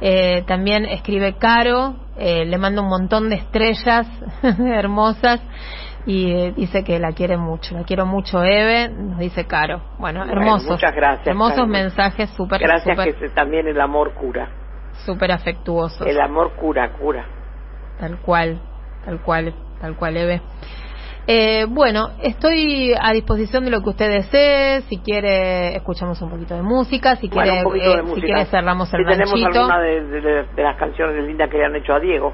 Eh, 0.00 0.42
también 0.46 0.84
escribe 0.84 1.36
Caro, 1.38 1.94
eh, 2.18 2.44
le 2.44 2.58
manda 2.58 2.82
un 2.82 2.88
montón 2.88 3.30
de 3.30 3.36
estrellas 3.36 4.06
hermosas 4.42 5.40
y 6.04 6.50
dice 6.52 6.82
que 6.84 6.98
la 6.98 7.12
quiere 7.12 7.36
mucho. 7.36 7.74
La 7.74 7.84
quiero 7.84 8.06
mucho, 8.06 8.42
Eve, 8.42 8.88
nos 8.88 9.18
dice 9.18 9.46
Caro. 9.46 9.82
Bueno, 9.98 10.24
hermosos. 10.24 10.70
muchas 10.70 10.94
gracias. 10.94 11.26
Hermosos 11.26 11.68
mensajes, 11.68 12.30
súper. 12.30 12.60
Gracias 12.60 12.98
que 12.98 13.28
también 13.30 13.66
el 13.68 13.80
amor 13.80 14.12
cura. 14.14 14.48
Súper 15.06 15.32
afectuosos. 15.32 16.06
El 16.06 16.20
amor 16.20 16.52
cura, 16.56 16.92
cura. 16.92 17.26
Tal 17.98 18.18
cual, 18.20 18.60
tal 19.04 19.20
cual, 19.22 19.54
tal 19.80 19.96
cual, 19.96 20.16
Eve. 20.16 20.42
Eh, 21.28 21.66
bueno, 21.68 22.10
estoy 22.20 22.92
a 23.00 23.12
disposición 23.12 23.64
de 23.64 23.70
lo 23.70 23.80
que 23.80 23.90
usted 23.90 24.10
desee. 24.10 24.82
Si 24.88 24.98
quiere, 24.98 25.76
escuchamos 25.76 26.20
un 26.20 26.30
poquito 26.30 26.56
de 26.56 26.62
música. 26.62 27.14
Si 27.16 27.28
quiere, 27.28 27.60
eh, 27.60 28.02
si 28.14 28.20
quiere 28.20 28.44
cerramos 28.46 28.92
el 28.92 29.04
si 29.04 29.06
tenemos 29.06 29.56
alguna 29.56 29.78
de, 29.78 30.46
las 30.56 30.76
canciones 30.76 31.24
lindas 31.24 31.48
que 31.48 31.58
le 31.58 31.64
han 31.64 31.76
hecho 31.76 31.94
a 31.94 32.00
Diego. 32.00 32.32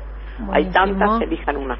Hay 0.52 0.70
tantas, 0.70 1.20
elijan 1.20 1.56
una. 1.56 1.78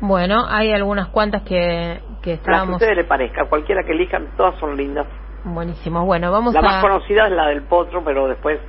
Bueno, 0.00 0.44
hay 0.48 0.72
algunas 0.72 1.08
cuantas 1.08 1.42
que, 1.42 2.00
que 2.22 2.34
estábamos... 2.34 2.74
La 2.74 2.78
que 2.78 2.84
a 2.84 2.88
usted 2.88 3.02
le 3.02 3.04
parezca, 3.04 3.48
cualquiera 3.48 3.82
que 3.84 3.92
elijan, 3.92 4.28
todas 4.36 4.58
son 4.58 4.76
lindas. 4.76 5.06
Buenísimo, 5.44 6.04
bueno, 6.04 6.30
vamos 6.30 6.54
a... 6.54 6.60
La 6.60 6.68
más 6.68 6.82
conocida 6.82 7.26
es 7.26 7.32
la 7.32 7.46
del 7.48 7.62
potro, 7.62 8.02
pero 8.04 8.28
después 8.28 8.60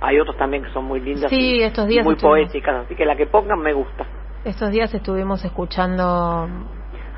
hay 0.00 0.18
otros 0.20 0.36
también 0.36 0.62
que 0.62 0.70
son 0.70 0.84
muy 0.84 1.00
lindas 1.00 1.30
sí, 1.30 1.62
estos 1.62 1.86
días 1.86 2.04
muy 2.04 2.16
poéticas, 2.16 2.84
así 2.84 2.94
que 2.94 3.04
la 3.04 3.16
que 3.16 3.26
pongan 3.26 3.58
me 3.60 3.72
gusta. 3.72 4.06
Estos 4.44 4.70
días 4.70 4.92
estuvimos 4.94 5.44
escuchando 5.44 6.48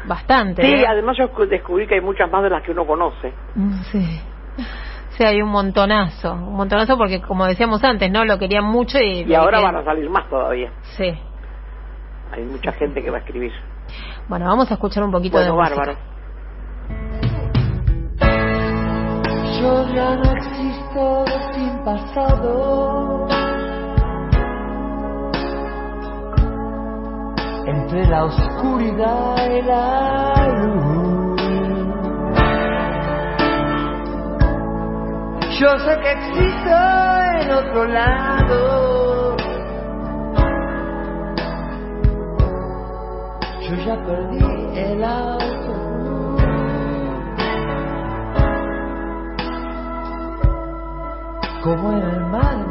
bastante. 0.07 0.63
Sí, 0.63 0.73
¿eh? 0.73 0.87
además 0.87 1.17
yo 1.19 1.29
descubrí 1.47 1.87
que 1.87 1.97
hay 1.97 2.01
muchas 2.01 2.31
más 2.31 2.43
de 2.43 2.51
las 2.51 2.63
que 2.63 2.73
uno 2.73 2.87
conoce. 2.87 3.33
Mm, 3.55 3.81
sí. 3.93 4.21
Sí, 5.11 5.25
hay 5.25 5.43
un 5.43 5.51
montonazo, 5.51 6.33
un 6.33 6.55
montonazo 6.55 6.97
porque 6.97 7.21
como 7.21 7.45
decíamos 7.47 7.85
antes, 7.85 8.11
¿no? 8.11 8.25
Lo 8.25 8.39
querían 8.39 8.65
mucho 8.65 8.99
y... 8.99 9.25
Y 9.25 9.35
ahora 9.35 9.61
van 9.61 9.77
a 9.77 9.85
salir 9.85 10.09
más 10.09 10.29
todavía. 10.31 10.73
Sí, 10.97 11.13
hay 12.33 12.45
mucha 12.45 12.73
gente 12.73 13.03
que 13.03 13.11
va 13.11 13.19
a 13.19 13.21
escribir. 13.21 13.53
Bueno, 14.29 14.47
vamos 14.47 14.71
a 14.71 14.75
escuchar 14.75 15.03
un 15.03 15.11
poquito 15.11 15.39
bueno, 15.39 15.53
de 15.53 15.59
bárbaro. 15.59 15.97
Yo 19.61 19.95
ya 19.95 20.17
no 20.17 20.33
existo 20.33 21.25
sin 21.53 21.85
pasado. 21.85 23.27
Entre 27.67 28.07
la 28.07 28.25
oscuridad 28.25 29.51
y 29.51 29.63
la 29.63 30.49
luz. 30.65 31.01
Yo 35.61 35.79
sé 35.79 35.99
que 36.01 36.13
existo 36.13 36.71
en 37.43 37.51
otro 37.51 37.85
lado. 37.87 39.00
Yo 43.71 43.77
ya 43.85 43.97
perdí 44.05 44.39
el 44.75 45.05
auto. 45.05 46.37
Como 51.63 51.93
en 51.93 51.99
el 51.99 52.21
mango. 52.27 52.70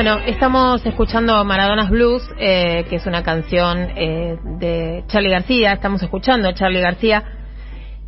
Bueno, 0.00 0.20
estamos 0.26 0.86
escuchando 0.86 1.44
Maradonas 1.44 1.90
Blues, 1.90 2.22
eh, 2.38 2.84
que 2.88 2.94
es 2.94 3.06
una 3.06 3.24
canción 3.24 3.78
eh, 3.96 4.38
de 4.60 5.02
Charlie 5.08 5.32
García. 5.32 5.72
Estamos 5.72 6.00
escuchando 6.00 6.48
a 6.48 6.54
Charlie 6.54 6.80
García. 6.80 7.24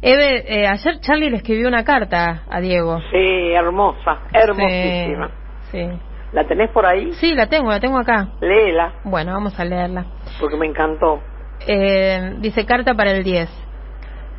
Eve, 0.01 0.45
eh, 0.47 0.69
ayer 0.69 1.01
Charlie 1.01 1.31
le 1.31 1.39
escribió 1.39 1.67
una 1.67 1.83
carta 1.83 2.45
a 2.49 2.61
Diego. 2.61 3.01
Sí, 3.11 3.51
hermosa, 3.53 4.21
hermosísima. 4.33 5.31
Sí, 5.73 5.85
¿La 6.31 6.47
tenés 6.47 6.71
por 6.71 6.87
ahí? 6.87 7.11
sí, 7.15 7.35
la 7.35 7.49
tengo, 7.49 7.71
la 7.73 7.81
tengo 7.81 7.99
acá. 7.99 8.35
Léela, 8.41 8.93
Bueno, 9.03 9.33
vamos 9.33 9.59
a 9.59 9.65
leerla. 9.65 10.07
porque 10.39 10.57
me 10.57 10.67
encantó. 10.67 11.19
Eh, 11.67 12.37
dice 12.39 12.67
carta 12.67 12.95
para 12.95 13.11
el 13.11 13.25
10. 13.25 13.51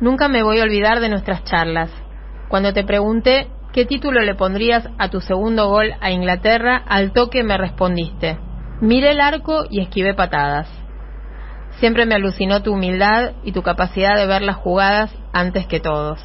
Nunca 0.00 0.28
me 0.28 0.42
voy 0.42 0.58
a 0.60 0.62
olvidar 0.62 1.00
de 1.00 1.10
nuestras 1.10 1.44
charlas. 1.44 1.90
Cuando 2.48 2.72
te 2.72 2.82
pregunté 2.84 3.48
qué 3.72 3.86
título 3.86 4.20
le 4.20 4.34
pondrías 4.34 4.88
a 4.98 5.08
tu 5.08 5.20
segundo 5.20 5.68
gol 5.68 5.94
a 6.00 6.10
Inglaterra, 6.10 6.82
al 6.86 7.12
toque 7.12 7.42
me 7.42 7.56
respondiste. 7.56 8.38
Miré 8.80 9.12
el 9.12 9.20
arco 9.20 9.64
y 9.70 9.80
esquivé 9.80 10.14
patadas. 10.14 10.68
Siempre 11.78 12.04
me 12.04 12.14
alucinó 12.14 12.62
tu 12.62 12.74
humildad 12.74 13.32
y 13.44 13.52
tu 13.52 13.62
capacidad 13.62 14.16
de 14.16 14.26
ver 14.26 14.42
las 14.42 14.56
jugadas 14.56 15.14
antes 15.32 15.66
que 15.66 15.80
todos. 15.80 16.20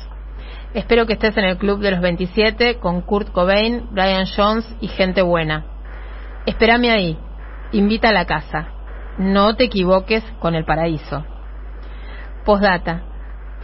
Espero 0.74 1.06
que 1.06 1.14
estés 1.14 1.36
en 1.38 1.46
el 1.46 1.58
club 1.58 1.80
de 1.80 1.92
los 1.92 2.02
27 2.02 2.80
con 2.80 3.02
Kurt 3.02 3.32
Cobain, 3.32 3.88
Brian 3.92 4.26
Jones 4.36 4.66
y 4.82 4.88
gente 4.90 5.22
buena. 5.22 5.66
Espérame 6.46 6.92
ahí. 6.92 7.18
Invita 7.72 8.10
a 8.10 8.14
la 8.14 8.26
casa. 8.26 8.70
No 9.18 9.56
te 9.56 9.66
equivoques 9.66 10.24
con 10.40 10.56
el 10.56 10.66
paraíso. 10.66 11.26
Postdata. 12.46 13.04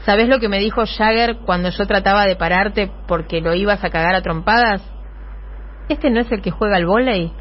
¿Sabés 0.06 0.28
lo 0.28 0.40
que 0.40 0.50
me 0.50 0.60
dijo 0.60 0.84
Jagger 0.86 1.38
cuando 1.46 1.70
yo 1.70 1.86
trataba 1.86 2.26
de 2.26 2.36
pararte 2.36 2.92
porque 3.08 3.42
lo 3.42 3.54
ibas 3.54 3.84
a 3.84 3.90
cagar 3.90 4.16
a 4.16 4.22
trompadas? 4.22 4.82
¿Este 5.90 6.10
no 6.10 6.20
es 6.20 6.32
el 6.32 6.42
que 6.42 6.52
juega 6.52 6.78
al 6.78 6.86
volei? 6.86 7.32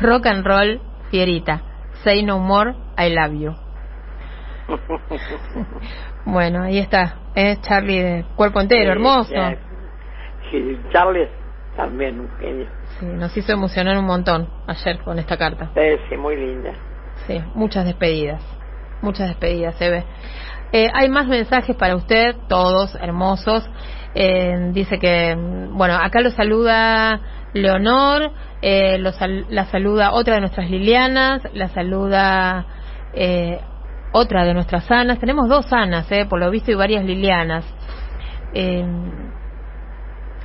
Rock 0.00 0.26
and 0.26 0.44
roll, 0.44 0.80
fierita. 1.10 1.62
Say 2.04 2.22
no 2.22 2.38
more, 2.38 2.74
I 2.98 3.10
love 3.10 3.34
you. 3.38 3.54
Bueno, 6.26 6.64
ahí 6.64 6.78
está. 6.78 7.20
Es 7.36 7.60
Charlie 7.60 8.02
de 8.02 8.24
cuerpo 8.34 8.60
entero, 8.60 8.90
hermoso. 8.90 9.30
Sí, 10.50 10.58
sí, 10.60 10.80
Charles 10.92 11.28
también 11.76 12.18
un 12.18 12.28
genio. 12.40 12.66
Sí, 12.98 13.06
nos 13.06 13.36
hizo 13.36 13.52
emocionar 13.52 13.96
un 13.96 14.06
montón 14.06 14.48
ayer 14.66 14.98
con 15.04 15.20
esta 15.20 15.36
carta. 15.36 15.70
Sí, 15.72 15.98
sí, 16.08 16.16
muy 16.16 16.34
linda. 16.36 16.72
Sí, 17.28 17.40
muchas 17.54 17.84
despedidas. 17.84 18.42
Muchas 19.02 19.28
despedidas, 19.28 19.76
se 19.76 19.88
ve. 19.88 20.04
Eh, 20.72 20.88
hay 20.92 21.08
más 21.08 21.26
mensajes 21.26 21.76
para 21.76 21.96
usted, 21.96 22.34
todos 22.48 22.94
hermosos. 22.96 23.68
Eh, 24.14 24.70
dice 24.72 24.98
que, 24.98 25.36
bueno, 25.72 25.94
acá 25.94 26.20
lo 26.20 26.30
saluda 26.30 27.20
Leonor, 27.52 28.32
eh, 28.62 28.98
lo 28.98 29.12
sal- 29.12 29.46
la 29.50 29.66
saluda 29.66 30.12
otra 30.12 30.34
de 30.34 30.40
nuestras 30.40 30.70
Lilianas, 30.70 31.42
la 31.52 31.68
saluda 31.68 32.66
eh, 33.12 33.60
otra 34.12 34.44
de 34.44 34.54
nuestras 34.54 34.90
Anas. 34.90 35.18
Tenemos 35.18 35.48
dos 35.48 35.72
Anas, 35.72 36.10
eh, 36.10 36.26
por 36.26 36.40
lo 36.40 36.50
visto, 36.50 36.70
y 36.70 36.74
varias 36.74 37.04
Lilianas. 37.04 37.64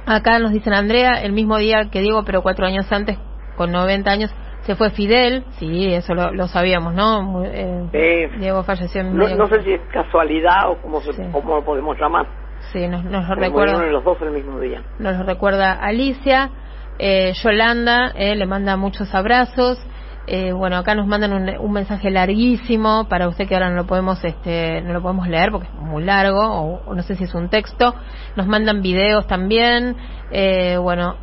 Acá 0.05 0.39
nos 0.39 0.51
dicen 0.51 0.73
Andrea, 0.73 1.21
el 1.23 1.31
mismo 1.31 1.57
día 1.57 1.89
que 1.91 2.01
Diego, 2.01 2.23
pero 2.23 2.41
cuatro 2.41 2.65
años 2.65 2.91
antes, 2.91 3.17
con 3.55 3.71
90 3.71 4.11
años, 4.11 4.31
se 4.63 4.75
fue 4.75 4.91
Fidel. 4.91 5.43
Sí, 5.59 5.93
eso 5.93 6.13
lo, 6.13 6.31
lo 6.31 6.47
sabíamos, 6.47 6.93
¿no? 6.93 7.43
Eh, 7.45 8.29
Sí. 8.31 8.39
Diego 8.39 8.63
falleció 8.63 9.01
en 9.01 9.15
No, 9.17 9.27
no 9.35 9.47
sé 9.47 9.63
si 9.63 9.73
es 9.73 9.81
casualidad 9.91 10.69
o 10.69 10.81
cómo, 10.81 11.01
se- 11.01 11.13
Sí. 11.13 11.23
cómo 11.31 11.55
lo 11.55 11.65
podemos 11.65 11.97
llamar. 11.99 12.25
Sí, 12.71 12.87
nos, 12.87 13.03
nos 13.03 13.27
lo 13.27 13.35
recuerda. 13.35 13.83
los 13.87 14.03
dos 14.03 14.21
el 14.21 14.31
mismo 14.31 14.59
día. 14.59 14.81
nos 14.99 15.17
lo 15.17 15.23
recuerda 15.23 15.73
Alicia, 15.73 16.51
eh, 16.99 17.33
Yolanda 17.43 18.11
eh, 18.15 18.35
le 18.35 18.45
manda 18.45 18.77
muchos 18.77 19.13
abrazos. 19.15 19.79
Eh, 20.27 20.53
bueno, 20.53 20.77
acá 20.77 20.93
nos 20.93 21.07
mandan 21.07 21.33
un, 21.33 21.49
un 21.59 21.71
mensaje 21.73 22.11
larguísimo 22.11 23.07
para 23.09 23.27
usted 23.27 23.47
que 23.47 23.55
ahora 23.55 23.71
no 23.71 23.75
lo 23.77 23.87
podemos, 23.87 24.23
este, 24.23 24.79
no 24.83 24.93
lo 24.93 25.01
podemos 25.01 25.27
leer 25.27 25.49
porque 25.51 25.67
es 25.67 25.73
muy 25.73 26.03
largo 26.03 26.39
o, 26.39 26.81
o 26.85 26.93
no 26.93 27.01
sé 27.01 27.15
si 27.15 27.23
es 27.23 27.33
un 27.33 27.49
texto. 27.49 27.95
Nos 28.35 28.45
mandan 28.45 28.83
videos 28.83 29.25
también. 29.25 29.97
Eh, 30.31 30.77
bueno, 30.77 31.15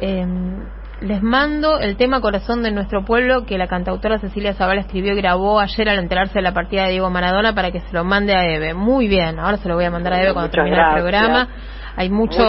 em, 0.00 0.60
les 1.00 1.22
mando 1.22 1.78
el 1.78 1.96
tema 1.96 2.20
Corazón 2.20 2.62
de 2.62 2.70
nuestro 2.70 3.04
pueblo 3.04 3.44
que 3.44 3.58
la 3.58 3.66
cantautora 3.66 4.18
Cecilia 4.18 4.54
Zavala 4.54 4.80
escribió 4.80 5.12
y 5.12 5.16
grabó 5.16 5.60
ayer 5.60 5.88
al 5.88 5.98
enterarse 5.98 6.34
de 6.34 6.42
la 6.42 6.52
partida 6.52 6.84
de 6.84 6.92
Diego 6.92 7.10
Maradona 7.10 7.54
para 7.54 7.70
que 7.70 7.80
se 7.80 7.92
lo 7.92 8.04
mande 8.04 8.34
a 8.34 8.46
Eve. 8.46 8.72
Muy 8.72 9.06
bien, 9.06 9.38
ahora 9.38 9.58
se 9.58 9.68
lo 9.68 9.74
voy 9.74 9.84
a 9.84 9.90
mandar 9.90 10.14
a 10.14 10.22
Eve 10.22 10.32
cuando 10.32 10.50
termine 10.50 10.76
el 10.76 10.94
programa. 10.94 11.48
Hay 11.96 12.08
mucho 12.10 12.42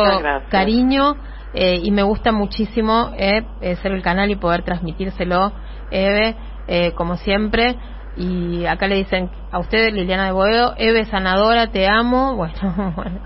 cariño 0.50 1.16
eh, 1.54 1.80
y 1.84 1.92
me 1.92 2.04
gusta 2.04 2.32
muchísimo 2.32 3.12
eh, 3.18 3.44
eh, 3.62 3.76
ser 3.78 3.92
el 3.92 4.02
canal 4.02 4.32
y 4.32 4.36
poder 4.36 4.64
transmitírselo, 4.64 5.52
Eve, 5.92 6.36
eh, 6.68 6.92
como 6.94 7.16
siempre. 7.18 7.76
Y 8.16 8.66
acá 8.66 8.88
le 8.88 8.96
dicen 8.96 9.30
a 9.52 9.60
usted, 9.60 9.94
Liliana 9.94 10.26
de 10.26 10.32
Boedo, 10.32 10.74
Eve 10.78 11.06
sanadora, 11.06 11.68
te 11.68 11.88
amo. 11.88 12.36
Bueno, 12.38 12.94
bueno. 12.96 13.20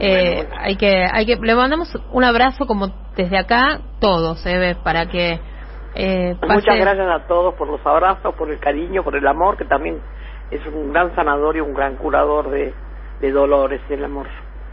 Eh, 0.00 0.48
hay 0.58 0.76
que, 0.76 1.06
hay 1.12 1.26
que, 1.26 1.36
le 1.36 1.54
mandamos 1.54 1.88
un 2.12 2.24
abrazo 2.24 2.66
como 2.66 2.88
desde 3.16 3.38
acá, 3.38 3.80
todos, 4.00 4.44
Eve, 4.46 4.74
para 4.82 5.06
que 5.06 5.38
eh, 5.94 6.34
pase- 6.40 6.54
Muchas 6.54 6.78
gracias 6.80 7.08
a 7.08 7.26
todos 7.26 7.54
por 7.54 7.68
los 7.68 7.84
abrazos, 7.86 8.34
por 8.34 8.50
el 8.50 8.58
cariño, 8.58 9.04
por 9.04 9.16
el 9.16 9.26
amor, 9.26 9.56
que 9.56 9.64
también 9.64 10.00
es 10.50 10.60
un 10.66 10.92
gran 10.92 11.14
sanador 11.14 11.56
y 11.56 11.60
un 11.60 11.72
gran 11.74 11.96
curador 11.96 12.50
de, 12.50 12.74
de 13.20 13.30
dolores, 13.32 13.80
el 13.88 14.04
amor. 14.04 14.26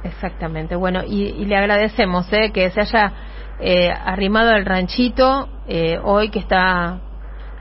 Exactamente, 0.04 0.76
bueno, 0.76 1.02
y, 1.06 1.26
y 1.30 1.46
le 1.46 1.56
agradecemos 1.56 2.32
eh, 2.34 2.52
que 2.52 2.72
se 2.72 2.82
haya 2.82 3.12
eh, 3.60 3.92
arrimado 3.92 4.50
al 4.50 4.66
ranchito 4.66 5.48
eh, 5.68 6.00
hoy 6.04 6.30
que 6.32 6.40
está 6.40 7.00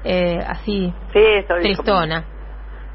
eh, 0.05 0.39
así 0.47 0.93
Sí, 1.13 1.21
tristona. 1.61 2.23
como- 2.23 2.40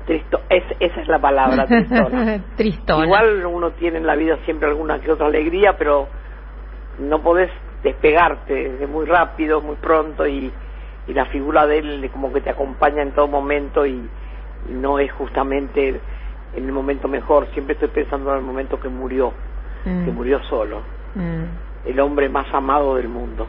Tristo, 0.06 0.42
es, 0.50 0.64
esa 0.80 1.02
es 1.02 1.08
la 1.08 1.20
palabra, 1.20 1.66
tristona. 1.68 2.44
Tristona. 2.56 3.06
Igual 3.06 3.46
uno 3.46 3.72
tiene 3.72 3.98
en 3.98 4.06
la 4.06 4.16
vida 4.16 4.38
siempre 4.46 4.70
alguna 4.70 5.00
que 5.00 5.12
otra 5.12 5.28
alegría, 5.28 5.76
pero 5.78 6.08
no 7.00 7.22
podés 7.22 7.52
despegarte 7.84 8.54
de 8.54 8.88
muy 8.88 9.06
rápido, 9.06 9.62
muy 9.62 9.76
pronto 9.78 10.28
y, 10.28 10.52
y 11.08 11.14
la 11.14 11.26
figura 11.26 11.66
de 11.66 11.80
él 11.80 12.10
como 12.12 12.32
que 12.32 12.42
te 12.42 12.50
acompaña 12.50 13.02
en 13.02 13.12
todo 13.12 13.28
momento 13.28 13.86
y, 13.86 14.10
y 14.70 14.74
no 14.74 15.00
es 15.00 15.12
justamente 15.14 16.00
en 16.56 16.66
el 16.66 16.72
momento 16.72 17.08
mejor. 17.08 17.48
Siempre 17.54 17.74
estoy 17.74 17.90
pensando 17.90 18.32
en 18.32 18.38
el 18.38 18.44
momento 18.44 18.80
que 18.80 18.90
murió, 18.90 19.34
Mm, 19.86 20.06
que 20.06 20.12
murió 20.12 20.42
solo, 20.50 20.82
mm. 21.14 21.88
el 21.88 22.00
hombre 22.00 22.28
más 22.28 22.52
amado 22.54 22.96
del 22.96 23.08
mundo. 23.08 23.48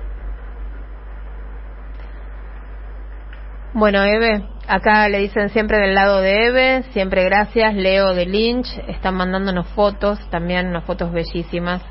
Bueno, 3.72 4.02
Eve, 4.04 4.44
acá 4.68 5.08
le 5.08 5.18
dicen 5.18 5.48
siempre 5.50 5.78
del 5.78 5.94
lado 5.94 6.20
de 6.20 6.46
Eve, 6.46 6.82
siempre 6.92 7.24
gracias. 7.24 7.74
Leo 7.74 8.14
de 8.14 8.26
Lynch, 8.26 8.66
están 8.88 9.14
mandándonos 9.16 9.66
fotos, 9.68 10.18
también 10.30 10.68
unas 10.68 10.84
fotos 10.84 11.12
bellísimas 11.12 11.82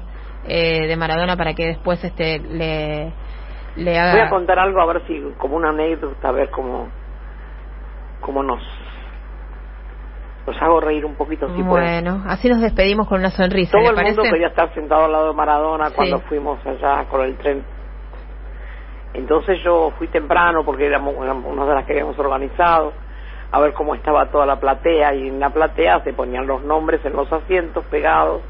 eh, 0.48 0.88
de 0.88 0.96
Maradona 0.98 1.36
para 1.38 1.54
que 1.54 1.68
después 1.68 2.04
este 2.04 2.40
le, 2.40 3.12
le 3.78 4.00
haga... 4.00 4.12
Voy 4.14 4.22
a 4.22 4.30
contar 4.30 4.60
algo 4.60 4.82
a 4.82 4.86
ver 4.86 5.06
si 5.08 5.22
como 5.38 5.56
una 5.56 5.70
anécdota, 5.70 6.30
a 6.30 6.32
ver 6.32 6.50
cómo, 6.52 6.88
cómo 8.22 8.44
nos, 8.44 8.62
nos 10.48 10.62
hago 10.62 10.80
reír 10.82 11.06
un 11.06 11.16
poquito 11.16 11.48
si 11.56 11.62
bueno, 11.64 12.24
así 12.28 12.48
nos 12.50 12.62
despedimos 12.62 13.08
con 13.08 13.20
una 13.20 13.32
sonrisa, 13.32 13.72
Todo 13.72 13.82
¿le 13.82 13.90
el 13.90 13.96
parece? 13.96 14.18
mundo 14.18 14.32
quería 14.32 14.48
estar 14.50 14.74
sentado 14.74 15.06
al 15.06 15.12
lado 15.12 15.28
de 15.30 15.34
Maradona 15.34 15.90
cuando 15.96 16.18
Sí. 16.20 16.24
fuimos 16.30 16.60
allá 16.66 17.06
con 17.10 17.22
el 17.22 17.36
tren. 17.38 17.64
Entonces 19.16 19.62
yo 19.64 19.92
fui 19.98 20.08
temprano 20.08 20.64
porque 20.66 20.86
éramos 20.86 21.16
una 21.18 21.66
de 21.66 21.74
las 21.74 21.86
que 21.86 21.94
habíamos 21.94 22.20
organizado 22.20 22.94
a 23.52 23.60
ver 23.60 23.74
cómo 23.74 23.96
estaba 23.96 24.30
toda 24.32 24.46
la 24.46 24.60
platea 24.60 25.14
y 25.14 25.30
en 25.30 25.40
la 25.40 25.50
platea 25.52 26.04
se 26.04 26.12
ponían 26.12 26.46
los 26.46 26.64
nombres 26.64 27.04
en 27.06 27.14
los 27.14 27.32
asientos 27.32 27.86
pegados 27.86 28.42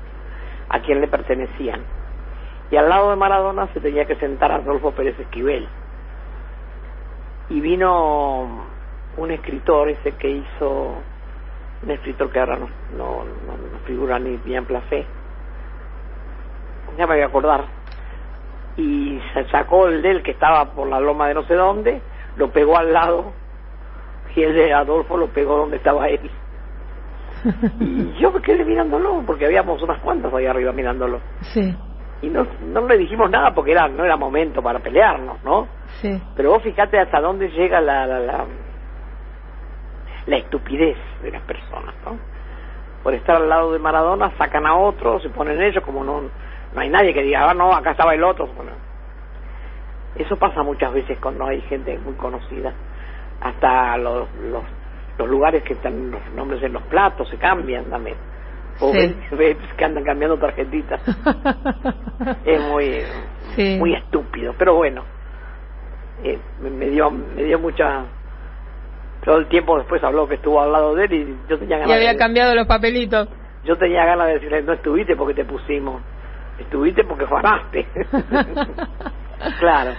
a 0.69 0.79
quien 0.79 1.01
le 1.01 1.07
pertenecían. 1.07 1.81
Y 2.71 2.77
al 2.77 2.89
lado 2.89 3.11
de 3.11 3.15
Maradona 3.15 3.67
se 3.73 3.79
tenía 3.79 4.05
que 4.05 4.15
sentar 4.15 4.51
Adolfo 4.51 4.91
Pérez 4.91 5.19
Esquivel. 5.19 5.67
Y 7.49 7.61
vino 7.61 8.65
un 9.17 9.31
escritor 9.31 9.89
ese 9.89 10.13
que 10.13 10.29
hizo 10.29 10.95
un 11.83 11.91
escritor 11.91 12.31
que 12.31 12.39
ahora 12.39 12.57
no, 12.57 12.69
no, 12.97 13.23
no, 13.23 13.79
figura 13.85 14.17
ni 14.17 14.37
bien 14.37 14.65
placé. 14.65 15.05
Ya 16.97 17.05
me 17.05 17.13
voy 17.13 17.21
a 17.21 17.27
acordar. 17.27 17.65
Y 18.77 19.19
se 19.33 19.47
sacó 19.49 19.87
el 19.87 20.01
de 20.01 20.11
él 20.11 20.23
que 20.23 20.31
estaba 20.31 20.73
por 20.73 20.87
la 20.87 20.99
loma 20.99 21.27
de 21.27 21.33
no 21.33 21.43
sé 21.43 21.55
dónde, 21.55 22.01
lo 22.35 22.51
pegó 22.51 22.77
al 22.77 22.91
lado, 22.91 23.33
y 24.35 24.43
el 24.43 24.53
de 24.53 24.73
Adolfo 24.73 25.17
lo 25.17 25.27
pegó 25.27 25.57
donde 25.57 25.77
estaba 25.77 26.07
él. 26.07 26.29
y 27.79 28.13
yo 28.19 28.31
me 28.31 28.41
quedé 28.41 28.65
mirándolo, 28.65 29.23
porque 29.25 29.45
habíamos 29.45 29.81
unas 29.81 29.99
cuantas 30.01 30.33
ahí 30.33 30.45
arriba 30.45 30.71
mirándolo. 30.71 31.19
Sí. 31.41 31.75
Y 32.21 32.29
no, 32.29 32.45
no 32.67 32.87
le 32.87 32.97
dijimos 32.97 33.29
nada 33.29 33.53
porque 33.53 33.71
era 33.71 33.87
no 33.87 34.03
era 34.03 34.17
momento 34.17 34.61
para 34.61 34.79
pelearnos, 34.79 35.43
¿no? 35.43 35.67
Sí. 36.01 36.21
Pero 36.35 36.51
vos 36.51 36.63
fíjate 36.63 36.99
hasta 36.99 37.21
dónde 37.21 37.49
llega 37.49 37.79
la, 37.81 38.07
la, 38.07 38.19
la, 38.19 38.45
la 40.25 40.37
estupidez 40.37 40.97
de 41.21 41.31
las 41.31 41.41
personas, 41.43 41.93
¿no? 42.05 42.17
Por 43.03 43.13
estar 43.13 43.35
al 43.35 43.47
lado 43.47 43.71
de 43.71 43.79
Maradona 43.79 44.31
sacan 44.37 44.65
a 44.65 44.75
otro, 44.75 45.19
se 45.19 45.29
ponen 45.29 45.61
ellos 45.61 45.83
como 45.83 46.03
no, 46.03 46.23
no 46.75 46.81
hay 46.81 46.89
nadie 46.89 47.13
que 47.13 47.23
diga, 47.23 47.49
ah, 47.49 47.53
no, 47.53 47.73
acá 47.73 47.91
estaba 47.91 48.13
el 48.13 48.23
otro. 48.23 48.47
Bueno, 48.47 48.71
eso 50.15 50.35
pasa 50.35 50.61
muchas 50.61 50.93
veces 50.93 51.17
cuando 51.19 51.45
hay 51.47 51.61
gente 51.61 51.97
muy 51.99 52.13
conocida. 52.15 52.73
Hasta 53.39 53.97
los, 53.97 54.27
los, 54.35 54.63
los 55.17 55.29
lugares 55.29 55.63
que 55.63 55.73
están 55.73 56.11
los 56.11 56.21
nombres 56.35 56.61
en 56.63 56.73
los 56.73 56.83
platos 56.83 57.29
se 57.29 57.37
cambian 57.37 57.85
también. 57.85 58.17
O 58.81 58.91
ves, 59.37 59.57
que 59.77 59.85
andan 59.85 60.03
cambiando 60.03 60.37
tarjetitas. 60.37 61.01
es 62.45 62.61
muy, 62.61 63.03
muy 63.79 63.93
estúpido, 63.93 64.53
pero 64.57 64.75
bueno. 64.75 65.03
Eh, 66.23 66.39
me 66.61 66.89
dio 66.89 67.11
me 67.11 67.43
dio 67.43 67.59
mucha 67.59 68.05
todo 69.23 69.37
el 69.37 69.47
tiempo 69.49 69.77
después 69.77 70.01
habló 70.01 70.25
que 70.25 70.35
estuvo 70.35 70.61
al 70.61 70.71
lado 70.71 70.95
de 70.95 71.03
él 71.05 71.13
y 71.13 71.49
yo 71.49 71.59
tenía 71.59 71.77
ganas 71.77 71.89
y 71.89 71.93
había 71.93 72.15
cambiado 72.15 72.55
los 72.55 72.65
papelitos 72.65 73.27
yo 73.65 73.77
tenía 73.77 74.05
ganas 74.05 74.27
de 74.27 74.33
decirle 74.35 74.61
no 74.61 74.71
estuviste 74.71 75.17
porque 75.17 75.33
te 75.33 75.43
pusimos 75.43 76.01
estuviste 76.59 77.03
porque 77.03 77.25
faraste 77.27 77.87
claro. 79.59 79.91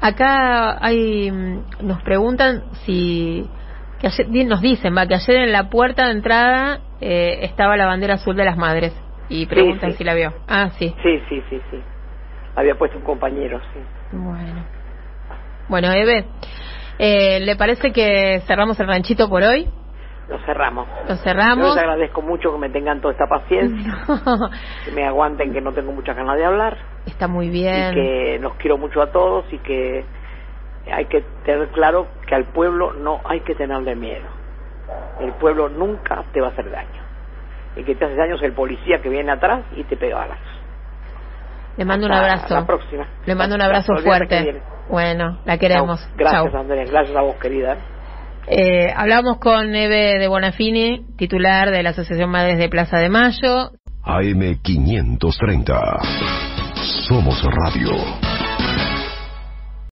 Acá 0.00 0.84
hay 0.84 1.30
nos 1.80 2.02
preguntan 2.02 2.64
si 2.84 3.48
que 4.00 4.08
ayer, 4.08 4.46
nos 4.46 4.60
dicen 4.60 4.96
va 4.96 5.06
que 5.06 5.14
ayer 5.14 5.36
en 5.36 5.52
la 5.52 5.70
puerta 5.70 6.06
de 6.06 6.12
entrada 6.12 6.80
eh, 7.00 7.40
estaba 7.42 7.76
la 7.76 7.86
bandera 7.86 8.14
azul 8.14 8.36
de 8.36 8.44
las 8.44 8.56
madres. 8.56 8.92
Y 9.28 9.46
preguntan 9.46 9.92
si 9.92 10.04
la 10.04 10.14
vio. 10.14 10.34
Ah 10.46 10.70
sí. 10.78 10.94
Sí 11.02 11.20
sí 11.28 11.42
sí 11.48 11.60
sí. 11.70 11.80
Había 12.54 12.74
puesto 12.74 12.98
un 12.98 13.04
compañero 13.04 13.60
sí. 13.72 13.80
Bueno. 14.12 14.64
Bueno, 15.68 15.90
Eve, 15.92 16.26
eh, 16.98 17.40
¿le 17.40 17.56
parece 17.56 17.92
que 17.92 18.42
cerramos 18.46 18.78
el 18.78 18.88
ranchito 18.88 19.28
por 19.28 19.42
hoy? 19.42 19.68
Lo 20.28 20.38
cerramos. 20.46 20.88
Lo 21.08 21.16
cerramos. 21.16 21.66
Yo 21.66 21.74
les 21.74 21.82
agradezco 21.82 22.22
mucho 22.22 22.52
que 22.52 22.58
me 22.58 22.70
tengan 22.70 23.00
toda 23.00 23.12
esta 23.12 23.26
paciencia, 23.26 24.04
que 24.84 24.92
me 24.92 25.06
aguanten 25.06 25.52
que 25.52 25.60
no 25.60 25.72
tengo 25.72 25.92
muchas 25.92 26.16
ganas 26.16 26.36
de 26.36 26.44
hablar. 26.44 26.78
Está 27.06 27.28
muy 27.28 27.50
bien. 27.50 27.92
Y 27.92 27.94
que 27.94 28.38
los 28.40 28.54
quiero 28.54 28.78
mucho 28.78 29.02
a 29.02 29.10
todos 29.10 29.44
y 29.52 29.58
que 29.58 30.04
hay 30.90 31.06
que 31.06 31.22
tener 31.44 31.68
claro 31.68 32.08
que 32.26 32.34
al 32.34 32.46
pueblo 32.46 32.92
no 32.92 33.20
hay 33.24 33.40
que 33.40 33.54
tenerle 33.54 33.94
miedo. 33.94 34.28
El 35.20 35.32
pueblo 35.34 35.68
nunca 35.68 36.24
te 36.32 36.40
va 36.40 36.48
a 36.48 36.50
hacer 36.50 36.70
daño. 36.70 37.02
Y 37.76 37.84
que 37.84 37.94
te 37.94 38.04
hace 38.04 38.16
daño 38.16 38.36
es 38.36 38.42
el 38.42 38.52
policía 38.52 39.00
que 39.00 39.08
viene 39.08 39.32
atrás 39.32 39.64
y 39.76 39.84
te 39.84 39.96
pega 39.96 40.18
balas. 40.18 40.38
Le 41.76 41.84
mando 41.84 42.06
un 42.06 42.12
abrazo. 42.12 42.54
la 42.54 42.66
próxima. 42.66 43.06
Le 43.24 43.34
mando 43.34 43.56
un 43.56 43.62
abrazo 43.62 43.94
fuerte. 43.96 44.60
Bueno, 44.88 45.38
la 45.44 45.56
queremos. 45.56 46.06
Gracias, 46.16 46.54
Andrea. 46.54 46.84
Gracias 46.84 47.16
a 47.16 47.22
vos, 47.22 47.36
querida. 47.36 47.76
Eh, 48.46 48.92
hablamos 48.94 49.38
con 49.38 49.74
Eve 49.74 50.18
de 50.18 50.28
Bonafini, 50.28 51.06
titular 51.16 51.70
de 51.70 51.82
la 51.82 51.90
Asociación 51.90 52.30
Madres 52.30 52.58
de 52.58 52.68
Plaza 52.68 52.98
de 52.98 53.08
Mayo. 53.08 53.72
AM530. 54.04 56.00
Somos 57.06 57.42
Radio. 57.44 58.31